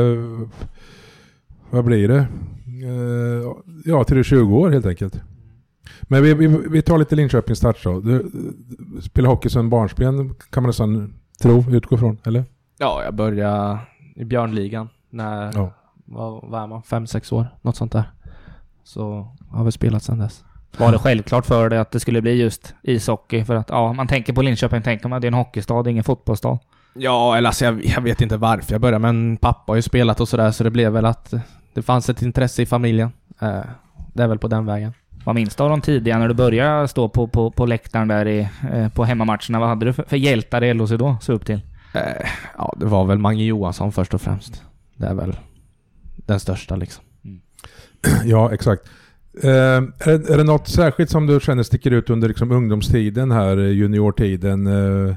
vad 1.69 1.85
blir 1.85 2.07
det? 2.07 2.17
Eh, 2.17 3.53
ja, 3.85 4.03
till 4.03 4.17
är 4.17 4.23
20 4.23 4.57
år 4.57 4.69
helt 4.69 4.85
enkelt. 4.85 5.21
Men 6.11 6.23
vi, 6.23 6.33
vi, 6.33 6.47
vi 6.47 6.81
tar 6.81 6.97
lite 6.97 7.15
Linköpings 7.15 7.59
touch 7.59 7.81
då. 7.83 7.99
Du, 7.99 8.29
du 8.79 9.01
spelar 9.01 9.29
hockey 9.29 9.49
sedan 9.49 9.69
barnsben 9.69 10.35
kan 10.49 10.63
man 10.63 10.67
nästan 10.69 11.13
tro, 11.41 11.63
utgå 11.71 11.97
från, 11.97 12.17
eller? 12.25 12.43
Ja, 12.77 13.03
jag 13.03 13.13
började 13.13 13.79
i 14.15 14.25
Björnligan 14.25 14.89
när, 15.09 15.51
Ja. 15.55 15.73
vad, 16.05 16.49
vad 16.49 16.63
är 16.63 16.67
man, 16.67 16.83
fem, 16.83 17.07
sex 17.07 17.31
år? 17.31 17.47
Något 17.61 17.75
sånt 17.75 17.91
där. 17.91 18.11
Så 18.83 19.27
har 19.49 19.63
vi 19.63 19.71
spelat 19.71 20.03
sedan 20.03 20.19
dess. 20.19 20.43
Var 20.77 20.91
det 20.91 20.97
självklart 20.99 21.45
för 21.45 21.69
dig 21.69 21.79
att 21.79 21.91
det 21.91 21.99
skulle 21.99 22.21
bli 22.21 22.31
just 22.41 22.75
ishockey? 22.83 23.43
För 23.45 23.55
att 23.55 23.69
ja, 23.69 23.93
man 23.93 24.07
tänker 24.07 24.33
på 24.33 24.41
Linköping, 24.41 24.81
tänker 24.81 25.09
man 25.09 25.17
att 25.17 25.21
det 25.21 25.25
är 25.25 25.31
en 25.31 25.33
hockeystad, 25.37 25.87
ingen 25.89 26.03
fotbollsstad. 26.03 26.59
Ja, 26.93 27.37
eller 27.37 27.49
alltså 27.49 27.65
jag, 27.65 27.85
jag 27.85 28.01
vet 28.01 28.21
inte 28.21 28.37
varför 28.37 28.73
jag 28.73 28.81
började, 28.81 28.99
men 28.99 29.37
pappa 29.37 29.71
har 29.71 29.75
ju 29.75 29.81
spelat 29.81 30.19
och 30.19 30.29
sådär 30.29 30.51
så 30.51 30.63
det 30.63 30.69
blev 30.71 30.91
väl 30.91 31.05
att 31.05 31.33
det 31.73 31.81
fanns 31.81 32.09
ett 32.09 32.21
intresse 32.21 32.61
i 32.61 32.65
familjen. 32.65 33.11
Eh, 33.41 33.61
det 34.13 34.23
är 34.23 34.27
väl 34.27 34.39
på 34.39 34.47
den 34.47 34.65
vägen. 34.65 34.93
Vad 35.25 35.35
minns 35.35 35.55
du 35.55 35.63
av 35.63 35.69
de 35.69 35.81
tidiga 35.81 36.17
när 36.19 36.27
du 36.27 36.33
började 36.33 36.87
stå 36.87 37.09
på, 37.09 37.27
på, 37.27 37.51
på 37.51 37.65
läktaren 37.65 38.07
där 38.07 38.27
i, 38.27 38.49
eh, 38.73 38.89
på 38.89 39.03
hemmamatcherna? 39.03 39.59
Vad 39.59 39.69
hade 39.69 39.85
du 39.85 39.93
för, 39.93 40.03
för 40.03 40.17
hjältar 40.17 40.63
i 40.63 40.73
LHC 40.73 40.89
då? 40.91 41.17
Så 41.21 41.33
upp 41.33 41.45
till? 41.45 41.61
Eh, 41.95 42.01
ja, 42.57 42.73
det 42.79 42.85
var 42.85 43.05
väl 43.05 43.17
Mange 43.17 43.43
Johansson 43.43 43.91
först 43.91 44.13
och 44.13 44.21
främst. 44.21 44.63
Det 44.95 45.07
är 45.07 45.13
väl 45.13 45.35
den 46.15 46.39
största 46.39 46.75
liksom. 46.75 47.03
Ja, 48.25 48.53
exakt. 48.53 48.89
Eh, 49.43 49.49
är, 49.49 50.17
det, 50.17 50.29
är 50.33 50.37
det 50.37 50.43
något 50.43 50.67
särskilt 50.67 51.09
som 51.09 51.27
du 51.27 51.39
känner 51.39 51.63
sticker 51.63 51.91
ut 51.91 52.09
under 52.09 52.27
liksom 52.27 52.51
ungdomstiden 52.51 53.31
här, 53.31 53.57
eh, 53.57 53.69
juniortiden, 53.71 54.67
eh, 54.67 55.15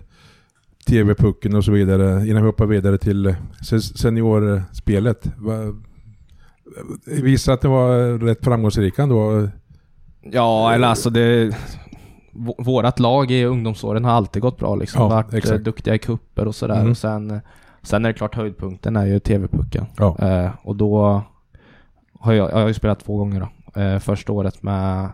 TV-pucken 0.88 1.54
och 1.54 1.64
så 1.64 1.72
vidare, 1.72 2.28
innan 2.28 2.42
vi 2.42 2.48
hoppar 2.48 2.66
vidare 2.66 2.98
till 2.98 3.34
se- 3.62 3.80
seniorspelet? 3.80 5.26
Va- 5.36 5.74
Visar 7.06 7.52
att 7.52 7.60
det 7.60 7.68
var 7.68 8.18
rätt 8.18 8.44
framgångsrika 8.44 9.02
ändå. 9.02 9.48
Ja, 10.22 10.72
eller 10.74 10.88
alltså 10.88 11.10
det... 11.10 11.56
Vårat 12.58 12.98
lag 13.00 13.30
i 13.30 13.44
ungdomsåren 13.44 14.04
har 14.04 14.12
alltid 14.12 14.42
gått 14.42 14.58
bra 14.58 14.74
liksom. 14.74 15.02
Ja, 15.02 15.08
Varit 15.08 15.32
eh, 15.32 15.38
exakt. 15.38 15.64
duktiga 15.64 15.94
i 15.94 15.98
kupper 15.98 16.46
och 16.48 16.54
sådär. 16.54 16.76
Mm. 16.78 16.90
Och 16.90 16.96
sen, 16.96 17.40
sen 17.82 18.04
är 18.04 18.08
det 18.08 18.14
klart 18.14 18.34
höjdpunkten 18.34 18.96
är 18.96 19.06
ju 19.06 19.18
TV-pucken. 19.18 19.86
Ja. 19.96 20.16
Eh, 20.18 20.50
och 20.62 20.76
då 20.76 21.22
har 22.20 22.32
jag, 22.32 22.50
jag 22.50 22.56
har 22.56 22.68
ju 22.68 22.74
spelat 22.74 23.04
två 23.04 23.16
gånger 23.16 23.40
då. 23.74 23.80
Eh, 23.80 23.98
första 23.98 24.32
året 24.32 24.62
med 24.62 25.08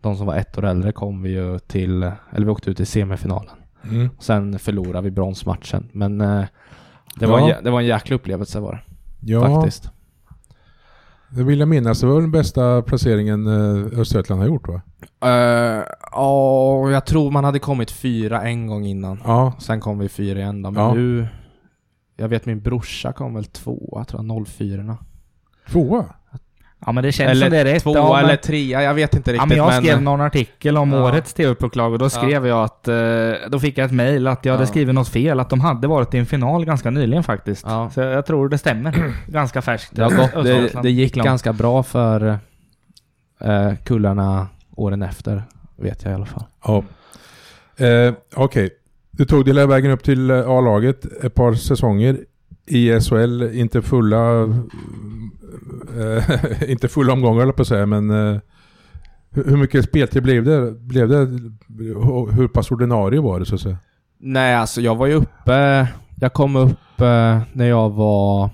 de 0.00 0.16
som 0.16 0.26
var 0.26 0.34
ett 0.34 0.58
år 0.58 0.64
äldre 0.64 0.92
kom 0.92 1.22
vi 1.22 1.30
ju 1.30 1.58
till, 1.58 2.02
eller 2.02 2.44
vi 2.46 2.50
åkte 2.50 2.70
ut 2.70 2.80
i 2.80 2.86
semifinalen. 2.86 3.54
Mm. 3.90 4.08
Sen 4.18 4.58
förlorade 4.58 5.00
vi 5.04 5.10
bronsmatchen. 5.10 5.88
Men 5.92 6.20
eh, 6.20 6.44
det, 7.16 7.26
var 7.26 7.38
Ja. 7.38 7.44
en, 7.48 7.50
jä- 7.54 7.62
det 7.64 7.70
var 7.70 7.80
en 7.80 7.86
jäkla 7.86 8.16
upplevelse 8.16 8.60
var 8.60 8.72
det. 8.72 8.80
Ja, 9.32 9.54
Faktiskt. 9.54 9.90
Det 11.34 11.42
vill 11.42 11.58
jag 11.60 11.68
minnas. 11.68 12.00
Det 12.00 12.06
var 12.06 12.20
den 12.20 12.30
bästa 12.30 12.82
placeringen 12.82 13.46
eh, 13.46 13.98
Östergötland 14.00 14.40
har 14.40 14.48
gjort 14.48 14.68
va? 14.68 14.82
Eh, 15.20 15.84
Ja, 16.12 16.90
jag 16.90 17.06
tror 17.06 17.30
man 17.30 17.44
hade 17.44 17.58
kommit 17.58 17.90
fyra 17.90 18.42
en 18.42 18.66
gång 18.66 18.84
innan. 18.86 19.20
Ja, 19.24 19.52
Sen 19.58 19.80
kom 19.80 19.98
vi 19.98 20.08
fyra 20.08 20.38
igen 20.38 20.62
då. 20.62 20.70
Men 20.70 20.82
Ja. 20.82 20.94
nu... 20.94 21.26
Jag 22.16 22.28
vet 22.28 22.46
min 22.46 22.60
brorsa 22.60 23.12
kom 23.12 23.34
väl 23.34 23.44
tvåa 23.44 24.04
tror 24.04 24.24
jag, 24.26 24.46
04 24.48 24.96
tvåa. 25.70 26.04
Ja 26.86 26.92
men 26.92 27.04
det 27.04 27.12
känns 27.12 27.30
Eller 27.30 27.46
som 27.46 27.50
det 27.50 27.58
är 27.58 27.64
rätt. 27.64 27.82
Tvåa 27.82 27.96
ja, 27.96 28.12
men, 28.16 28.24
eller 28.24 28.36
trea, 28.36 28.82
jag 28.82 28.94
vet 28.94 29.14
inte 29.14 29.30
Ja, 29.30 29.34
riktigt 29.34 29.48
men 29.48 29.58
jag 29.58 29.74
skrev 29.74 30.02
någon 30.02 30.20
artikel 30.20 30.76
om 30.76 30.92
Ja. 30.92 31.04
årets 31.08 31.34
TV-pucklag 31.34 31.92
och 31.92 31.98
då 31.98 32.10
skrev 32.10 32.46
jag 32.46 32.64
att... 32.64 32.88
Eh, 32.88 32.94
då 33.48 33.58
fick 33.60 33.78
jag 33.78 33.84
ett 33.84 33.92
mejl 33.92 34.26
att 34.26 34.44
jag 34.44 34.52
hade 34.52 34.62
Ja. 34.62 34.66
skrivit 34.66 34.94
något 34.94 35.08
fel. 35.08 35.40
Att 35.40 35.50
de 35.50 35.60
hade 35.60 35.86
varit 35.88 36.14
i 36.14 36.18
en 36.18 36.26
final 36.26 36.64
ganska 36.64 36.90
nyligen 36.90 37.22
faktiskt. 37.22 37.64
Ja. 37.66 37.90
Så 37.94 38.00
jag 38.00 38.26
tror 38.26 38.48
det 38.48 38.58
stämmer. 38.58 39.12
ganska 39.26 39.62
färskt. 39.62 39.96
Det, 39.96 40.02
gått, 40.02 40.44
det, 40.44 40.82
det 40.82 40.90
gick 40.90 41.14
ganska 41.14 41.52
bra 41.52 41.82
för 41.82 42.38
eh, 43.40 43.72
kullarna 43.84 44.46
åren 44.76 45.02
efter, 45.02 45.42
vet 45.76 46.02
jag 46.04 46.12
i 46.12 46.14
alla 46.14 46.26
fall. 46.26 46.44
Ja. 46.64 46.84
Eh, 47.86 48.14
Okej. 48.34 48.70
Du 49.10 49.24
tog 49.24 49.44
dig 49.44 49.54
hela 49.54 49.66
vägen 49.66 49.90
upp 49.90 50.04
till 50.04 50.30
eh, 50.30 50.48
A-laget 50.50 51.22
ett 51.24 51.34
par 51.34 51.54
säsonger 51.54 52.18
i 52.66 53.00
SHL. 53.00 53.42
Inte 53.42 53.82
fulla... 53.82 54.42
Eh, 55.98 56.70
inte 56.70 56.88
fulla 56.88 57.12
omgångar 57.12 57.52
på 57.52 57.62
att 57.62 57.68
säga, 57.68 57.86
men... 57.86 58.10
Eh, 58.10 58.40
hur, 59.34 59.56
mycket 59.56 59.84
speltid 59.84 60.22
blev 60.22 60.44
det? 60.44 60.72
Blev 60.72 61.08
det 61.08 61.16
hur, 62.32 62.48
pass 62.48 62.70
ordinarie 62.70 63.20
var 63.20 63.40
det 63.40 63.46
så 63.46 63.54
att 63.54 63.60
säga? 63.60 63.78
Nej, 64.18 64.54
alltså 64.54 64.80
jag 64.80 64.96
var 64.96 65.06
ju 65.06 65.14
uppe... 65.14 65.88
Jag 66.20 66.32
kom 66.32 66.56
upp 66.56 67.00
eh, 67.00 67.40
när 67.52 67.68
jag 67.68 67.90
var 67.90 68.50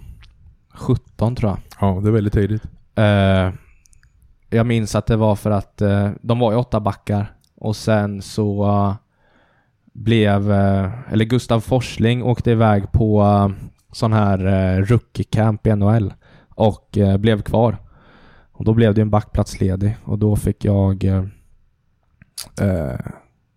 17 0.74 1.36
tror 1.36 1.50
jag. 1.50 1.58
Ja, 1.80 2.00
det 2.00 2.08
är 2.08 2.12
väldigt 2.12 2.32
tidigt. 2.32 2.62
Jag 4.50 4.66
minns 4.66 4.94
att 4.94 5.06
det 5.06 5.16
var 5.16 5.36
för 5.36 5.50
att 5.50 5.82
de 6.22 6.38
var 6.38 6.52
ju 6.52 6.58
åtta 6.58 6.80
backar 6.80 7.32
och 7.56 7.76
sen 7.76 8.22
så 8.22 8.96
blev, 9.92 10.50
eller 11.10 11.24
Gustav 11.24 11.60
Forsling 11.60 12.22
åkte 12.22 12.50
iväg 12.50 12.92
på 12.92 13.22
sån 13.98 14.12
här 14.12 14.46
uh, 14.46 14.84
rookie 14.84 15.24
camp 15.24 15.66
i 15.66 15.76
NHL 15.76 16.12
och 16.58 16.98
eh, 16.98 17.16
blev 17.16 17.42
kvar. 17.42 17.76
Och 18.52 18.64
då 18.64 18.74
blev 18.74 18.94
det 18.94 19.00
en 19.00 19.10
backplats 19.10 19.60
ledig 19.60 19.96
och 20.04 20.18
då 20.18 20.36
fick 20.36 20.64
jag 20.64 21.04
eh, 21.04 21.24
eh, 22.60 23.00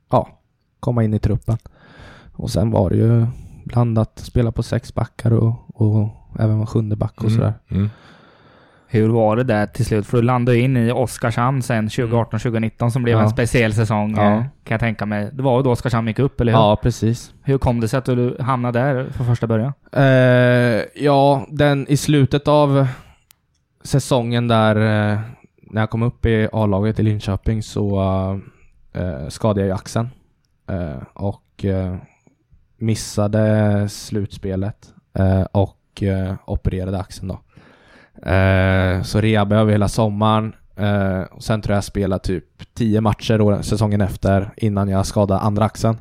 ja, 0.10 0.40
komma 0.80 1.04
in 1.04 1.14
i 1.14 1.20
truppen. 1.20 1.58
Och 2.34 2.50
sen 2.50 2.72
var 2.72 2.90
det 2.90 2.96
ju 2.96 3.26
blandat, 3.66 4.20
spela 4.20 4.52
på 4.52 4.64
sex 4.64 4.94
backar 4.94 5.32
och, 5.32 5.82
och 5.82 6.10
även 6.40 6.58
vara 6.58 6.68
sjunde 6.68 6.96
back 6.96 7.24
och 7.24 7.32
sådär. 7.32 7.54
Mm. 7.70 7.90
Hur 8.94 9.10
var 9.10 9.36
det 9.36 9.44
där 9.44 9.66
till 9.66 9.86
slut? 9.86 10.08
För 10.08 10.18
du 10.18 10.24
landade 10.24 10.58
in 10.60 10.78
i 10.78 10.92
Oskarshamn 10.92 11.62
sen 11.62 11.88
2018-2019 11.90 12.90
som 12.90 13.04
blev 13.04 13.18
Ja. 13.18 13.24
en 13.24 13.30
speciell 13.30 13.74
säsong 13.74 14.14
Ja. 14.18 14.24
eh, 14.34 14.38
kan 14.40 14.74
jag 14.74 14.80
tänka 14.80 15.06
mig. 15.06 15.30
Det 15.34 15.44
var 15.44 15.58
ju 15.58 15.64
då 15.64 15.72
Oskarshamn 15.72 16.08
gick 16.08 16.20
upp, 16.20 16.42
eller 16.42 16.52
hur? 16.52 16.60
Ja, 16.60 16.80
precis. 16.84 17.34
Hur 17.44 17.58
kom 17.58 17.80
det 17.80 17.88
sig 17.88 17.98
att 17.98 18.06
du 18.06 18.38
hamnade 18.40 18.80
där 18.80 19.10
från 19.10 19.28
första 19.28 19.48
början? 19.48 19.74
Eh, 19.92 21.04
ja, 21.04 21.46
den 21.50 21.88
i 21.90 21.98
slutet 21.98 22.48
av 22.48 22.88
säsongen 23.84 24.48
där 24.48 24.76
eh, 24.76 25.20
när 25.64 25.82
jag 25.82 25.90
kom 25.90 26.04
upp 26.04 26.26
i 26.26 26.48
A-laget 26.54 27.00
i 27.00 27.04
Linköping 27.04 27.64
så 27.64 28.02
eh, 28.94 29.28
skadade 29.30 29.60
jag 29.62 29.68
ju 29.68 29.74
axeln. 29.74 30.10
Eh, 30.70 31.04
och 31.14 31.66
eh, 31.66 31.96
missade 32.78 33.90
slutspelet 33.90 34.94
och 35.52 35.78
opererade 36.46 37.00
axeln 37.00 37.28
då. 37.28 37.40
Eh, 38.26 39.02
så 39.04 39.22
rehabade 39.22 39.62
över 39.62 39.72
hela 39.72 39.88
sommaren. 39.88 40.54
Eh, 40.76 41.22
och 41.22 41.44
sen 41.44 41.62
tror 41.62 41.72
jag 41.74 41.78
jag 41.78 41.84
spelade 41.84 42.24
typ 42.24 42.46
10 42.74 43.02
matcher 43.02 43.38
då, 43.38 43.64
säsongen 43.64 44.02
efter 44.02 44.54
innan 44.58 44.90
jag 44.90 45.06
skadade 45.06 45.40
andra 45.40 45.66
axeln. 45.66 45.98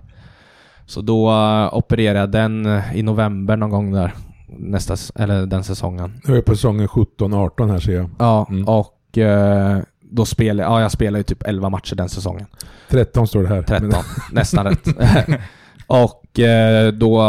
Så 0.86 1.00
då 1.00 1.30
eh, 1.30 1.74
opererade 1.74 2.18
jag 2.20 2.30
den 2.30 2.66
eh, 2.66 2.96
i 2.96 3.02
november 3.02 3.56
någon 3.56 3.70
gång 3.70 3.92
där. 3.92 4.14
Nästa, 4.58 4.96
eller 5.14 5.46
den 5.46 5.64
säsongen. 5.64 6.20
Nu 6.24 6.32
är 6.32 6.36
jag 6.36 6.44
på 6.44 6.54
säsongen 6.54 6.88
17-18 6.88 7.70
här 7.70 7.78
ser 7.78 7.92
jag. 7.92 8.10
Ja, 8.18 8.46
Mm. 8.50 8.68
och 8.68 9.18
eh, 9.18 9.78
då 10.00 10.24
spelade 10.24 10.68
ja 10.68 10.80
jag 10.80 10.92
spelade 10.92 11.18
ju 11.18 11.22
typ 11.22 11.42
11 11.46 11.68
matcher 11.68 11.94
den 11.96 12.08
säsongen. 12.08 12.46
13 12.88 13.26
står 13.28 13.42
det 13.42 13.48
här. 13.48 13.62
13, 13.62 13.92
nästan 14.32 14.66
rätt. 14.66 14.86
och 15.86 16.38
eh, 16.40 16.92
då, 16.92 17.22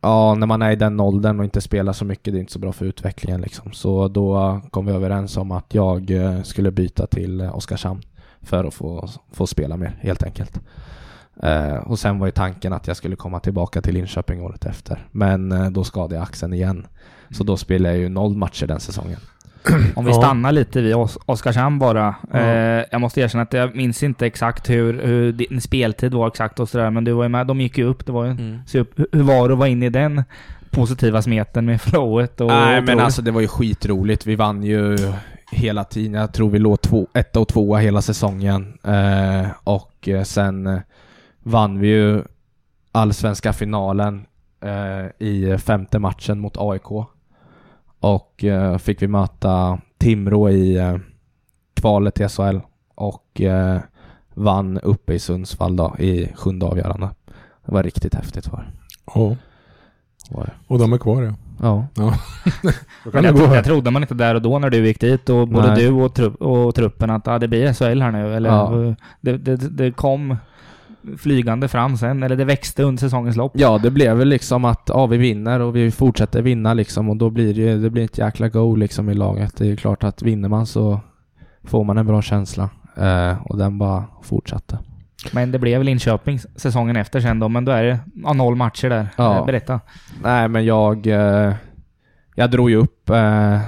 ja 0.00 0.34
när 0.34 0.46
man 0.46 0.62
är 0.62 0.70
i 0.70 0.76
den 0.76 1.00
åldern 1.00 1.38
och 1.38 1.44
inte 1.44 1.60
spelar 1.60 1.92
så 1.92 2.04
mycket, 2.04 2.32
det 2.32 2.38
är 2.38 2.40
inte 2.40 2.52
så 2.52 2.58
bra 2.58 2.72
för 2.72 2.86
utvecklingen 2.86 3.40
liksom. 3.40 3.72
Så 3.72 4.08
då 4.08 4.60
kom 4.70 4.86
vi 4.86 4.92
överens 4.92 5.36
om 5.36 5.50
att 5.50 5.74
jag 5.74 6.10
eh, 6.10 6.42
skulle 6.42 6.70
byta 6.70 7.06
till 7.06 7.40
eh, 7.40 7.56
Oskarshamn 7.56 8.02
för 8.40 8.64
att 8.64 8.74
få, 8.74 9.08
få 9.32 9.46
spela 9.46 9.76
mer, 9.76 9.98
helt 10.00 10.22
enkelt. 10.22 10.60
Eh, 11.42 11.76
och 11.76 11.98
sen 11.98 12.18
var 12.18 12.26
ju 12.26 12.32
tanken 12.32 12.72
att 12.72 12.86
jag 12.86 12.96
skulle 12.96 13.16
komma 13.16 13.40
tillbaka 13.40 13.82
till 13.82 13.94
Linköping 13.94 14.42
året 14.42 14.66
efter. 14.66 15.06
Men 15.10 15.52
eh, 15.52 15.70
då 15.70 15.84
skadade 15.84 16.14
jag 16.14 16.22
axeln 16.22 16.52
igen. 16.52 16.86
Så 17.30 17.44
då 17.44 17.56
spelade 17.56 17.94
jag 17.94 18.02
ju 18.02 18.08
noll 18.08 18.36
matcher 18.36 18.66
den 18.66 18.80
säsongen. 18.80 19.20
Om 19.94 20.04
vi 20.04 20.10
Ja. 20.10 20.16
stannar 20.16 20.52
lite 20.52 20.80
vid 20.80 20.94
Os- 20.94 21.18
Oskarshamn 21.26 21.78
bara. 21.78 22.14
Ja. 22.32 22.38
Eh, 22.38 22.84
jag 22.92 23.00
måste 23.00 23.20
erkänna 23.20 23.42
att 23.42 23.52
jag 23.52 23.76
minns 23.76 24.02
inte 24.02 24.26
exakt 24.26 24.70
hur, 24.70 25.02
hur 25.02 25.32
din 25.32 25.60
speltid 25.60 26.14
var 26.14 26.28
exakt 26.28 26.60
och 26.60 26.68
sådär, 26.68 26.90
men 26.90 27.04
du 27.04 27.12
var 27.12 27.22
ju 27.22 27.28
med. 27.28 27.46
De 27.46 27.60
gick 27.60 27.78
ju 27.78 27.84
upp. 27.84 28.06
Det 28.06 28.12
var 28.12 28.24
ju 28.24 28.58
så 28.66 28.78
upp. 28.78 28.98
Hur- 29.12 29.22
var 29.22 29.48
det 29.48 29.52
att 29.54 29.58
vara 29.58 29.68
inne 29.68 29.86
i 29.86 29.90
den 29.90 30.22
positiva 30.70 31.22
smeten 31.22 31.66
med 31.66 31.80
flowet 31.80 32.40
och... 32.40 32.46
Nej 32.46 32.78
och 32.78 32.84
men 32.84 33.00
alltså 33.00 33.22
det 33.22 33.30
var 33.30 33.40
ju 33.40 33.48
skitroligt. 33.48 34.26
Vi 34.26 34.36
vann 34.36 34.62
ju 34.62 34.96
hela 35.52 35.84
tiden. 35.84 36.14
Jag 36.20 36.32
tror 36.32 36.50
vi 36.50 36.58
låg 36.58 36.80
två, 36.80 37.08
etta 37.14 37.40
och 37.40 37.48
tvåa 37.48 37.78
hela 37.78 38.02
säsongen. 38.02 38.78
Eh, 38.84 39.48
och 39.64 40.08
eh, 40.08 40.22
sen 40.22 40.66
eh, 40.66 40.78
vann 41.42 41.78
vi 41.80 41.88
ju 41.88 42.22
allsvenska 42.92 43.52
finalen 43.52 44.26
eh, 44.64 45.26
i 45.28 45.58
femte 45.58 45.98
matchen 45.98 46.40
mot 46.40 46.54
AIK. 46.58 47.06
Och 48.00 48.44
eh, 48.44 48.78
fick 48.78 49.02
vi 49.02 49.08
möta 49.08 49.78
Timrå 49.98 50.50
i 50.50 50.76
eh, 50.76 50.96
kvalet 51.74 52.14
till 52.14 52.28
SHL. 52.28 52.58
Och 52.94 53.40
eh, 53.40 53.80
vann 54.34 54.78
uppe 54.78 55.14
i 55.14 55.18
Sundsvall 55.18 55.76
då 55.76 55.96
i 55.98 56.32
sjunde 56.36 56.66
avgörande. 56.66 57.08
Det 57.66 57.72
var 57.72 57.82
riktigt 57.82 58.14
häftigt 58.14 58.48
var 58.52 58.58
det. 58.58 58.72
Ja, 59.14 59.36
Var 60.30 60.44
det. 60.44 60.52
och 60.66 60.78
de 60.78 60.92
är 60.92 60.98
kvar 60.98 61.22
ja. 61.22 61.34
Ja. 61.60 61.86
Då 63.04 63.10
Men 63.12 63.24
jag, 63.24 63.56
jag 63.56 63.64
trodde 63.64 63.90
man 63.90 64.02
inte 64.02 64.14
där 64.14 64.34
och 64.34 64.42
då 64.42 64.58
när 64.58 64.70
du 64.70 64.86
gick 64.86 65.00
dit 65.00 65.28
och 65.28 65.48
både 65.48 65.66
Nej. 65.74 65.76
du 65.84 65.90
och, 65.92 66.14
tru, 66.14 66.26
och 66.34 66.74
truppen 66.74 67.10
att 67.10 67.28
ah, 67.28 67.38
det 67.38 67.48
blir 67.48 67.72
SHL 67.72 68.02
här 68.02 68.10
nu. 68.10 68.34
Eller 68.34 68.50
Ja. 68.50 68.94
det, 69.20 69.36
det, 69.36 69.56
det 69.56 69.92
kom 69.92 70.36
flygande 71.16 71.68
fram 71.68 71.96
sen, 71.96 72.22
eller 72.22 72.36
det 72.36 72.44
växte 72.44 72.82
under 72.82 73.00
säsongens 73.00 73.36
lopp. 73.36 73.52
Ja, 73.54 73.78
det 73.78 73.90
blev 73.90 74.16
väl 74.16 74.28
liksom 74.28 74.64
att 74.64 74.82
ja, 74.86 75.06
vi 75.06 75.16
vinner 75.16 75.60
och 75.60 75.76
vi 75.76 75.90
fortsätter 75.90 76.42
vinna 76.42 76.74
liksom 76.74 77.08
och 77.08 77.16
då 77.16 77.30
blir 77.30 77.54
det 77.54 77.60
ju, 77.60 77.78
det 77.82 77.90
blir 77.90 78.04
ett 78.04 78.18
jäkla 78.18 78.48
go 78.48 78.76
liksom 78.76 79.10
i 79.10 79.14
laget. 79.14 79.56
Det 79.56 79.64
är 79.64 79.68
ju 79.68 79.76
klart 79.76 80.04
att 80.04 80.22
vinner 80.22 80.48
man 80.48 80.66
så 80.66 81.00
får 81.64 81.84
man 81.84 81.98
en 81.98 82.06
bra 82.06 82.22
känsla. 82.22 82.70
Eh, 82.96 83.42
och 83.42 83.58
den 83.58 83.78
bara 83.78 84.04
fortsatte. 84.22 84.78
Men 85.32 85.52
det 85.52 85.58
blev 85.58 85.84
Linköping 85.84 86.38
säsongen 86.38 86.96
efter 86.96 87.20
sen 87.20 87.38
då, 87.38 87.48
men 87.48 87.64
då 87.64 87.72
är 87.72 87.82
det 87.82 87.98
ja, 88.24 88.32
noll 88.32 88.56
matcher 88.56 88.88
där. 88.88 89.08
Ja. 89.16 89.38
Eh, 89.38 89.46
Berätta. 89.46 89.80
Nej, 90.22 90.48
men 90.48 90.64
jag... 90.64 91.06
Eh, 91.06 91.54
jag 92.34 92.50
drog 92.50 92.70
ju 92.70 92.76
upp 92.76 93.10
eh, 93.10 93.60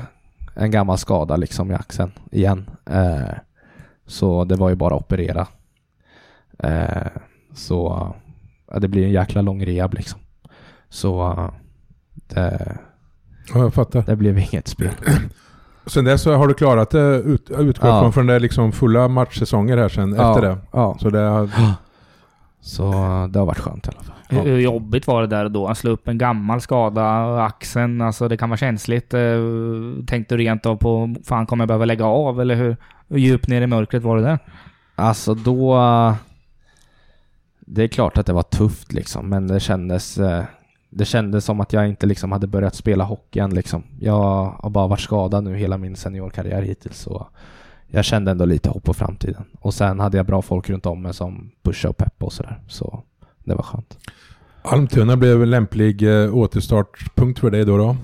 en 0.55 0.71
gammal 0.71 0.99
skada 0.99 1.37
liksom 1.37 1.71
i 1.71 1.75
axeln 1.75 2.13
igen. 2.33 2.71
Eh, 2.91 3.35
så 4.07 4.45
det 4.45 4.57
var 4.57 4.69
ju 4.69 4.75
bara 4.75 4.95
att 4.95 5.03
operera. 5.03 5.47
Så 7.55 8.09
ja, 8.73 8.79
det 8.79 8.89
blir 8.89 9.05
en 9.05 9.11
jäkla 9.13 9.43
lång 9.43 9.67
rehab 9.67 9.95
liksom. 9.95 10.21
Så 10.89 11.35
det, 12.29 12.77
Ja, 13.55 13.61
jag 13.61 13.75
fattar. 13.75 14.03
det 14.07 14.17
blev 14.17 14.39
inget 14.39 14.69
spel. 14.69 14.91
Sen 15.87 16.05
dess 16.05 16.23
så 16.23 16.35
har 16.35 16.47
du 16.49 16.55
klarat 16.55 16.91
det 16.91 17.17
ut, 17.17 17.51
utgått 17.51 17.89
Ja. 17.89 18.01
från, 18.01 18.13
från 18.13 18.27
det 18.27 18.39
liksom 18.39 18.73
fulla 18.73 19.09
matchsäsonger 19.09 19.77
här 19.77 19.89
sen 19.89 20.15
Ja, 20.15 20.31
efter 20.31 20.49
det. 20.49 20.59
Ja. 20.73 20.97
Så 21.01 21.11
det 21.11 21.19
har, 21.19 21.51
Så 22.61 22.83
det 23.31 23.39
har 23.39 23.47
varit 23.47 23.59
skönt 23.59 23.87
i 23.87 23.91
alla 23.95 24.03
fall. 24.03 24.15
Hur, 24.29 24.43
hur 24.51 24.59
jobbigt 24.59 25.07
var 25.07 25.21
det 25.21 25.27
där 25.27 25.49
då? 25.49 25.67
Att 25.67 25.79
slå 25.79 25.91
upp 25.91 26.09
en 26.09 26.19
gammal 26.19 26.61
skada, 26.61 27.37
axeln, 27.43 28.01
alltså 28.01 28.29
det 28.29 28.37
kan 28.37 28.49
vara 28.49 28.57
känsligt. 28.57 29.15
Eh, 29.15 29.21
tänkte 30.07 30.37
du 30.37 30.43
rent 30.45 30.67
av 30.67 30.77
på, 30.77 31.15
fan 31.25 31.47
kommer 31.47 31.63
jag 31.63 31.69
behöva 31.69 31.85
lägga 31.85 32.05
av? 32.05 32.41
Eller 32.41 32.55
hur, 32.55 32.77
hur 33.09 33.19
djupt 33.19 33.49
ner 33.49 33.63
i 33.63 33.67
mörkret 33.67 34.03
var 34.03 34.17
det 34.17 34.23
där? 34.23 34.39
Alltså 34.95 35.35
då... 35.35 35.79
Det 37.73 37.83
är 37.83 37.89
klart 37.89 38.19
att 38.19 38.27
det 38.27 38.33
var 38.33 38.43
tufft 38.43 38.93
liksom, 38.93 39.29
men 39.29 39.47
det 39.47 39.61
kändes... 39.61 40.19
eh, 40.19 40.45
Det 40.91 41.05
kändes 41.05 41.45
som 41.45 41.61
att 41.61 41.73
jag 41.73 41.89
inte 41.89 42.07
liksom 42.07 42.33
hade 42.33 42.47
börjat 42.47 42.75
spela 42.75 43.05
hockey 43.05 43.39
än 43.41 43.55
liksom. 43.55 43.83
Jag 44.01 44.45
har 44.63 44.71
bara 44.71 44.87
varit 44.87 45.01
skadad 45.01 45.45
nu 45.45 45.57
hela 45.57 45.79
min 45.79 45.97
seniorkarriär 45.97 46.63
hittills 46.63 46.99
så 46.99 47.29
jag 47.89 48.05
kände 48.05 48.31
ändå 48.31 48.45
lite 48.45 48.69
hopp 48.71 48.85
på 48.85 48.95
framtiden. 48.95 49.45
Och 49.61 49.75
sen 49.75 50.01
hade 50.01 50.17
jag 50.17 50.27
bra 50.27 50.43
folk 50.43 50.71
runt 50.71 50.87
om 50.87 51.03
mig 51.03 51.15
som 51.15 51.51
pushade 51.63 51.91
och 51.91 51.97
peppade 51.97 52.27
och 52.27 52.33
sådär. 52.33 52.61
Så 52.69 53.03
det 53.45 53.55
var 53.55 53.63
skönt. 53.63 53.99
Almtuna 54.63 55.17
blev 55.17 55.43
en 55.43 55.51
lämplig 55.51 56.03
eh, 56.03 56.35
återstartspunkt 56.35 57.39
för 57.39 57.51
dig 57.51 57.65
då 57.65 57.77
då? 57.79 57.97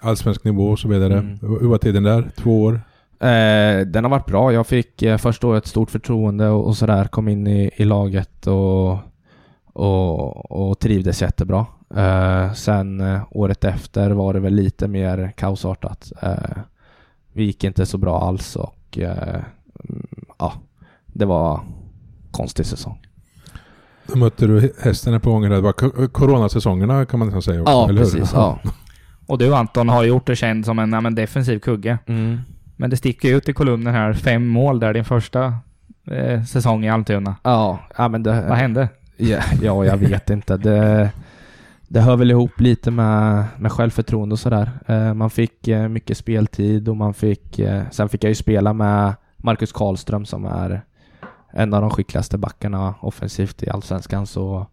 Allsvensk 0.00 0.44
nivå 0.44 0.64
och 0.70 0.78
så 0.78 0.88
vidare. 0.88 1.18
Mm. 1.18 1.38
Hur 1.40 1.68
var 1.68 1.78
tiden 1.78 2.02
där? 2.02 2.30
Två 2.36 2.62
år? 2.62 2.80
Eh, 3.20 3.86
den 3.86 4.04
har 4.04 4.08
varit 4.08 4.26
bra. 4.26 4.52
Jag 4.52 4.66
fick 4.66 5.02
eh, 5.02 5.16
första 5.16 5.46
året 5.46 5.66
stort 5.66 5.90
förtroende 5.90 6.48
och, 6.48 6.66
och 6.66 6.76
sådär. 6.76 7.04
Kom 7.04 7.28
in 7.28 7.46
i, 7.46 7.70
i 7.76 7.84
laget 7.84 8.46
och, 8.46 8.98
och, 9.72 10.50
och 10.50 10.78
trivdes 10.78 11.22
jättebra. 11.22 11.66
Eh, 11.96 12.52
sen 12.52 13.00
eh, 13.00 13.22
året 13.30 13.64
efter 13.64 14.10
var 14.10 14.34
det 14.34 14.40
väl 14.40 14.54
lite 14.54 14.88
mer 14.88 15.32
kaosartat. 15.36 16.12
Eh, 16.22 16.62
vi 17.32 17.44
gick 17.44 17.64
inte 17.64 17.86
så 17.86 17.98
bra 17.98 18.20
alls 18.20 18.56
och 18.56 18.98
eh, 18.98 19.42
mm, 19.88 20.06
ja, 20.38 20.52
det 21.06 21.24
var 21.24 21.60
konstig 22.30 22.66
säsong. 22.66 22.98
Då 24.06 24.18
mötte 24.18 24.46
du 24.46 24.72
hästen 24.82 25.20
par 25.20 25.30
gånger. 25.30 25.50
Det 25.50 25.60
var 25.60 26.08
coronasäsongerna 26.08 27.06
kan 27.06 27.18
man 27.18 27.28
nästan 27.28 27.42
säga 27.42 27.60
också, 27.62 27.72
Ja, 27.72 27.88
eller 27.88 27.98
hur? 27.98 28.04
precis. 28.04 28.32
Ja. 28.34 28.58
Och 29.26 29.38
du 29.38 29.54
Anton 29.54 29.88
har 29.88 30.04
gjort 30.04 30.26
det 30.26 30.36
känd 30.36 30.64
som 30.64 30.78
en 30.78 30.92
ja, 30.92 31.00
men 31.00 31.14
defensiv 31.14 31.58
kugge. 31.58 31.98
Mm. 32.06 32.40
Men 32.80 32.90
det 32.90 32.96
sticker 32.96 33.36
ut 33.36 33.48
i 33.48 33.52
kolumnen 33.52 33.94
här, 33.94 34.12
fem 34.12 34.46
mål 34.46 34.80
där 34.80 34.94
din 34.94 35.04
första 35.04 35.54
eh, 36.04 36.42
säsong 36.42 36.84
i 36.84 36.90
Almtuna. 36.90 37.36
Ja, 37.42 37.78
ja, 37.98 38.08
men 38.08 38.22
det, 38.22 38.44
Vad 38.48 38.58
hände? 38.58 38.88
Ja, 39.16 39.38
ja 39.62 39.84
jag 39.84 39.96
vet 39.96 40.30
inte. 40.30 40.56
Det, 40.56 41.10
det 41.88 42.00
hör 42.00 42.16
väl 42.16 42.30
ihop 42.30 42.60
lite 42.60 42.90
med, 42.90 43.44
med 43.58 43.72
självförtroende 43.72 44.32
och 44.32 44.38
sådär. 44.38 44.70
Eh, 44.86 45.14
man 45.14 45.30
fick 45.30 45.68
eh, 45.68 45.88
mycket 45.88 46.16
speltid 46.16 46.88
och 46.88 46.96
man 46.96 47.14
fick... 47.14 47.58
Eh, 47.58 47.82
sen 47.90 48.08
fick 48.08 48.24
jag 48.24 48.28
ju 48.28 48.34
spela 48.34 48.72
med 48.72 49.14
Marcus 49.36 49.72
Karlström 49.72 50.24
som 50.24 50.44
är 50.44 50.82
en 51.52 51.74
av 51.74 51.80
de 51.80 51.90
skickligaste 51.90 52.38
backarna 52.38 52.94
offensivt 53.00 53.62
i 53.62 53.70
Allsvenskan 53.70 54.26
så 54.26 54.66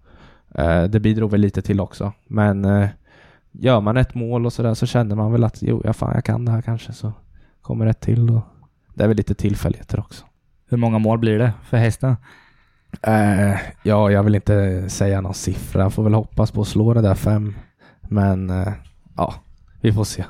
eh, 0.55 0.84
det 0.84 0.99
bidrog 0.99 1.32
väl 1.32 1.41
lite 1.41 1.62
till 1.62 1.80
också. 1.80 2.14
Men 2.28 2.66
eh, 2.66 2.89
gör 3.51 3.82
man 3.82 3.97
ett 3.97 4.16
mål 4.16 4.45
och 4.45 4.53
sådär 4.53 4.74
så 4.74 4.86
känner 4.86 5.16
man 5.16 5.32
väl 5.32 5.43
att 5.43 5.62
jo, 5.62 5.82
ja, 5.86 5.93
fan 5.93 6.12
jag 6.14 6.26
kan 6.26 6.45
det 6.45 6.51
här 6.51 6.62
kanske 6.62 6.93
så 6.93 7.14
kommer 7.68 7.86
ett 7.86 7.99
till 7.99 8.30
och 8.30 8.41
det 8.93 9.03
är 9.03 9.07
väl 9.07 9.18
lite 9.18 9.36
tillfälligheter 9.36 9.99
också. 9.99 10.26
Hur 10.70 10.78
många 10.78 10.99
mål 10.99 11.20
blir 11.20 11.39
det 11.39 11.53
för 11.63 11.78
hästen? 11.78 12.15
Eh, 13.01 13.55
ja, 13.84 14.11
jag 14.11 14.24
vill 14.24 14.36
inte 14.36 14.89
säga 14.89 15.22
någon 15.22 15.34
siffra. 15.34 15.82
Jag 15.82 15.93
får 15.93 16.03
väl 16.03 16.13
hoppas 16.13 16.51
på 16.51 16.61
att 16.61 16.68
slå 16.68 16.93
det 16.93 17.01
där 17.01 17.15
fem. 17.15 17.55
Men 18.01 18.49
eh, 18.49 18.74
ja, 19.18 19.34
vi 19.82 19.93
får 19.93 20.03
se. 20.03 20.26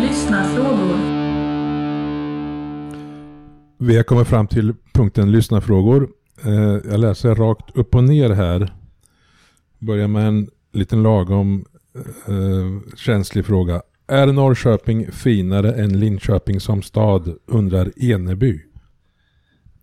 Lyssnarfrågor. 0.00 0.98
Vi 3.78 3.96
har 3.96 4.02
kommit 4.02 4.28
fram 4.28 4.46
till 4.46 4.74
punkten 4.92 5.32
lyssnarfrågor. 5.32 6.08
Eh, 6.44 6.90
jag 6.90 7.00
läser 7.00 7.34
rakt 7.34 7.76
upp 7.76 7.94
och 7.94 8.04
ner 8.04 8.30
här. 8.30 8.72
Börjar 9.78 10.08
med 10.08 10.26
en 10.26 10.48
liten 10.72 11.02
lagom 11.02 11.64
eh, 12.28 12.96
känslig 12.96 13.46
fråga. 13.46 13.82
Är 14.08 14.26
Norrköping 14.26 15.12
finare 15.12 15.72
än 15.72 16.00
Linköping 16.00 16.60
som 16.60 16.82
stad? 16.82 17.34
Undrar 17.46 18.04
Eneby. 18.04 18.60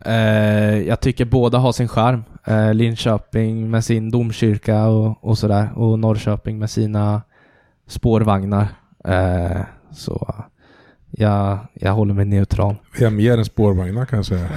Eh, 0.06 0.80
jag 0.88 1.00
tycker 1.00 1.26
båda 1.26 1.58
har 1.58 1.72
sin 1.72 1.88
charm. 1.88 2.24
Eh, 2.46 2.74
Linköping 2.74 3.70
med 3.70 3.86
sin 3.86 4.12
domkyrka 4.12 4.86
och, 4.86 5.24
och 5.24 5.38
sådär. 5.38 5.70
Och 5.76 6.00
Norrköping 6.00 6.60
med 6.60 6.70
sina 6.70 7.22
spårvagnar. 7.88 8.68
Eh, 9.06 9.62
så 9.92 10.36
jag, 11.12 11.60
jag 11.74 11.92
håller 11.94 12.14
mig 12.14 12.26
neutral. 12.26 12.76
Vi 13.00 13.04
har 13.04 13.12
mer 13.12 13.38
än 13.38 13.46
spårvagnar 13.46 14.06
kan 14.06 14.18
jag 14.20 14.26
säga. 14.26 14.50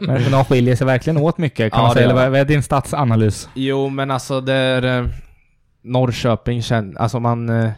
Men 0.00 0.30
de 0.32 0.44
skiljer 0.44 0.76
sig 0.76 0.86
verkligen 0.86 1.16
åt 1.16 1.38
mycket 1.38 1.72
kan 1.72 1.80
Ja, 1.80 1.86
man 1.86 1.94
säga. 1.94 2.04
Eller 2.04 2.14
vad, 2.14 2.30
vad 2.30 2.40
är 2.40 2.44
din 2.44 2.62
statsanalys? 2.62 3.48
Jo, 3.54 3.88
men 3.88 4.10
alltså 4.10 4.40
det 4.40 4.52
är... 4.54 5.08
Norrköping. 5.82 6.62
Alltså 6.96 7.20
man... 7.20 7.48
Eh, 7.48 7.70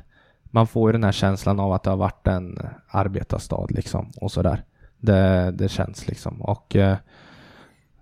man 0.54 0.66
får 0.66 0.88
ju 0.88 0.92
den 0.92 1.04
här 1.04 1.12
känslan 1.12 1.60
av 1.60 1.72
att 1.72 1.82
det 1.82 1.90
har 1.90 1.96
varit 1.96 2.26
en 2.26 2.58
arbetarstad 2.88 3.66
liksom 3.70 4.10
och 4.16 4.32
sådär. 4.32 4.62
Det, 5.00 5.50
det 5.54 5.68
känns 5.68 6.08
liksom. 6.08 6.42
Och 6.42 6.76
eh, 6.76 6.96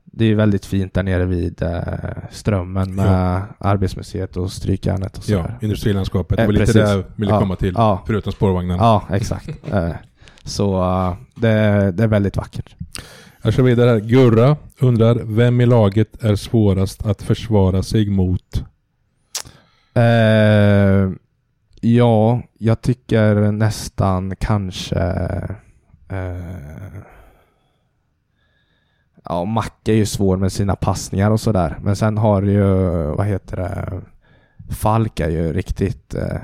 det 0.04 0.24
är 0.24 0.28
ju 0.28 0.34
väldigt 0.34 0.66
fint 0.66 0.94
där 0.94 1.02
nere 1.02 1.24
vid 1.24 1.62
eh, 1.62 1.82
Strömmen 2.30 2.94
med 2.94 3.42
Arbetsmuseet 3.58 4.36
och 4.36 4.52
Strykjärnet 4.52 5.18
och 5.18 5.24
Ja, 5.28 5.42
sådär. 5.42 5.58
industrilandskapet. 5.60 6.36
Det 6.38 6.46
var 6.46 6.52
lite 6.52 6.72
det 6.72 6.90
jag 6.90 7.04
ville 7.16 7.32
Ja, 7.32 7.38
komma 7.40 7.56
till. 7.56 7.74
ja. 7.76 8.02
Förutom 8.06 8.32
spårvagnarna. 8.32 8.82
Ja, 8.82 9.02
exakt. 9.10 9.50
Så 10.44 10.80
det, 11.34 11.48
det 11.92 12.02
är 12.02 12.08
väldigt 12.08 12.36
vackert. 12.36 12.76
Jag 13.42 13.52
kör 13.54 13.62
vidare 13.62 13.90
här. 13.90 14.00
Gurra 14.00 14.56
undrar, 14.78 15.14
vem 15.14 15.60
i 15.60 15.66
laget 15.66 16.24
är 16.24 16.36
svårast 16.36 17.06
att 17.06 17.22
försvara 17.22 17.82
sig 17.82 18.10
mot? 18.10 18.64
Eh, 20.00 21.10
ja, 21.80 22.42
jag 22.58 22.80
tycker 22.80 23.52
nästan 23.52 24.36
kanske... 24.36 24.98
Eh, 26.08 27.00
ja, 29.24 29.44
Macke 29.44 29.92
är 29.92 29.96
ju 29.96 30.06
svår 30.06 30.36
med 30.36 30.52
sina 30.52 30.76
passningar 30.76 31.30
och 31.30 31.40
sådär. 31.40 31.78
Men 31.82 31.96
sen 31.96 32.18
har 32.18 32.42
ju, 32.42 32.64
vad 33.06 33.26
heter 33.26 33.56
det, 33.56 34.00
Falk 34.74 35.20
är 35.20 35.28
ju 35.30 35.52
riktigt 35.52 36.14
eh, 36.14 36.36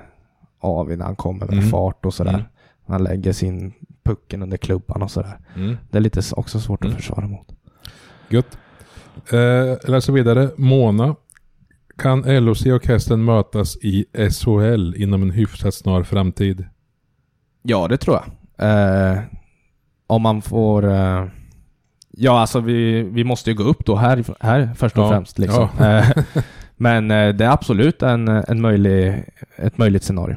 avig 0.60 0.98
när 0.98 1.04
han 1.04 1.16
kommer 1.16 1.46
med 1.46 1.52
Mm. 1.58 1.68
fart 1.70 2.04
och 2.06 2.14
sådär. 2.14 2.30
Mm. 2.34 2.44
Han 2.86 3.04
lägger 3.04 3.32
sin 3.32 3.72
pucken 4.04 4.42
under 4.42 4.56
klubban 4.56 5.02
och 5.02 5.10
sådär. 5.10 5.38
Det 5.90 5.98
är 5.98 6.00
lite 6.00 6.20
också 6.36 6.60
svårt 6.60 6.84
Mm. 6.84 6.92
att 6.92 7.00
försvara 7.00 7.26
mot. 7.26 7.46
Gött. 8.28 8.58
Eh, 9.32 9.90
läser 9.90 10.12
vidare. 10.12 10.50
Mona. 10.56 11.16
Kan 11.98 12.44
LOC 12.44 12.66
och 12.66 12.86
hästen 12.86 13.24
mötas 13.24 13.76
i 13.76 14.04
SHL 14.30 14.94
inom 14.96 15.22
en 15.22 15.30
hyfsat 15.30 15.74
snar 15.74 16.02
framtid? 16.02 16.66
Ja, 17.62 17.88
det 17.88 17.96
tror 17.96 18.16
jag. 18.16 18.26
Eh, 18.68 19.18
om 20.06 20.22
man 20.22 20.42
får... 20.42 20.88
Eh, 20.88 21.26
ja, 22.10 22.40
alltså 22.40 22.60
vi, 22.60 23.02
vi 23.02 23.24
måste 23.24 23.50
ju 23.50 23.56
gå 23.56 23.62
upp 23.62 23.86
då 23.86 23.96
här, 23.96 24.24
här 24.40 24.70
först 24.76 24.98
och 24.98 25.04
Ja, 25.04 25.08
främst. 25.08 25.38
Liksom. 25.38 25.68
Eh, 25.80 26.08
men 26.76 27.10
eh, 27.10 27.34
det 27.34 27.44
är 27.44 27.50
absolut 27.50 28.02
en, 28.02 28.28
en 28.28 28.60
möjlig, 28.60 29.24
ett 29.56 29.78
möjligt 29.78 30.04
scenario. 30.04 30.36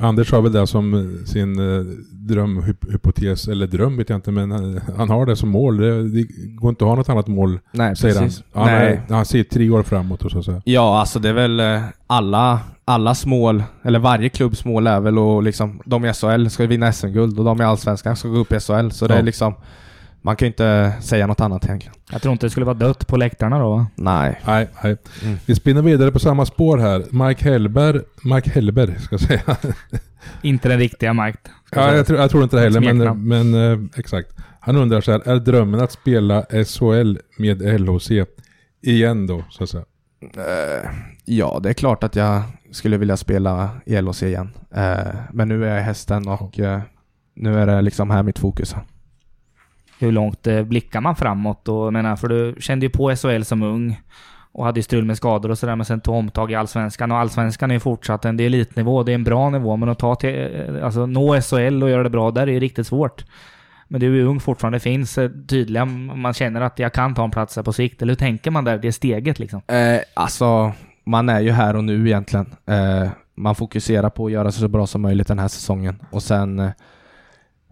Anders 0.00 0.32
har 0.32 0.42
väl 0.42 0.52
det 0.52 0.66
som 0.66 0.94
eh, 0.94 1.24
sin 1.24 1.58
eh, 1.78 1.84
drömhypotes, 2.12 3.48
eller 3.48 3.66
dröm 3.66 3.96
vet 3.96 4.08
jag 4.08 4.16
inte, 4.16 4.30
men 4.30 4.50
han, 4.50 4.80
han 4.96 5.10
har 5.10 5.26
det 5.26 5.36
som 5.36 5.48
mål. 5.48 5.76
Det, 5.76 6.08
det 6.08 6.26
går 6.54 6.70
inte 6.70 6.84
att 6.84 6.88
ha 6.88 6.96
något 6.96 7.08
annat 7.08 7.26
mål, 7.26 7.58
Nej, 7.72 7.96
säger 7.96 8.14
precis. 8.20 8.42
han. 8.52 8.62
Han, 8.68 8.72
Nej. 8.78 9.00
är, 9.08 9.14
han 9.14 9.24
ser 9.24 9.42
tre 9.44 9.70
år 9.70 9.82
framåt 9.82 10.24
och 10.24 10.30
så 10.30 10.38
att 10.38 10.44
säga. 10.44 10.62
Ja, 10.64 11.00
alltså 11.00 11.18
det 11.18 11.28
är 11.28 11.32
väl 11.32 11.60
eh, 11.60 11.80
alla, 12.06 12.60
allas 12.84 13.26
mål, 13.26 13.62
eller 13.82 13.98
varje 13.98 14.28
klubbs 14.28 14.64
mål 14.64 14.86
är 14.86 15.00
väl 15.00 15.18
att 15.18 15.44
liksom, 15.44 15.80
de 15.84 16.04
i 16.04 16.12
SHL 16.12 16.46
ska 16.48 16.66
vinna 16.66 16.92
SM-guld 16.92 17.38
och 17.38 17.44
de 17.44 17.60
i 17.60 17.64
Allsvenskan 17.64 18.16
ska 18.16 18.28
gå 18.28 18.38
upp 18.38 18.52
i 18.52 18.60
SHL. 18.60 18.90
Så 18.90 19.06
det 19.06 19.14
Ja. 19.14 19.18
är 19.20 19.22
liksom, 19.22 19.54
man 20.28 20.36
kan 20.36 20.46
ju 20.46 20.50
inte 20.50 20.92
säga 21.00 21.26
något 21.26 21.40
annat 21.40 21.64
egentligen. 21.64 21.94
Jag 22.10 22.22
tror 22.22 22.32
inte 22.32 22.46
det 22.46 22.50
skulle 22.50 22.66
vara 22.66 22.78
dött 22.78 23.06
på 23.06 23.16
läktarna 23.16 23.58
då 23.58 23.70
va? 23.70 23.86
Nej. 23.94 24.40
Nej, 24.46 24.68
nej. 24.84 24.96
Mm. 25.24 25.36
Vi 25.46 25.54
spinner 25.54 25.82
vidare 25.82 26.10
på 26.10 26.18
samma 26.18 26.46
spår 26.46 26.78
här. 26.78 27.26
Mike 27.26 27.44
Hellberg, 27.44 28.00
Mike 28.22 28.50
Hellberg 28.50 28.98
ska 29.00 29.14
jag 29.14 29.20
säga. 29.20 29.56
Inte 30.42 30.68
den 30.68 30.78
riktiga 30.78 31.12
Mike. 31.12 31.38
Ja, 31.70 31.94
jag, 31.94 32.06
tror, 32.06 32.18
jag 32.18 32.30
tror 32.30 32.42
inte 32.42 32.56
det 32.56 32.62
heller, 32.62 32.94
men, 32.94 33.28
men 33.28 33.72
eh, 33.72 33.78
exakt. 33.96 34.36
Han 34.60 34.76
undrar 34.76 35.00
så 35.00 35.12
här, 35.12 35.28
är 35.28 35.36
drömmen 35.36 35.80
att 35.80 35.92
spela 35.92 36.42
SHL 36.42 37.16
med 37.38 37.80
LHC 37.80 38.10
igen 38.82 39.26
då, 39.26 39.44
så 39.50 39.64
att 39.64 39.70
säga? 39.70 39.84
Eh, 40.36 40.90
ja, 41.24 41.60
det 41.62 41.68
är 41.68 41.74
klart 41.74 42.04
att 42.04 42.16
jag 42.16 42.42
skulle 42.72 42.96
vilja 42.96 43.16
spela 43.16 43.70
i 43.86 44.00
LHC 44.00 44.22
igen. 44.22 44.50
Eh, 44.74 45.14
men 45.32 45.48
nu 45.48 45.64
är 45.64 45.74
jag 45.74 45.82
hästen 45.82 46.28
och 46.28 46.58
nu 47.34 47.60
är 47.60 47.66
det 47.66 47.82
liksom 47.82 48.10
här 48.10 48.22
mitt 48.22 48.38
fokus. 48.38 48.74
Hur 49.98 50.12
långt 50.12 50.46
eh, 50.46 50.62
blickar 50.62 51.00
man 51.00 51.16
framåt? 51.16 51.68
Och, 51.68 51.92
menar, 51.92 52.16
för 52.16 52.28
du 52.28 52.56
kände 52.60 52.86
ju 52.86 52.90
på 52.90 53.16
SHL 53.16 53.42
som 53.42 53.62
ung 53.62 54.00
och 54.52 54.64
hade 54.64 54.78
ju 54.78 54.82
strul 54.82 55.04
med 55.04 55.16
skador 55.16 55.50
och 55.50 55.58
sådär, 55.58 55.76
men 55.76 55.86
sen 55.86 56.00
tog 56.00 56.14
omtag 56.14 56.52
i 56.52 56.54
Allsvenskan. 56.54 57.12
Och 57.12 57.18
Allsvenskan 57.18 57.70
är 57.70 57.74
ju 57.74 57.80
fortsatt 57.80 58.24
en 58.24 58.36
det 58.36 58.44
är 58.44 58.46
elitnivå, 58.46 59.02
det 59.02 59.12
är 59.12 59.14
en 59.14 59.24
bra 59.24 59.50
nivå, 59.50 59.76
men 59.76 59.88
att 59.88 59.98
ta 59.98 60.14
till, 60.14 60.48
eh, 60.54 60.84
alltså 60.84 61.06
nå 61.06 61.40
SHL 61.40 61.82
och 61.82 61.90
göra 61.90 62.02
det 62.02 62.10
bra 62.10 62.30
där 62.30 62.42
är 62.42 62.52
ju 62.52 62.60
riktigt 62.60 62.86
svårt. 62.86 63.24
Men 63.88 64.00
du 64.00 64.06
är 64.06 64.16
ju 64.16 64.24
ung 64.24 64.40
fortfarande, 64.40 64.76
det 64.76 64.80
finns 64.80 65.18
eh, 65.18 65.30
tydliga, 65.48 65.84
man 65.84 66.34
känner 66.34 66.60
att 66.60 66.78
jag 66.78 66.92
kan 66.92 67.14
ta 67.14 67.24
en 67.24 67.30
plats 67.30 67.56
här 67.56 67.62
på 67.62 67.72
sikt. 67.72 68.02
Eller 68.02 68.10
hur 68.10 68.18
tänker 68.18 68.50
man 68.50 68.64
där, 68.64 68.78
det 68.78 68.92
steget 68.92 69.38
liksom? 69.38 69.60
Eh, 69.66 70.00
alltså, 70.14 70.72
man 71.04 71.28
är 71.28 71.40
ju 71.40 71.50
här 71.50 71.76
och 71.76 71.84
nu 71.84 72.06
egentligen. 72.06 72.46
Eh, 72.66 73.08
man 73.34 73.54
fokuserar 73.54 74.10
på 74.10 74.26
att 74.26 74.32
göra 74.32 74.52
sig 74.52 74.60
så 74.60 74.68
bra 74.68 74.86
som 74.86 75.02
möjligt 75.02 75.28
den 75.28 75.38
här 75.38 75.48
säsongen 75.48 76.02
och 76.10 76.22
sen, 76.22 76.58
eh, 76.58 76.70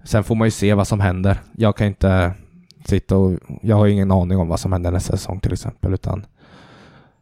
sen 0.07 0.25
får 0.25 0.35
man 0.35 0.47
ju 0.47 0.51
se 0.51 0.75
vad 0.75 0.89
som 0.89 1.01
händer. 1.01 1.41
Jag 1.57 1.77
kan 1.77 1.87
inte 1.87 2.35
sitta 2.85 3.17
och, 3.17 3.39
jag 3.63 3.77
har 3.77 3.87
ingen 3.87 4.11
aning 4.11 4.39
om 4.39 4.49
vad 4.49 4.61
som 4.61 4.73
händer 4.73 4.91
nästa 4.91 5.17
säsong 5.17 5.41
till 5.41 5.53
exempel, 5.53 5.95
utan 5.95 6.27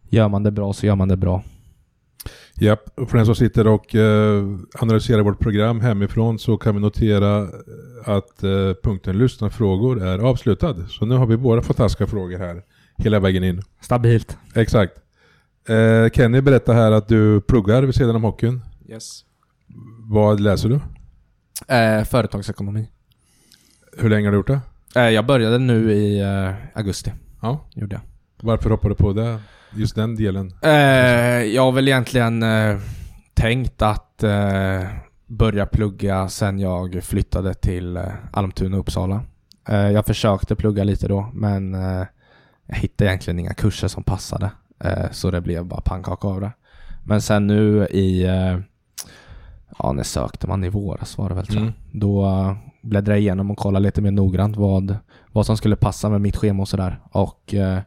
gör 0.08 0.28
man 0.28 0.42
det 0.42 0.50
bra 0.50 0.72
så 0.72 0.86
gör 0.86 0.96
man 0.96 1.08
det 1.08 1.16
bra. 1.16 1.42
Japp, 2.54 2.98
och 2.98 3.10
för 3.10 3.16
den 3.16 3.26
som 3.26 3.34
sitter 3.34 3.66
och 3.66 3.94
eh, 3.94 4.44
analyserar 4.78 5.22
vårt 5.22 5.38
program 5.38 5.80
hemifrån 5.80 6.38
så 6.38 6.56
kan 6.56 6.74
vi 6.74 6.80
notera 6.80 7.48
att 8.04 8.42
eh, 8.42 8.74
punkten 8.82 9.18
lyssnarfrågor 9.18 10.02
är 10.02 10.18
avslutad. 10.18 10.86
Så 10.88 11.06
nu 11.06 11.14
har 11.14 11.26
vi 11.26 11.36
båda 11.36 11.62
fantastiska 11.62 12.06
frågor 12.06 12.38
här 12.38 12.62
hela 12.96 13.20
vägen 13.20 13.44
in. 13.44 13.62
Stabilt. 13.80 14.38
Exakt. 14.54 14.92
Eh, 15.68 16.10
Kenny 16.10 16.40
berättar 16.40 16.74
här 16.74 16.92
att 16.92 17.08
du 17.08 17.40
pluggar 17.40 17.82
vid 17.82 17.94
sidan 17.94 18.16
om 18.16 18.22
hockeyn. 18.22 18.60
Yes. 18.88 19.24
Vad 20.10 20.40
läser 20.40 20.68
du? 20.68 20.80
Eh, 21.68 22.04
företagsekonomi. 22.04 22.88
Hur 23.98 24.10
länge 24.10 24.26
har 24.26 24.32
du 24.32 24.38
gjort 24.38 24.46
det? 24.46 24.60
Eh, 24.96 25.08
jag 25.08 25.26
började 25.26 25.58
nu 25.58 25.92
i 25.92 26.20
eh, 26.20 26.54
augusti. 26.74 27.12
Ja. 27.42 27.60
Gjorde 27.74 27.94
jag. 27.94 28.02
Varför 28.42 28.70
hoppade 28.70 28.94
du 28.94 28.98
på 28.98 29.12
det? 29.12 29.40
Just 29.76 29.94
den 29.94 30.16
delen? 30.16 30.54
Eh, 30.62 30.70
jag 31.44 31.62
har 31.62 31.72
väl 31.72 31.88
egentligen 31.88 32.42
eh, 32.42 32.78
tänkt 33.34 33.82
att 33.82 34.22
eh, 34.22 34.82
börja 35.26 35.66
plugga 35.66 36.28
sen 36.28 36.58
jag 36.58 37.04
flyttade 37.04 37.54
till 37.54 38.00
Almtuna 38.32 38.76
Uppsala. 38.76 39.20
Jag 39.66 40.06
försökte 40.06 40.56
plugga 40.56 40.84
lite 40.84 41.08
då, 41.08 41.30
men 41.32 41.74
jag 42.66 42.76
hittade 42.76 43.10
egentligen 43.10 43.38
inga 43.38 43.54
kurser 43.54 43.88
som 43.88 44.02
passade. 44.02 44.50
Så 45.10 45.30
det 45.30 45.40
blev 45.40 45.64
bara 45.64 45.80
pannkaka 45.80 46.28
av 46.28 46.40
det. 46.40 46.52
Men 47.04 47.22
sen 47.22 47.46
nu 47.46 47.86
i, 47.86 48.26
ja 49.78 49.92
när 49.92 50.02
sökte 50.02 50.46
man 50.46 50.64
i 50.64 50.68
våras 50.68 51.18
var 51.18 51.28
det 51.28 51.34
väl 51.34 51.46
tror 51.46 51.58
jag. 51.58 51.62
Mm. 51.62 51.74
Då 51.92 52.24
uh, 52.26 52.52
bläddrade 52.82 53.16
jag 53.16 53.20
igenom 53.20 53.50
och 53.50 53.58
kollade 53.58 53.82
lite 53.82 54.02
mer 54.02 54.10
noggrant 54.10 54.56
vad, 54.56 54.96
vad 55.32 55.46
som 55.46 55.56
skulle 55.56 55.76
passa 55.76 56.08
med 56.08 56.20
mitt 56.20 56.36
schema 56.36 56.62
och 56.62 56.68
sådär. 56.68 57.00
Och 57.10 57.54
eh, 57.54 57.78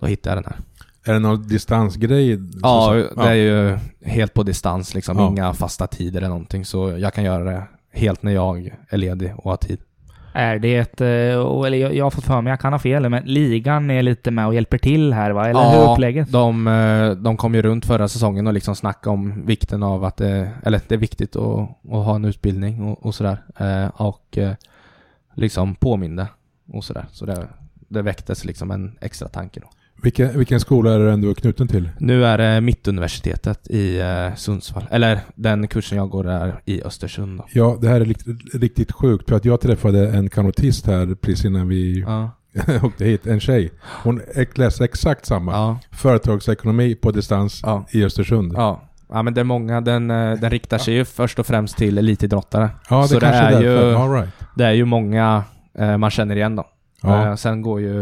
då 0.00 0.06
hittade 0.06 0.36
jag 0.36 0.44
den 0.44 0.52
här. 0.52 0.62
Är 1.10 1.12
det 1.12 1.18
någon 1.18 1.48
distansgrej? 1.48 2.38
Ja, 2.62 2.92
det 3.16 3.22
är 3.22 3.34
ju 3.34 3.78
helt 4.04 4.34
på 4.34 4.42
distans 4.42 4.94
liksom. 4.94 5.18
Ja. 5.18 5.28
Inga 5.28 5.54
fasta 5.54 5.86
tider 5.86 6.18
eller 6.18 6.28
någonting. 6.28 6.64
Så 6.64 6.98
jag 6.98 7.14
kan 7.14 7.24
göra 7.24 7.44
det 7.44 7.62
helt 7.92 8.22
när 8.22 8.32
jag 8.32 8.74
är 8.88 8.96
ledig 8.96 9.34
och 9.36 9.50
har 9.50 9.56
tid. 9.56 9.78
Är 10.36 10.58
det 10.58 11.00
eh, 11.00 11.66
eller 11.66 11.92
jag, 11.92 12.04
har 12.04 12.10
fått 12.10 12.24
för 12.24 12.40
mig, 12.40 12.50
jag 12.50 12.60
kan 12.60 12.72
ha 12.72 12.78
fel, 12.78 13.08
men 13.08 13.22
ligan 13.24 13.90
är 13.90 14.02
lite 14.02 14.30
med 14.30 14.46
och 14.46 14.54
hjälper 14.54 14.78
till 14.78 15.12
här 15.12 15.30
va? 15.30 15.48
Eller 15.48 15.70
hur 15.70 15.88
är 15.88 15.92
upplägget? 15.92 16.32
de, 16.32 16.66
eh, 16.66 17.10
de 17.10 17.36
kom 17.36 17.54
ju 17.54 17.62
runt 17.62 17.86
förra 17.86 18.08
säsongen 18.08 18.46
och 18.46 18.52
liksom 18.52 18.76
snackade 18.76 19.14
om 19.14 19.46
vikten 19.46 19.82
av 19.82 20.04
att 20.04 20.16
det, 20.16 20.50
eller 20.62 20.80
det 20.88 20.94
är 20.94 20.98
viktigt 20.98 21.36
att, 21.36 21.68
att 21.68 22.04
ha 22.04 22.14
en 22.14 22.24
utbildning 22.24 22.82
och, 22.82 23.06
och 23.06 23.14
sådär. 23.14 23.38
Eh, 23.58 23.86
och 24.00 24.38
eh, 24.38 24.52
liksom 25.34 25.74
påminde 25.74 26.26
och 26.72 26.84
sådär. 26.84 27.06
Så 27.12 27.26
det, 27.26 27.48
det 27.88 28.02
väcktes 28.02 28.44
liksom 28.44 28.70
en 28.70 28.98
extra 29.00 29.28
tanke 29.28 29.60
då. 29.60 29.68
Vilken, 30.02 30.38
vilken 30.38 30.60
skola 30.60 30.92
är 30.94 30.98
det 30.98 31.12
ändå 31.12 31.34
knuten 31.34 31.68
till? 31.68 31.88
Nu 31.98 32.24
är 32.26 32.38
det 32.38 32.60
Mittuniversitetet 32.60 33.70
i 33.70 34.00
eh, 34.00 34.34
Sundsvall. 34.36 34.84
Eller 34.90 35.20
den 35.34 35.68
kursen 35.68 35.98
jag 35.98 36.08
går 36.10 36.28
är 36.28 36.60
i 36.64 36.82
Östersund. 36.82 37.38
Då. 37.38 37.44
Ja, 37.52 37.78
det 37.80 37.88
här 37.88 38.00
är 38.00 38.04
riktigt, 38.04 38.54
riktigt 38.54 38.92
sjukt 38.92 39.28
för 39.28 39.36
att 39.36 39.44
jag 39.44 39.60
träffade 39.60 40.08
en 40.08 40.28
kanotist 40.30 40.86
här 40.86 41.14
precis 41.14 41.44
innan 41.44 41.68
vi 41.68 42.00
Ja. 42.00 42.30
åkte 42.82 43.04
hit. 43.04 43.26
En 43.26 43.40
tjej. 43.40 43.70
Hon 44.02 44.20
läser 44.54 44.84
exakt 44.84 45.26
samma. 45.26 45.52
Ja. 45.52 45.78
Företagsekonomi 45.90 46.94
på 46.94 47.10
distans 47.10 47.60
Ja. 47.62 47.84
i 47.90 48.04
Östersund. 48.04 48.52
Ja. 48.56 48.82
ja, 49.08 49.22
men 49.22 49.34
det 49.34 49.40
är 49.40 49.44
många. 49.44 49.80
Den, 49.80 50.10
eh, 50.10 50.32
den 50.32 50.50
riktar 50.50 50.78
sig 50.78 50.94
ju 50.94 51.04
först 51.04 51.38
och 51.38 51.46
främst 51.46 51.76
till 51.76 51.98
elitidrottare. 51.98 52.70
Ja, 52.90 53.02
det 53.02 53.08
Så 53.08 53.18
det 53.18 53.26
är 53.26 53.52
är 53.52 53.60
ju- 53.62 53.68
därför. 53.68 53.94
All 53.94 54.12
right. 54.12 54.34
Det 54.56 54.64
är 54.64 54.72
ju 54.72 54.84
många 54.84 55.44
eh, 55.78 55.96
man 55.96 56.10
känner 56.10 56.36
igen 56.36 56.56
då. 56.56 56.64
Ja. 57.06 57.28
Eh, 57.28 57.34
sen 57.34 57.62
går 57.62 57.80
ju 57.80 57.96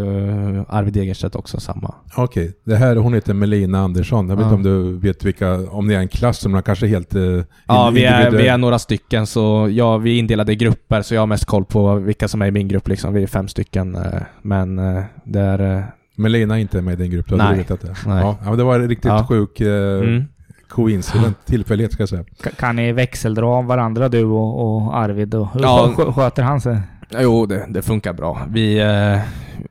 Arvid 0.69 0.93
Degerstedt 0.95 1.37
också 1.37 1.61
samma. 1.61 1.95
Okej, 2.17 2.53
det 2.65 2.77
här, 2.77 2.97
hon 2.97 3.15
heter 3.15 3.35
Melina 3.35 3.79
Andersson. 3.81 4.29
Jag 4.29 4.37
vet 4.37 4.47
Ja. 4.47 4.55
inte 4.55 4.69
om 4.71 4.93
du 4.93 4.99
vet 4.99 5.25
vilka, 5.25 5.55
om 5.71 5.87
ni 5.87 5.95
är 5.95 5.99
en 5.99 6.09
klass 6.09 6.39
som 6.39 6.55
är 6.55 6.63
kanske 6.63 6.87
helt 6.87 7.15
eh, 7.15 7.23
Ja, 7.67 7.91
vi 7.95 8.05
är, 8.05 8.31
vi 8.31 8.49
är 8.49 8.59
några 8.59 8.79
stycken 8.79 9.27
så 9.27 9.69
ja, 9.71 9.97
vi 9.99 10.15
är 10.15 10.19
indelade 10.19 10.53
i 10.53 10.57
grupper 10.57 11.03
så 11.03 11.15
jag 11.15 11.23
har 11.23 11.27
mest 11.27 11.45
koll 11.45 11.65
på 11.65 11.95
vilka 11.95 12.29
som 12.29 12.43
är 12.43 12.47
i 12.47 12.51
min 12.51 12.69
grupp 12.69 12.89
liksom. 12.89 13.15
Vi 13.15 13.23
är 13.23 13.27
fem 13.27 13.49
stycken. 13.49 13.95
eh, 13.95 14.03
Men 14.43 14.79
eh, 14.79 15.03
det 15.25 15.41
är... 15.41 15.77
eh, 15.79 15.85
Melina 16.17 16.55
är 16.57 16.61
inte 16.61 16.83
med 16.83 16.93
i 17.01 17.03
din 17.03 17.11
grupp, 17.11 17.29
du 17.29 17.35
hade 17.37 17.49
Nej. 17.49 17.59
vetat 17.59 17.81
det. 17.81 17.95
Nej. 18.07 18.21
Ja, 18.23 18.37
men 18.45 18.59
det 18.59 18.65
var 18.65 18.75
en 18.81 18.89
riktigt 18.89 19.11
Ja. 19.11 19.27
sjuk 19.29 19.61
eh, 19.61 19.99
Mm. 20.01 20.25
coincident, 20.69 21.37
tillfällighet 21.47 21.93
ska 21.93 22.03
jag 22.03 22.09
säga. 22.09 22.23
Ka- 22.43 22.55
Kan 22.57 22.77
ni 22.77 22.93
växeldra 22.93 23.47
av 23.47 23.65
varandra 23.67 24.09
du 24.09 24.25
och, 24.25 24.77
och 24.77 24.97
Arvid? 24.97 25.35
Och 25.35 25.49
hur 25.53 25.61
Ja. 25.61 25.93
skö- 25.97 26.13
sköter 26.13 26.43
han 26.43 26.61
sig? 26.61 26.79
Jo, 27.21 27.47
det, 27.47 27.67
det 27.69 27.83
funkar 27.83 28.13
bra. 28.13 28.47
Vi, 28.51 28.79
eh, 28.81 29.21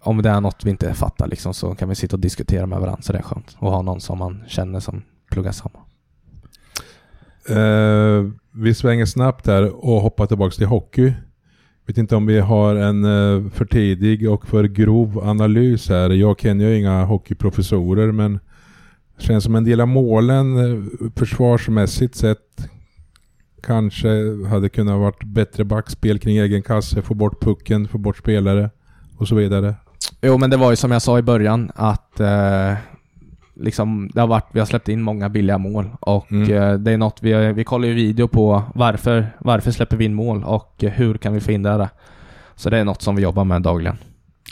om 0.02 0.22
det 0.22 0.30
är 0.30 0.42
något 0.42 0.66
vi 0.66 0.70
inte 0.70 0.94
fattar 0.94 1.28
liksom, 1.28 1.54
så 1.54 1.76
kan 1.76 1.90
vi 1.90 1.96
sitta 1.96 2.16
och 2.16 2.20
diskutera 2.20 2.66
med 2.66 2.80
varandra, 2.80 3.02
så 3.02 3.12
det 3.14 3.20
är 3.20 3.24
skönt. 3.24 3.56
Och 3.60 3.72
ha 3.72 3.82
någon 3.82 4.02
som 4.02 4.18
man 4.18 4.44
känner 4.48 4.80
som 4.80 5.02
pluggar 5.32 5.52
samma. 5.52 5.80
Eh, 7.50 8.24
vi 8.52 8.74
svänger 8.74 9.06
snabbt 9.06 9.46
där 9.46 9.86
och 9.86 10.02
hoppar 10.02 10.26
tillbaka 10.26 10.56
till 10.56 10.68
hockey. 10.68 11.14
Vet 11.86 11.98
inte 11.98 12.16
om 12.16 12.26
vi 12.26 12.40
har 12.40 12.76
en 12.76 13.04
eh, 13.04 13.52
för 13.52 13.66
tidig 13.66 14.30
och 14.30 14.48
för 14.48 14.64
grov 14.64 15.20
analys 15.24 15.90
här. 15.90 16.10
Jag 16.10 16.40
känner 16.40 16.66
ju 16.66 16.78
inga 16.78 17.06
hockeyprofessorer 17.06 18.12
men 18.12 18.40
det 19.18 19.24
känns 19.24 19.44
som 19.44 19.56
en 19.56 19.64
del 19.64 19.82
av 19.82 19.88
målen 19.88 20.58
eh, 20.58 20.84
försvarsmässigt 21.16 22.16
sett 22.16 22.70
kanske 23.64 24.08
hade 24.50 24.70
kunnat 24.70 25.00
varit 25.00 25.24
bättre 25.24 25.64
backspel 25.64 26.20
kring 26.20 26.38
egen 26.38 26.62
kasse, 26.62 27.02
få 27.02 27.14
bort 27.14 27.42
pucken, 27.42 27.88
få 27.88 27.98
bort 27.98 28.18
spelare 28.18 28.70
och 29.18 29.28
så 29.28 29.36
vidare. 29.36 29.76
Jo, 30.22 30.38
men 30.38 30.50
det 30.50 30.58
var 30.58 30.70
ju 30.70 30.76
som 30.76 30.92
jag 30.92 31.02
sa 31.02 31.20
i 31.20 31.22
början 31.22 31.72
att 31.76 32.20
eh, 32.20 32.74
liksom, 33.54 34.10
det 34.14 34.20
har 34.22 34.28
varit, 34.28 34.48
vi 34.52 34.60
har 34.60 34.66
släppt 34.66 34.90
in 34.90 35.02
många 35.02 35.30
billiga 35.30 35.58
mål 35.58 35.90
och 36.00 36.32
Mm. 36.32 36.52
eh, 36.54 36.74
det 36.74 36.92
är 36.92 36.98
något 36.98 37.18
vi, 37.22 37.54
vi 37.54 37.64
kollar 37.64 37.88
ju 37.88 37.94
video 37.94 38.28
på 38.28 38.64
varför, 38.76 39.28
varför 39.40 39.72
släpper 39.72 39.98
vi 39.98 40.06
in 40.06 40.14
mål 40.14 40.44
och 40.44 40.76
hur 40.80 41.18
kan 41.18 41.34
vi 41.34 41.40
få 41.40 41.52
in 41.52 41.64
det 41.64 41.70
där. 41.78 41.90
Så 42.56 42.70
det 42.70 42.78
är 42.78 42.84
något 42.84 43.02
som 43.02 43.16
vi 43.16 43.22
jobbar 43.22 43.44
med 43.44 43.62
dagligen. 43.62 43.98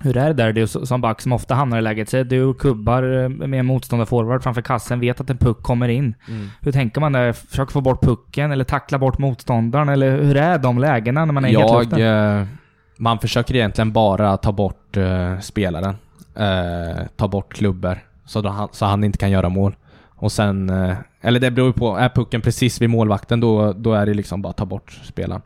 Hur 0.04 0.18
är 0.18 0.28
det 0.28 0.34
där? 0.34 0.54
Du 0.54 0.68
som 0.68 1.02
back 1.02 1.22
som 1.22 1.32
ofta 1.32 1.56
hamnar 1.56 1.78
i 1.78 1.82
läget. 1.82 2.10
Säg 2.10 2.24
du 2.24 2.54
kubbar 2.54 3.04
eh, 3.24 3.30
med 3.30 3.60
en 3.60 3.66
motståndarforward 3.66 4.43
framför 4.43 4.62
kassen, 4.62 4.99
vet 4.99 5.22
att 5.22 5.30
en 5.30 5.38
puck 5.38 5.62
kommer 5.64 5.88
in. 5.89 6.16
Hur 6.62 6.72
tänker 6.72 7.02
man 7.02 7.12
där? 7.12 7.34
Försöker 7.34 7.72
få 7.72 7.82
bort 7.82 8.02
pucken 8.04 8.52
eller 8.52 8.64
tackla 8.64 8.97
bort 8.99 9.18
motståndaren? 9.18 9.89
Eller 9.89 10.18
hur 10.22 10.38
är 10.38 10.58
de 10.58 10.80
lägena 10.80 11.26
när 11.26 11.34
man 11.34 11.45
är 11.45 11.49
i 11.49 11.54
Jag, 11.54 11.80
hetluften? 11.80 12.39
eh, 12.39 12.47
man 12.97 13.20
försöker 13.20 13.56
egentligen 13.56 13.91
bara 13.91 14.38
ta 14.38 14.52
bort 14.52 14.97
eh, 14.97 15.39
spelaren. 15.39 15.95
Eh, 16.36 17.06
ta 17.16 17.28
bort 17.28 17.54
klubbor. 17.54 17.97
Så, 18.26 18.47
han, 18.47 18.68
så 18.72 18.86
han 18.86 19.04
inte 19.04 19.18
kan 19.18 19.32
göra 19.32 19.49
mål. 19.49 19.76
Och 20.10 20.32
sen, 20.32 20.70
eh, 20.70 20.95
eller 21.22 21.39
det 21.39 21.52
beror 21.52 21.72
på, 21.72 21.97
är 21.97 22.10
pucken 22.10 22.41
precis 22.41 22.82
vid 22.82 22.89
målvakten 22.89 23.39
då, 23.39 23.74
då 23.74 23.93
är 23.93 24.06
det 24.06 24.14
liksom 24.14 24.41
bara 24.41 24.54
ta 24.54 24.66
bort 24.66 24.91
spelaren. 25.04 25.41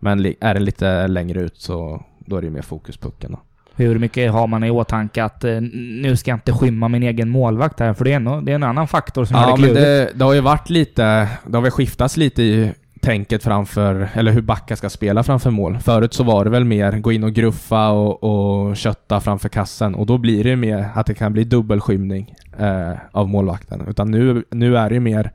Men 0.00 0.26
är 0.40 0.54
det 0.54 0.60
lite 0.60 1.06
längre 1.08 1.40
ut 1.40 1.56
så 1.56 2.02
då 2.18 2.36
är 2.36 2.42
det 2.42 2.50
mer 2.50 2.62
fokus 2.62 2.96
på 2.96 3.10
pucken 3.10 3.32
då. 3.32 3.38
Hur 3.76 3.98
mycket 3.98 4.32
har 4.32 4.46
man 4.46 4.64
i 4.64 4.70
åtanke 4.70 5.24
att 5.24 5.44
eh, 5.44 5.60
nu 5.60 6.16
ska 6.16 6.30
jag 6.30 6.36
inte 6.36 6.52
skymma 6.52 6.88
min 6.88 7.02
egen 7.02 7.28
målvakt 7.28 7.80
här? 7.80 7.94
För 7.94 8.04
det 8.04 8.12
är, 8.12 8.20
nog, 8.20 8.46
det 8.46 8.52
är 8.52 8.54
en 8.54 8.62
annan 8.62 8.88
faktor 8.88 9.24
som 9.24 9.36
gör 9.36 9.42
Ja 9.42 9.56
det 9.56 9.60
men 9.60 9.70
klurigt. 9.70 9.86
det, 9.86 10.18
det 10.18 10.24
har 10.24 10.32
ju 10.32 10.40
varit 10.40 10.70
lite, 10.70 11.28
det 11.46 11.56
har 11.56 11.62
väl 11.62 11.70
skiftats 11.70 12.16
lite 12.16 12.42
i 12.42 12.72
tänket 13.00 13.42
framför, 13.42 14.08
eller 14.14 14.32
hur 14.32 14.42
backar 14.42 14.76
ska 14.76 14.90
spela 14.90 15.22
framför 15.22 15.50
mål. 15.50 15.78
Förut 15.78 16.14
så 16.14 16.24
var 16.24 16.44
det 16.44 16.50
väl 16.50 16.64
mer 16.64 16.92
gå 16.92 17.12
in 17.12 17.24
och 17.24 17.32
gruffa 17.32 17.88
och, 17.88 18.24
och 18.68 18.76
kötta 18.76 19.20
framför 19.20 19.48
kassen 19.48 19.94
och 19.94 20.06
då 20.06 20.18
blir 20.18 20.44
det 20.44 20.56
mer 20.56 20.88
att 20.94 21.06
det 21.06 21.14
kan 21.14 21.32
bli 21.32 21.44
dubbelskymning 21.44 22.34
eh, 22.58 22.92
av 23.12 23.28
målvakten. 23.28 23.84
Utan 23.88 24.10
nu, 24.10 24.44
nu 24.50 24.76
är 24.76 24.88
det 24.88 24.94
ju 24.94 25.00
mer, 25.00 25.32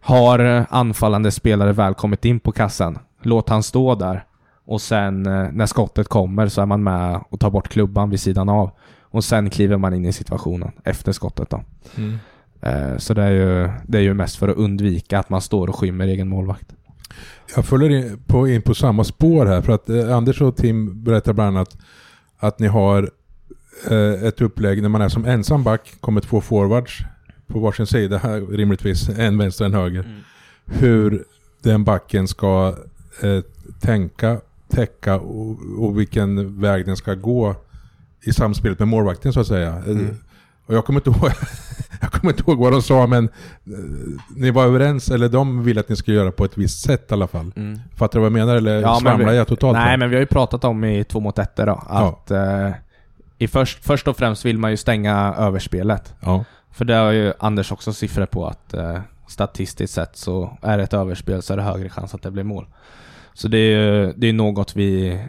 har 0.00 0.66
anfallande 0.70 1.30
spelare 1.30 1.72
väl 1.72 1.94
kommit 1.94 2.24
in 2.24 2.40
på 2.40 2.52
kassen, 2.52 2.98
låt 3.22 3.48
han 3.48 3.62
stå 3.62 3.94
där 3.94 4.24
och 4.66 4.80
sen 4.80 5.26
eh, 5.26 5.48
när 5.52 5.66
skottet 5.66 6.08
kommer 6.08 6.48
så 6.48 6.62
är 6.62 6.66
man 6.66 6.82
med 6.82 7.20
och 7.28 7.40
tar 7.40 7.50
bort 7.50 7.68
klubban 7.68 8.10
vid 8.10 8.20
sidan 8.20 8.48
av 8.48 8.70
och 9.00 9.24
sen 9.24 9.50
kliver 9.50 9.76
man 9.76 9.94
in 9.94 10.04
i 10.04 10.12
situationen 10.12 10.72
efter 10.84 11.12
skottet 11.12 11.50
då. 11.50 11.62
Eh, 12.68 12.96
Så 12.98 13.14
det 13.14 13.22
är, 13.22 13.30
ju, 13.30 13.70
det 13.86 13.98
är 13.98 14.02
ju 14.02 14.14
mest 14.14 14.36
för 14.36 14.48
att 14.48 14.56
undvika 14.56 15.18
att 15.18 15.30
man 15.30 15.40
står 15.40 15.68
och 15.68 15.76
skymmer 15.76 16.06
egen 16.06 16.28
målvakt. 16.28 16.72
Jag 17.56 17.64
följer 17.64 17.90
in 17.90 18.18
på, 18.26 18.48
in 18.48 18.62
på 18.62 18.74
samma 18.74 19.04
spår 19.04 19.46
här 19.46 19.62
för 19.62 19.72
att 19.72 19.88
eh, 19.88 20.16
Anders 20.16 20.40
och 20.40 20.56
Tim 20.56 21.04
berättar 21.04 21.32
bland 21.32 21.56
annat 21.56 21.76
att 22.38 22.58
ni 22.58 22.66
har 22.66 23.10
ett 24.22 24.40
upplägg 24.40 24.82
när 24.82 24.88
man 24.88 25.02
är 25.02 25.08
som 25.08 25.24
ensam 25.24 25.64
back, 25.64 25.94
kommer 26.00 26.20
två 26.20 26.40
forwards 26.40 27.00
på 27.46 27.58
varsin 27.58 27.86
sida, 27.86 28.18
här, 28.18 28.40
rimligtvis 28.40 29.08
en 29.08 29.38
vänster 29.38 29.64
och 29.64 29.68
en 29.68 29.74
höger. 29.74 30.22
Hur 30.64 31.24
den 31.62 31.84
backen 31.84 32.28
ska 32.28 32.74
eh, 33.22 33.40
tänka, 33.80 34.40
täcka 34.68 35.14
och, 35.16 35.56
och 35.78 35.98
vilken 35.98 36.60
väg 36.60 36.86
den 36.86 36.96
ska 36.96 37.14
gå 37.14 37.54
i 38.22 38.32
samspelet 38.32 38.78
med 38.78 38.88
målvakten 38.88 39.32
så 39.32 39.40
att 39.40 39.46
säga. 39.46 39.68
Eh, 39.68 39.96
Och 40.66 40.74
jag 40.74 40.84
kommer 40.84 41.00
inte 41.00 41.10
ihåg, 41.10 41.30
jag 42.00 42.12
kommer 42.12 42.32
inte 42.32 42.42
ihåg 42.50 42.58
vad 42.58 42.72
de 42.72 42.82
sa 42.82 43.06
men 43.06 43.24
eh, 43.24 43.30
ni 44.36 44.50
var 44.50 44.64
överens, 44.64 45.10
eller 45.10 45.28
de 45.28 45.64
ville 45.64 45.80
att 45.80 45.88
ni 45.88 45.96
skulle 45.96 46.16
göra 46.16 46.30
på 46.32 46.44
ett 46.44 46.58
visst 46.58 46.82
sätt 46.82 47.06
i 47.10 47.14
alla 47.14 47.26
fall. 47.26 47.52
Fattar 47.94 48.18
du 48.18 48.20
vad 48.20 48.26
jag 48.26 48.32
menar 48.46 48.56
eller 48.56 48.80
Ja, 48.80 48.98
svamlar 49.00 49.32
jag 49.32 49.46
totalt? 49.48 49.76
Nej 49.78 49.86
här? 49.88 49.96
men 49.96 50.10
vi 50.10 50.16
har 50.16 50.20
ju 50.20 50.26
pratat 50.26 50.64
om 50.64 50.84
i 50.84 51.04
två 51.04 51.20
mot 51.20 51.38
ett 51.38 51.56
då, 51.56 51.82
att 51.88 52.30
eh, 52.30 52.70
i 53.38 53.48
först, 53.48 53.84
först 53.84 54.08
och 54.08 54.16
främst 54.16 54.44
vill 54.44 54.58
man 54.58 54.70
ju 54.70 54.76
stänga 54.76 55.34
överspelet. 55.38 56.14
Ja. 56.20 56.44
För 56.70 56.84
det 56.84 56.94
har 56.94 57.10
ju 57.12 57.32
Anders 57.38 57.72
också 57.72 57.92
siffror 57.92 58.26
på 58.26 58.46
att 58.46 58.74
eh, 58.74 59.00
statistiskt 59.28 59.94
sett 59.94 60.16
så 60.16 60.58
är 60.62 60.76
det 60.78 60.82
ett 60.84 60.94
överspel 60.94 61.42
så 61.42 61.52
är 61.52 61.56
det 61.56 61.62
högre 61.62 61.88
chans 61.88 62.14
att 62.14 62.22
det 62.22 62.30
blir 62.30 62.44
mål. 62.44 62.66
Så 63.36 63.48
det 63.48 63.58
är 63.58 63.78
ju 63.78 64.12
det 64.16 64.26
är 64.26 64.32
något 64.32 64.76
vi, 64.76 65.20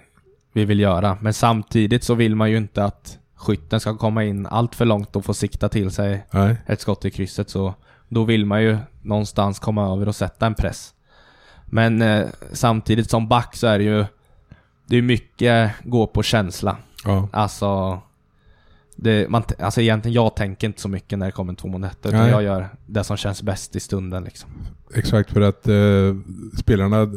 vi 0.54 0.66
vill 0.66 0.80
göra. 0.80 1.18
Men 1.22 1.34
samtidigt 1.34 2.04
så 2.04 2.14
vill 2.14 2.36
man 2.36 2.52
ju 2.52 2.58
inte 2.58 2.84
att 2.84 3.18
skytten 3.36 3.80
ska 3.80 3.98
komma 3.98 4.24
in 4.24 4.46
allt 4.46 4.76
för 4.76 4.86
långt 4.86 5.16
och 5.16 5.26
få 5.26 5.34
sikta 5.34 5.70
till 5.70 5.92
sig 5.92 6.26
Nej. 6.32 6.56
ett 6.66 6.82
skott 6.82 7.06
i 7.06 7.12
krysset 7.12 7.50
så 7.50 7.74
då 8.08 8.24
vill 8.24 8.46
man 8.46 8.64
ju 8.64 8.78
någonstans 9.02 9.60
komma 9.60 9.94
över 9.94 10.08
och 10.08 10.16
sätta 10.16 10.46
en 10.46 10.56
press. 10.56 10.94
Men 11.66 12.02
eh, 12.02 12.26
samtidigt 12.54 13.10
som 13.10 13.28
back 13.28 13.56
så 13.56 13.68
är 13.68 13.78
det 13.78 13.84
ju 13.84 14.06
det 14.86 14.98
är 14.98 15.02
mycket 15.02 15.72
gå 15.84 16.08
på 16.08 16.24
känsla. 16.24 16.78
Ja. 17.06 17.30
Alltså 17.32 18.02
det, 19.00 19.30
man, 19.30 19.44
alltså 19.60 19.82
egentligen 19.82 20.14
jag 20.16 20.36
tänker 20.36 20.68
inte 20.68 20.82
så 20.82 20.90
mycket 20.90 21.20
när 21.20 21.26
det 21.26 21.32
kommer 21.32 21.54
två 21.54 21.68
mot 21.68 21.84
ett 21.92 21.98
utan 22.06 22.30
jag 22.30 22.44
gör 22.44 22.70
det 22.86 23.04
som 23.04 23.18
känns 23.18 23.44
bäst 23.44 23.76
i 23.76 23.80
stunden 23.80 24.24
liksom. 24.24 24.50
Exakt 24.96 25.32
för 25.32 25.42
att 25.42 25.68
eh, 25.68 25.76
spelarna, 26.60 27.08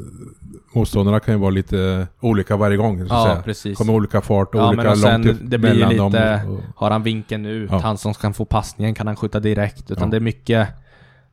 motståndarna 0.75 1.21
kan 1.21 1.35
ju 1.35 1.41
vara 1.41 1.51
lite 1.51 2.07
olika 2.21 2.57
varje 2.57 2.77
gång. 2.77 2.99
Så 2.99 3.05
att 3.05 3.11
Ja, 3.11 3.25
säga. 3.25 3.43
precis. 3.43 3.79
Kommer 3.79 3.93
olika 3.93 4.21
fart 4.21 4.55
och 4.55 4.61
Ja, 4.61 4.69
olika 4.69 4.91
och 4.91 4.99
långt 4.99 5.27
ut 5.27 5.37
det 5.43 5.59
blir 5.59 5.71
mellan 5.71 5.97
dem. 5.97 6.13
lite, 6.13 6.43
och- 6.49 6.61
har 6.77 6.91
han 6.91 7.03
vinkeln 7.03 7.47
ut, 7.47 7.71
Ja. 7.71 7.79
han 7.79 7.99
som 7.99 8.15
kan 8.15 8.35
få 8.35 8.45
passningen, 8.45 8.95
kan 8.95 9.07
han 9.07 9.17
skjuta 9.17 9.41
direkt? 9.41 9.91
Utan 9.91 10.05
Ja. 10.05 10.11
det 10.11 10.17
är 10.17 10.21
mycket, 10.21 10.69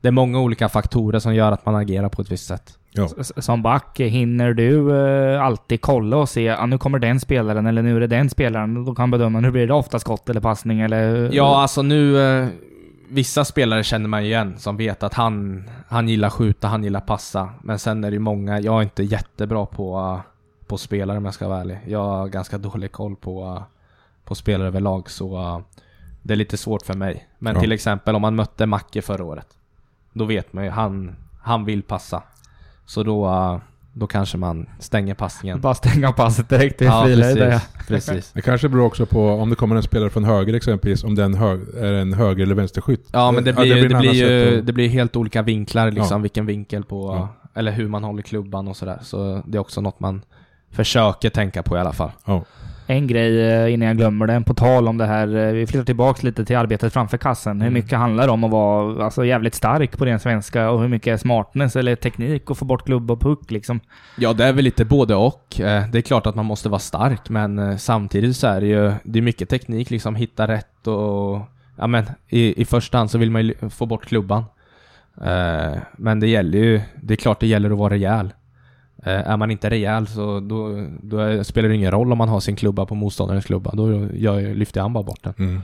det 0.01 0.07
är 0.07 0.11
många 0.11 0.39
olika 0.39 0.69
faktorer 0.69 1.19
som 1.19 1.35
gör 1.35 1.51
att 1.51 1.65
man 1.65 1.75
agerar 1.75 2.09
på 2.09 2.21
ett 2.21 2.31
visst 2.31 2.47
sätt. 2.47 2.77
Ja. 2.91 3.07
Som 3.37 3.61
back, 3.61 3.99
hinner 3.99 4.53
du 4.53 4.97
eh, 4.97 5.43
alltid 5.43 5.81
kolla 5.81 6.17
och 6.17 6.29
se 6.29 6.49
ah, 6.49 6.65
nu 6.65 6.77
kommer 6.77 6.99
den 6.99 7.19
spelaren 7.19 7.65
eller 7.65 7.81
nu 7.81 7.95
är 7.95 7.99
det 7.99 8.07
den 8.07 8.29
spelaren? 8.29 8.85
Då 8.85 8.95
kan 8.95 9.11
bedöma 9.11 9.39
hur 9.39 9.51
blir 9.51 9.67
det 9.67 9.73
ofta 9.73 9.99
skott 9.99 10.29
eller 10.29 10.41
passning 10.41 10.79
eller... 10.81 11.29
Ja, 11.33 11.61
alltså 11.61 11.81
nu... 11.81 12.19
Eh, 12.19 12.47
vissa 13.09 13.45
spelare 13.45 13.83
känner 13.83 14.07
man 14.09 14.23
igen 14.23 14.53
som 14.57 14.77
vet 14.77 15.03
att 15.03 15.13
han, 15.13 15.63
han 15.87 16.09
gillar 16.09 16.29
skjuta, 16.29 16.67
han 16.67 16.83
gillar 16.83 16.99
passa. 16.99 17.49
Men 17.61 17.79
sen 17.79 18.03
är 18.03 18.11
det 18.11 18.15
ju 18.15 18.19
många, 18.19 18.59
jag 18.59 18.77
är 18.77 18.81
inte 18.83 19.03
jättebra 19.03 19.65
på, 19.65 19.97
eh, 19.99 20.19
på 20.67 20.77
spelare 20.77 21.17
om 21.17 21.25
jag 21.25 21.33
ska 21.33 21.47
vara 21.47 21.59
ärlig. 21.59 21.79
Jag 21.87 22.03
har 22.03 22.27
ganska 22.27 22.57
dålig 22.57 22.91
koll 22.91 23.15
på, 23.15 23.43
eh, 23.45 23.63
på 24.25 24.35
spelare 24.35 24.67
överlag 24.67 25.09
så 25.09 25.37
eh, 25.37 25.59
det 26.21 26.33
är 26.33 26.37
lite 26.37 26.57
svårt 26.57 26.85
för 26.85 26.93
mig. 26.93 27.27
Men 27.39 27.55
Ja. 27.55 27.61
till 27.61 27.71
exempel 27.71 28.15
om 28.15 28.21
man 28.21 28.35
mötte 28.35 28.65
Macke 28.65 29.01
förra 29.01 29.23
året. 29.23 29.47
Då 30.17 30.25
vet 30.25 30.53
man 30.53 30.63
ju, 30.63 30.69
han, 30.69 31.15
han 31.41 31.65
vill 31.65 31.83
passa. 31.83 32.23
Så 32.85 33.03
då, 33.03 33.25
eh, 33.27 33.57
då 33.93 34.07
kanske 34.07 34.37
man 34.37 34.69
stänger 34.79 35.13
passningen. 35.13 35.61
Bara 35.61 35.73
stänga 35.75 36.11
passet 36.11 36.49
direkt 36.49 36.77
till 36.77 36.87
Ja, 36.87 37.03
friläge. 37.05 37.61
precis. 37.87 37.87
precis. 37.87 38.31
Det 38.31 38.41
kanske 38.41 38.69
beror 38.69 38.85
också 38.85 39.05
på 39.05 39.29
om 39.29 39.49
det 39.49 39.55
kommer 39.55 39.75
en 39.75 39.83
spelare 39.83 40.09
från 40.09 40.23
höger 40.23 40.53
exempelvis, 40.53 41.03
om 41.03 41.15
den 41.15 41.33
hög, 41.33 41.59
är 41.77 41.93
en 41.93 42.13
höger 42.13 42.43
eller 42.43 42.55
vänsterskytt. 42.55 43.09
Ja 43.11 43.31
men 43.31 43.43
det 43.43 43.53
blir, 43.53 43.65
ju, 43.65 43.87
det 43.87 43.95
blir, 43.95 44.09
sätt 44.09 44.17
ju, 44.53 44.59
att- 44.59 44.65
det 44.65 44.73
blir 44.73 44.89
helt 44.89 45.15
olika 45.15 45.41
vinklar 45.41 45.91
liksom, 45.91 46.17
Ja. 46.17 46.21
vilken 46.21 46.45
vinkel 46.45 46.83
på, 46.83 47.13
Ja. 47.15 47.29
eller 47.59 47.71
hur 47.71 47.87
man 47.87 48.03
håller 48.03 48.21
klubban 48.21 48.67
och 48.67 48.77
sådär. 48.77 48.99
Så 49.01 49.41
det 49.45 49.57
är 49.57 49.59
också 49.59 49.81
något 49.81 49.99
man 49.99 50.21
försöker 50.71 51.29
tänka 51.29 51.63
på 51.63 51.77
i 51.77 51.79
alla 51.79 51.93
fall. 51.93 52.11
En 52.89 53.07
grej 53.07 53.41
eh, 53.41 53.73
innan 53.73 53.87
jag 53.87 53.97
glömmer 53.97 54.27
det, 54.27 54.43
på 54.45 54.53
tal 54.53 54.87
om 54.87 54.97
det 54.97 55.05
här. 55.05 55.35
eh, 55.35 55.51
Vi 55.53 55.67
flyttar 55.67 55.85
tillbaks 55.85 56.23
lite 56.23 56.45
till 56.45 56.57
arbetet 56.57 56.93
framför 56.93 57.17
kassen. 57.17 57.61
Hur 57.61 57.67
Mm. 57.67 57.73
mycket 57.73 57.97
handlar 57.99 58.25
det 58.25 58.31
om 58.31 58.43
att 58.43 58.51
vara 58.51 59.03
alltså, 59.05 59.25
jävligt 59.25 59.55
stark 59.55 59.97
på 59.97 60.05
ren 60.05 60.19
svenska 60.19 60.69
och 60.69 60.81
hur 60.81 60.87
mycket 60.87 61.13
är 61.13 61.17
smartness 61.17 61.75
eller 61.75 61.95
teknik 61.95 62.51
att 62.51 62.57
få 62.57 62.65
bort 62.65 62.85
klubb 62.85 63.11
och 63.11 63.21
puck 63.21 63.51
liksom? 63.51 63.79
Ja, 64.17 64.33
det 64.33 64.45
är 64.45 64.53
väl 64.53 64.63
lite 64.63 64.85
både 64.85 65.15
och. 65.15 65.59
Eh, 65.59 65.83
Det 65.91 65.97
är 65.97 66.01
klart 66.01 66.25
att 66.27 66.35
man 66.35 66.45
måste 66.45 66.69
vara 66.69 66.79
stark, 66.79 67.29
men 67.29 67.79
samtidigt 67.79 68.35
så 68.37 68.47
är 68.47 68.61
det 68.61 68.67
ju 68.67 68.91
det 69.03 69.19
är 69.19 69.23
mycket 69.23 69.49
teknik, 69.49 69.89
liksom 69.89 70.15
hitta 70.15 70.47
rätt 70.47 70.87
och... 70.87 71.39
Ja 71.79 71.87
men 71.87 72.05
i, 72.29 72.61
i 72.61 72.65
första 72.65 72.97
hand 72.97 73.11
så 73.11 73.17
vill 73.17 73.31
man 73.31 73.45
ju 73.45 73.69
få 73.69 73.85
bort 73.85 74.05
klubban. 74.05 74.43
Men 75.97 76.19
det 76.19 76.27
gäller 76.27 76.57
ju, 76.59 76.81
det 77.01 77.13
är 77.13 77.15
klart 77.15 77.39
det 77.39 77.47
gäller 77.47 77.71
att 77.71 77.77
vara 77.77 77.93
rejäl. 77.93 78.33
Eh, 79.07 79.29
Är 79.31 79.37
man 79.37 79.51
inte 79.51 79.69
rejäl 79.69 80.07
så 80.07 80.39
då, 80.39 80.85
då 81.01 81.43
spelar 81.43 81.69
det 81.69 81.75
ingen 81.75 81.91
roll 81.91 82.11
om 82.11 82.17
man 82.17 82.29
har 82.29 82.39
sin 82.39 82.55
klubba 82.55 82.85
på 82.85 82.95
motståndarens 82.95 83.45
klubba. 83.45 83.71
Då 83.73 84.07
gör, 84.13 84.55
lyfter 84.55 84.81
han 84.81 84.93
bara 84.93 85.03
bort 85.03 85.23
den. 85.23 85.33
Mm. 85.39 85.61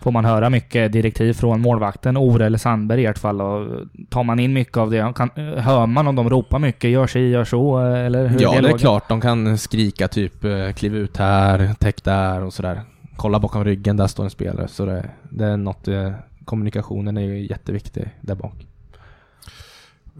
Får 0.00 0.10
man 0.12 0.24
höra 0.24 0.50
mycket 0.50 0.92
direktiv 0.92 1.32
från 1.32 1.60
målvakten, 1.60 2.16
Ore 2.16 2.46
eller 2.46 2.58
Sandberg 2.58 3.02
i 3.02 3.06
ert 3.06 3.18
fall? 3.18 3.40
Och 3.40 3.66
tar 4.10 4.24
man 4.24 4.38
in 4.38 4.52
mycket 4.52 4.76
av 4.76 4.90
det? 4.90 5.12
Kan, 5.16 5.30
hör 5.56 5.86
man 5.86 6.06
om 6.06 6.16
de 6.16 6.30
ropar 6.30 6.58
mycket? 6.58 6.90
Gör 6.90 7.06
si, 7.06 7.20
gör 7.28 7.44
så? 7.44 7.78
Eller 7.78 8.26
hur 8.26 8.40
Ja, 8.40 8.60
det 8.60 8.68
är 8.68 8.78
klart. 8.78 9.08
De 9.08 9.20
kan 9.20 9.58
skrika 9.58 10.08
typ 10.08 10.44
eh, 10.44 10.72
kliv 10.72 10.96
ut 10.96 11.16
här, 11.16 11.74
täck 11.78 12.04
där 12.04 12.42
och 12.42 12.52
sådär. 12.52 12.80
Kolla 13.16 13.40
bakom 13.40 13.64
ryggen, 13.64 13.96
där 13.96 14.06
står 14.06 14.24
en 14.24 14.30
spelare. 14.30 14.68
Så 14.68 14.84
det, 14.84 15.04
det 15.30 15.44
är 15.44 15.56
något, 15.56 15.88
eh, 15.88 16.12
kommunikationen 16.44 17.16
är 17.16 17.22
ju 17.22 17.46
jätteviktig 17.46 18.10
där 18.20 18.34
bak. 18.34 18.66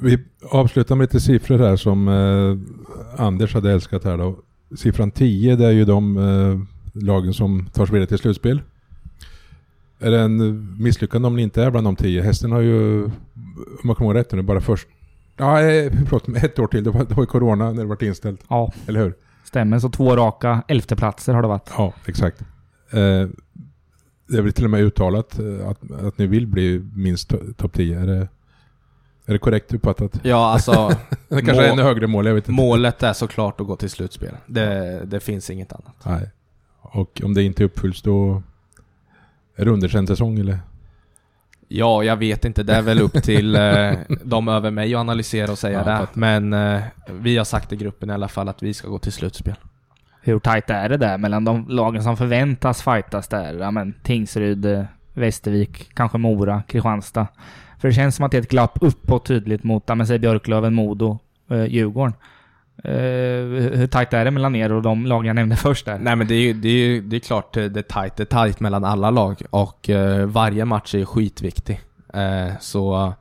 Vi 0.01 0.18
avslutar 0.51 0.94
med 0.96 1.05
lite 1.05 1.20
siffror 1.20 1.59
här 1.59 1.76
som 1.76 2.09
eh, 2.09 3.24
Anders 3.24 3.55
hade 3.55 3.72
älskat 3.72 4.05
här 4.05 4.16
då. 4.18 4.38
Siffran 4.76 5.11
10 5.11 5.57
det 5.57 5.66
är 5.66 5.70
ju 5.70 5.84
de 5.84 6.16
eh, 6.16 6.61
lagen 7.05 7.34
som 7.34 7.66
tar 7.72 7.86
sig 7.86 7.92
vidare 7.92 8.07
till 8.09 8.18
slutspel. 8.18 8.61
Är 10.01 10.11
det 10.11 10.20
en 10.20 10.82
misslyckande 10.82 11.28
om 11.28 11.36
ni 11.36 11.42
inte 11.42 11.62
är 11.64 11.70
bland 11.70 11.86
de 11.86 11.96
10? 11.96 12.22
Hästen 12.22 12.53
har 12.53 12.61
ju, 12.61 13.05
om 13.05 13.12
man 13.84 13.96
kommer 13.96 14.11
ihåg 14.11 14.16
rätt 14.20 14.32
nu, 14.32 14.42
bara 14.42 14.61
först... 14.61 14.88
Ja, 15.36 15.61
eh, 15.62 15.92
förlåt, 16.07 16.28
ett 16.44 16.59
år 16.59 16.66
till. 16.66 16.84
Det 16.84 16.90
var, 16.90 17.05
det 17.05 17.14
var 17.14 17.26
Corona 17.26 17.72
när 17.72 17.82
det 17.82 17.88
var 17.88 18.05
inställt. 18.05 18.40
Ja, 18.49 18.72
Eller 18.86 19.01
hur? 19.05 19.14
stämmer. 19.44 19.78
Så 19.78 19.88
två 19.88 20.16
raka 20.16 20.62
elfteplatser 20.68 21.34
har 21.34 21.42
det 21.42 21.49
varit. 21.49 21.70
Ja, 21.76 21.92
exakt. 22.07 22.40
Eh, 22.90 23.28
det 24.28 24.36
är 24.38 24.42
väl 24.42 24.53
till 24.53 24.64
och 24.64 24.70
med 24.70 24.80
uttalat 24.80 25.38
eh, 25.38 25.68
att, 25.68 25.90
att 25.90 26.18
ni 26.18 26.26
vill 26.26 26.46
bli 26.46 26.84
minst 26.94 27.32
to- 27.32 27.53
topp 27.55 27.72
10. 27.72 28.01
Är 28.01 28.07
det, 28.07 28.28
är 29.28 29.32
det 29.32 29.38
korrekt 29.38 29.74
uppfattat? 29.74 30.20
Ja, 30.22 30.52
alltså 30.52 30.88
Det 31.28 31.42
kanske 31.42 31.66
är 31.66 31.72
ännu 31.72 31.82
högre 31.82 32.06
mål, 32.06 32.26
jag 32.26 32.34
vet 32.34 32.44
inte. 32.44 32.52
målet 32.52 33.02
är 33.02 33.12
såklart 33.12 33.60
att 33.60 33.66
gå 33.66 33.76
till 33.76 33.90
slutspel. 33.90 34.34
Det, 34.46 35.00
det 35.04 35.20
finns 35.20 35.50
inget 35.50 35.72
annat. 35.72 35.96
Nej. 36.06 36.30
Och 36.80 37.20
om 37.24 37.34
det 37.34 37.42
inte 37.42 37.64
uppfylls 37.64 38.02
då 38.02 38.42
är 39.56 39.64
det 39.64 39.70
underkänd 39.70 40.08
säsong 40.08 40.38
eller? 40.38 40.58
Ja, 41.68 42.02
jag 42.02 42.16
vet 42.16 42.44
inte. 42.44 42.62
Det 42.62 42.74
är 42.74 42.82
väl 42.82 43.00
upp 43.00 43.22
till 43.22 43.56
eh, 43.56 43.92
de 44.24 44.48
över 44.48 44.70
mig 44.70 44.94
att 44.94 45.00
analysera 45.00 45.52
och 45.52 45.58
säga 45.58 45.82
Ja, 45.86 45.92
det. 45.92 46.06
Men 46.12 46.52
eh, 46.52 46.80
vi 47.20 47.36
har 47.36 47.44
sagt 47.44 47.72
i 47.72 47.76
gruppen 47.76 48.10
i 48.10 48.12
alla 48.12 48.28
fall 48.28 48.48
att 48.48 48.62
vi 48.62 48.74
ska 48.74 48.88
gå 48.88 48.98
till 48.98 49.12
slutspel. 49.12 49.54
Hur 50.22 50.38
tajt 50.38 50.70
är 50.70 50.88
det 50.88 50.96
där 50.96 51.18
mellan 51.18 51.44
de 51.44 51.68
lagen 51.68 52.02
som 52.02 52.16
förväntas 52.16 52.82
fightas 52.82 53.28
där? 53.28 53.54
Ja, 53.54 53.70
men 53.70 53.94
Tingsryd, 54.02 54.66
eh, 54.66 54.84
Västervik, 55.14 55.94
kanske 55.94 56.18
Mora, 56.18 56.62
Kristianstad. 56.68 57.26
För 57.80 57.88
det 57.88 57.94
känns 57.94 58.16
som 58.16 58.24
att 58.24 58.30
det 58.32 58.38
är 58.38 58.42
ett 58.42 58.50
glapp 58.50 58.78
uppåt 58.80 59.24
tydligt 59.26 59.64
mot, 59.64 59.82
ja, 59.86 59.94
men 59.94 60.06
säg 60.06 60.18
Björklöven, 60.18 60.74
Modo, 60.74 61.18
eh, 61.50 61.64
Djurgården. 61.64 62.14
Eh, 62.84 62.92
hur 63.78 63.86
tajt 63.86 64.12
är 64.12 64.24
det 64.24 64.30
mellan 64.30 64.54
er 64.56 64.72
och 64.72 64.82
de 64.82 65.06
lag 65.06 65.26
jag 65.26 65.36
nämnde 65.36 65.56
först 65.56 65.86
där? 65.86 65.98
Nej 65.98 66.16
men 66.16 66.26
det 66.26 66.34
är 66.34 66.40
ju 66.40 66.52
det 66.52 66.68
är, 66.68 66.72
ju- 66.72 67.00
det 67.02 67.16
är 67.16 67.20
klart 67.20 67.56
eh, 67.56 67.64
det 67.64 67.80
är 67.80 67.82
tajt, 67.82 68.16
det 68.16 68.22
är 68.22 68.24
tajt 68.24 68.60
mellan 68.60 68.84
alla 68.84 69.10
lag 69.10 69.42
och 69.50 69.90
eh, 69.90 70.26
varje 70.26 70.64
match 70.64 70.94
är 70.94 71.04
skitviktig. 71.04 71.80
Eh, 72.14 72.48
så 72.60 73.12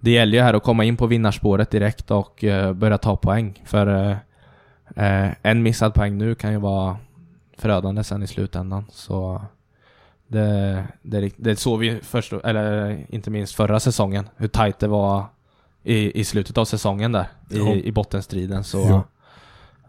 det 0.00 0.10
gäller 0.10 0.38
ju 0.38 0.44
här 0.44 0.54
att 0.54 0.62
komma 0.62 0.84
in 0.84 0.96
på 0.96 1.06
vinnarspåret 1.06 1.70
direkt 1.70 2.10
och 2.10 2.44
eh, 2.44 2.72
börja 2.72 2.98
ta 2.98 3.16
poäng. 3.16 3.62
För 3.66 4.16
en 5.42 5.62
missad 5.62 5.94
poäng 5.94 6.18
nu 6.18 6.34
kan 6.34 6.52
ju 6.52 6.58
vara 6.58 6.96
förödande 7.58 8.04
sen 8.04 8.22
i 8.22 8.26
slutändan. 8.26 8.84
Så 8.90 9.42
det, 10.30 10.84
det, 11.02 11.30
det 11.36 11.56
såg 11.56 11.78
vi 11.80 11.98
först, 12.02 12.32
eller 12.32 13.06
inte 13.14 13.30
minst 13.30 13.54
förra 13.54 13.80
säsongen, 13.80 14.28
hur 14.36 14.48
tajt 14.48 14.78
det 14.78 14.88
var 14.88 15.24
i, 15.82 16.20
i 16.20 16.24
slutet 16.24 16.58
av 16.58 16.64
säsongen 16.64 17.12
där, 17.12 17.26
Ja. 17.48 17.68
i, 17.74 17.86
i 17.86 17.92
bottenstriden. 17.92 18.64
Så 18.64 18.78
Ja. 18.78 19.04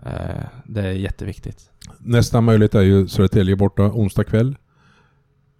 eh, 0.09 0.43
det 0.65 0.81
är 0.81 0.91
jätteviktigt. 0.91 1.69
Nästa 1.99 2.41
möjlighet 2.41 2.75
är 2.75 2.81
ju 2.81 3.07
Södertälje 3.07 3.55
borta 3.55 3.83
onsdag 3.83 4.23
kväll. 4.23 4.55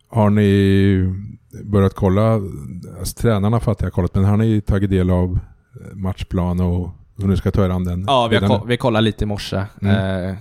Har 0.08 0.30
ni 0.30 1.16
börjat 1.64 1.94
kolla, 1.96 2.34
alltså, 3.00 3.22
tränarna 3.22 3.60
fattar 3.60 3.86
jag 3.86 3.94
kollat, 3.94 4.16
men 4.16 4.24
har 4.26 4.38
ni 4.38 4.62
tagit 4.62 4.90
del 4.90 5.10
av 5.10 5.40
eh, 5.82 5.96
matchplan 5.96 6.60
och 6.60 6.90
hur 7.18 7.28
ni 7.28 7.38
ska 7.38 7.52
ta 7.52 7.66
er 7.66 7.70
an 7.70 7.84
den? 7.84 8.04
Ja, 8.08 8.28
vi, 8.28 8.36
har 8.38 8.66
vi 8.66 8.78
kollade 8.78 9.04
lite 9.04 9.24
i 9.24 9.28
morse. 9.28 9.64
Mm. 9.82 10.26
Eh, 10.30 10.36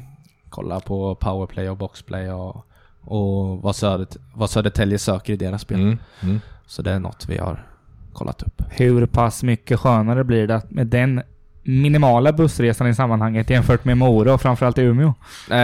kolla 0.48 0.80
på 0.80 1.14
powerplay 1.14 1.70
och 1.70 1.76
boxplay 1.76 2.30
och, 2.30 2.64
och 3.04 3.62
vad, 3.62 3.76
Södert, 3.76 4.16
vad 4.34 4.50
Södertälje 4.50 4.98
söker 4.98 5.32
i 5.32 5.36
deras 5.36 5.62
spel. 5.62 5.80
Mm. 5.80 5.98
Mm. 6.20 6.40
Så 6.66 6.82
det 6.82 6.90
är 6.90 6.98
något 6.98 7.26
vi 7.28 7.38
har 7.38 7.66
kollat 8.12 8.42
upp. 8.42 8.62
Hur 8.70 9.06
pass 9.06 9.42
mycket 9.42 9.80
skönare 9.80 10.24
blir 10.24 10.46
det 10.46 10.62
med 10.68 10.86
den 10.86 11.22
minimala 11.62 12.32
bussresan 12.32 12.86
i 12.86 12.94
sammanhanget 12.94 13.50
jämfört 13.50 13.84
med 13.84 13.98
Mora 13.98 14.34
och 14.34 14.40
framförallt 14.40 14.78
Umeå? 14.78 15.14
Eh, 15.50 15.58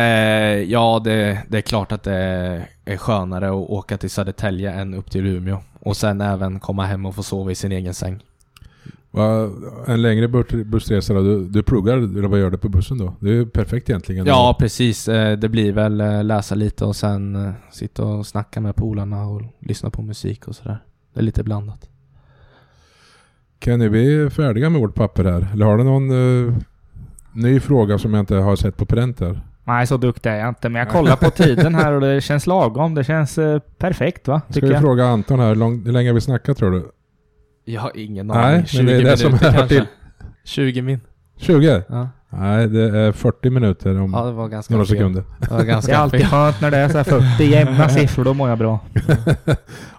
ja, 0.62 1.00
det, 1.04 1.42
det 1.48 1.58
är 1.58 1.62
klart 1.62 1.92
att 1.92 2.02
det 2.02 2.14
är 2.84 2.96
skönare 2.96 3.48
att 3.48 3.70
åka 3.70 3.98
till 3.98 4.10
Södertälje 4.10 4.72
än 4.72 4.94
upp 4.94 5.10
till 5.10 5.26
Umeå. 5.26 5.58
Och 5.80 5.96
sen 5.96 6.20
även 6.20 6.60
komma 6.60 6.86
hem 6.86 7.06
och 7.06 7.14
få 7.14 7.22
sova 7.22 7.50
i 7.50 7.54
sin 7.54 7.72
egen 7.72 7.94
säng. 7.94 8.22
Va, 9.16 9.50
en 9.86 10.02
längre 10.02 10.28
bussresa 10.64 11.14
då? 11.14 11.20
Du, 11.22 11.48
du 11.48 11.62
pluggar 11.62 11.96
eller 11.96 12.28
vad 12.28 12.40
gör 12.40 12.50
du 12.50 12.58
på 12.58 12.68
bussen 12.68 12.98
då? 12.98 13.14
Det 13.20 13.28
är 13.28 13.34
ju 13.34 13.46
perfekt 13.46 13.88
egentligen. 13.90 14.26
Ja, 14.26 14.56
precis. 14.58 15.08
Eh, 15.08 15.38
Det 15.38 15.48
blir 15.48 15.72
väl 15.72 16.00
eh, 16.00 16.24
läsa 16.24 16.54
lite 16.54 16.84
och 16.84 16.96
sen 16.96 17.36
eh, 17.46 17.52
sitta 17.72 18.04
och 18.04 18.26
snacka 18.26 18.60
med 18.60 18.76
polarna 18.76 19.26
och 19.26 19.42
lyssna 19.60 19.90
på 19.90 20.02
musik 20.02 20.48
och 20.48 20.54
sådär. 20.56 20.78
Det 21.14 21.20
är 21.20 21.24
lite 21.24 21.42
blandat. 21.44 21.88
Kenny, 23.64 23.88
vi 23.88 24.14
är 24.22 24.28
färdiga 24.28 24.70
med 24.70 24.80
vårt 24.80 24.94
papper 24.94 25.24
här. 25.24 25.48
Eller 25.52 25.66
har 25.66 25.78
du 25.78 25.84
någon 25.84 26.10
eh, 26.48 26.54
ny 27.32 27.60
fråga 27.60 27.98
som 27.98 28.14
jag 28.14 28.20
inte 28.22 28.34
har 28.34 28.56
sett 28.56 28.76
på 28.76 28.86
pränt 28.86 29.20
här? 29.20 29.40
Nej, 29.64 29.86
så 29.86 29.96
duktig 29.96 30.30
är 30.30 30.36
jag 30.36 30.48
inte. 30.48 30.68
Men 30.68 30.78
jag 30.78 30.88
kollar 30.90 31.16
på 31.16 31.30
tiden 31.42 31.74
här 31.74 31.92
och 31.92 32.00
det 32.00 32.20
känns 32.20 32.46
lagom. 32.46 32.94
Det 32.94 33.04
känns 33.04 33.38
eh, 33.38 33.58
perfekt 33.78 34.28
va? 34.28 34.40
Ska 34.50 34.60
vi 34.60 34.72
jag. 34.72 34.80
fråga 34.80 35.04
Anton 35.06 35.40
här, 35.40 35.48
hur, 35.48 35.54
lång, 35.56 35.84
hur 35.84 35.92
länge 35.92 36.08
har 36.08 36.14
vi 36.14 36.20
snackat 36.20 36.56
tror 36.58 36.70
du? 36.70 36.90
Jag 37.68 37.80
har 37.80 37.92
ingen 37.94 38.26
Nej, 38.26 38.36
aning. 38.36 38.56
men 38.56 38.66
20 38.66 38.82
det 38.86 38.92
är 38.96 39.02
det 39.02 39.16
som 39.16 39.26
minuter 39.32 39.50
hör 39.50 39.66
till. 39.68 39.86
20 40.44 40.82
min. 40.82 41.00
20? 41.36 41.82
Ja. 41.88 42.08
Nej, 42.30 42.68
det 42.68 42.98
är 42.98 43.12
40 43.12 43.50
minuter 43.50 44.00
om 44.00 44.12
ja, 44.14 44.24
det 44.24 44.32
var 44.32 44.48
ganska 44.48 44.74
några 44.74 44.86
fel. 44.86 44.96
sekunder. 44.96 45.24
Det 45.40 45.50
var 45.50 45.56
Det 45.58 45.62
är 45.62 45.66
ganska 45.66 45.96
alltid 45.98 46.26
skönt 46.26 46.60
när 46.60 46.70
det 46.70 46.76
är 46.76 46.88
så 46.88 46.96
här 46.96 47.04
40 47.04 47.44
jämna 47.44 47.88
siffror. 47.98 48.24
Då 48.24 48.34
mår 48.34 48.48
jag 48.48 48.58
bra. 48.58 48.80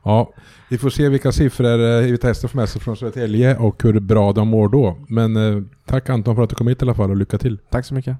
Ja, 0.03 0.33
vi 0.69 0.77
får 0.77 0.89
se 0.89 1.09
vilka 1.09 1.31
siffror 1.31 1.79
eh, 2.01 2.17
Hästen 2.23 2.49
får 2.49 2.57
med 2.57 2.69
sig 2.69 2.81
från 2.81 2.97
Södertälje 2.97 3.55
och 3.57 3.83
hur 3.83 3.99
bra 3.99 4.33
de 4.33 4.47
mår 4.47 4.69
då. 4.69 4.97
Men 5.07 5.35
eh, 5.57 5.63
tack 5.85 6.09
Anton 6.09 6.35
för 6.35 6.43
att 6.43 6.49
du 6.49 6.55
kom 6.55 6.67
hit 6.67 6.81
i 6.81 6.85
alla 6.85 6.93
fall 6.93 7.09
och 7.09 7.17
lycka 7.17 7.37
till. 7.37 7.59
Tack 7.69 7.85
så 7.85 7.93
mycket. 7.93 8.17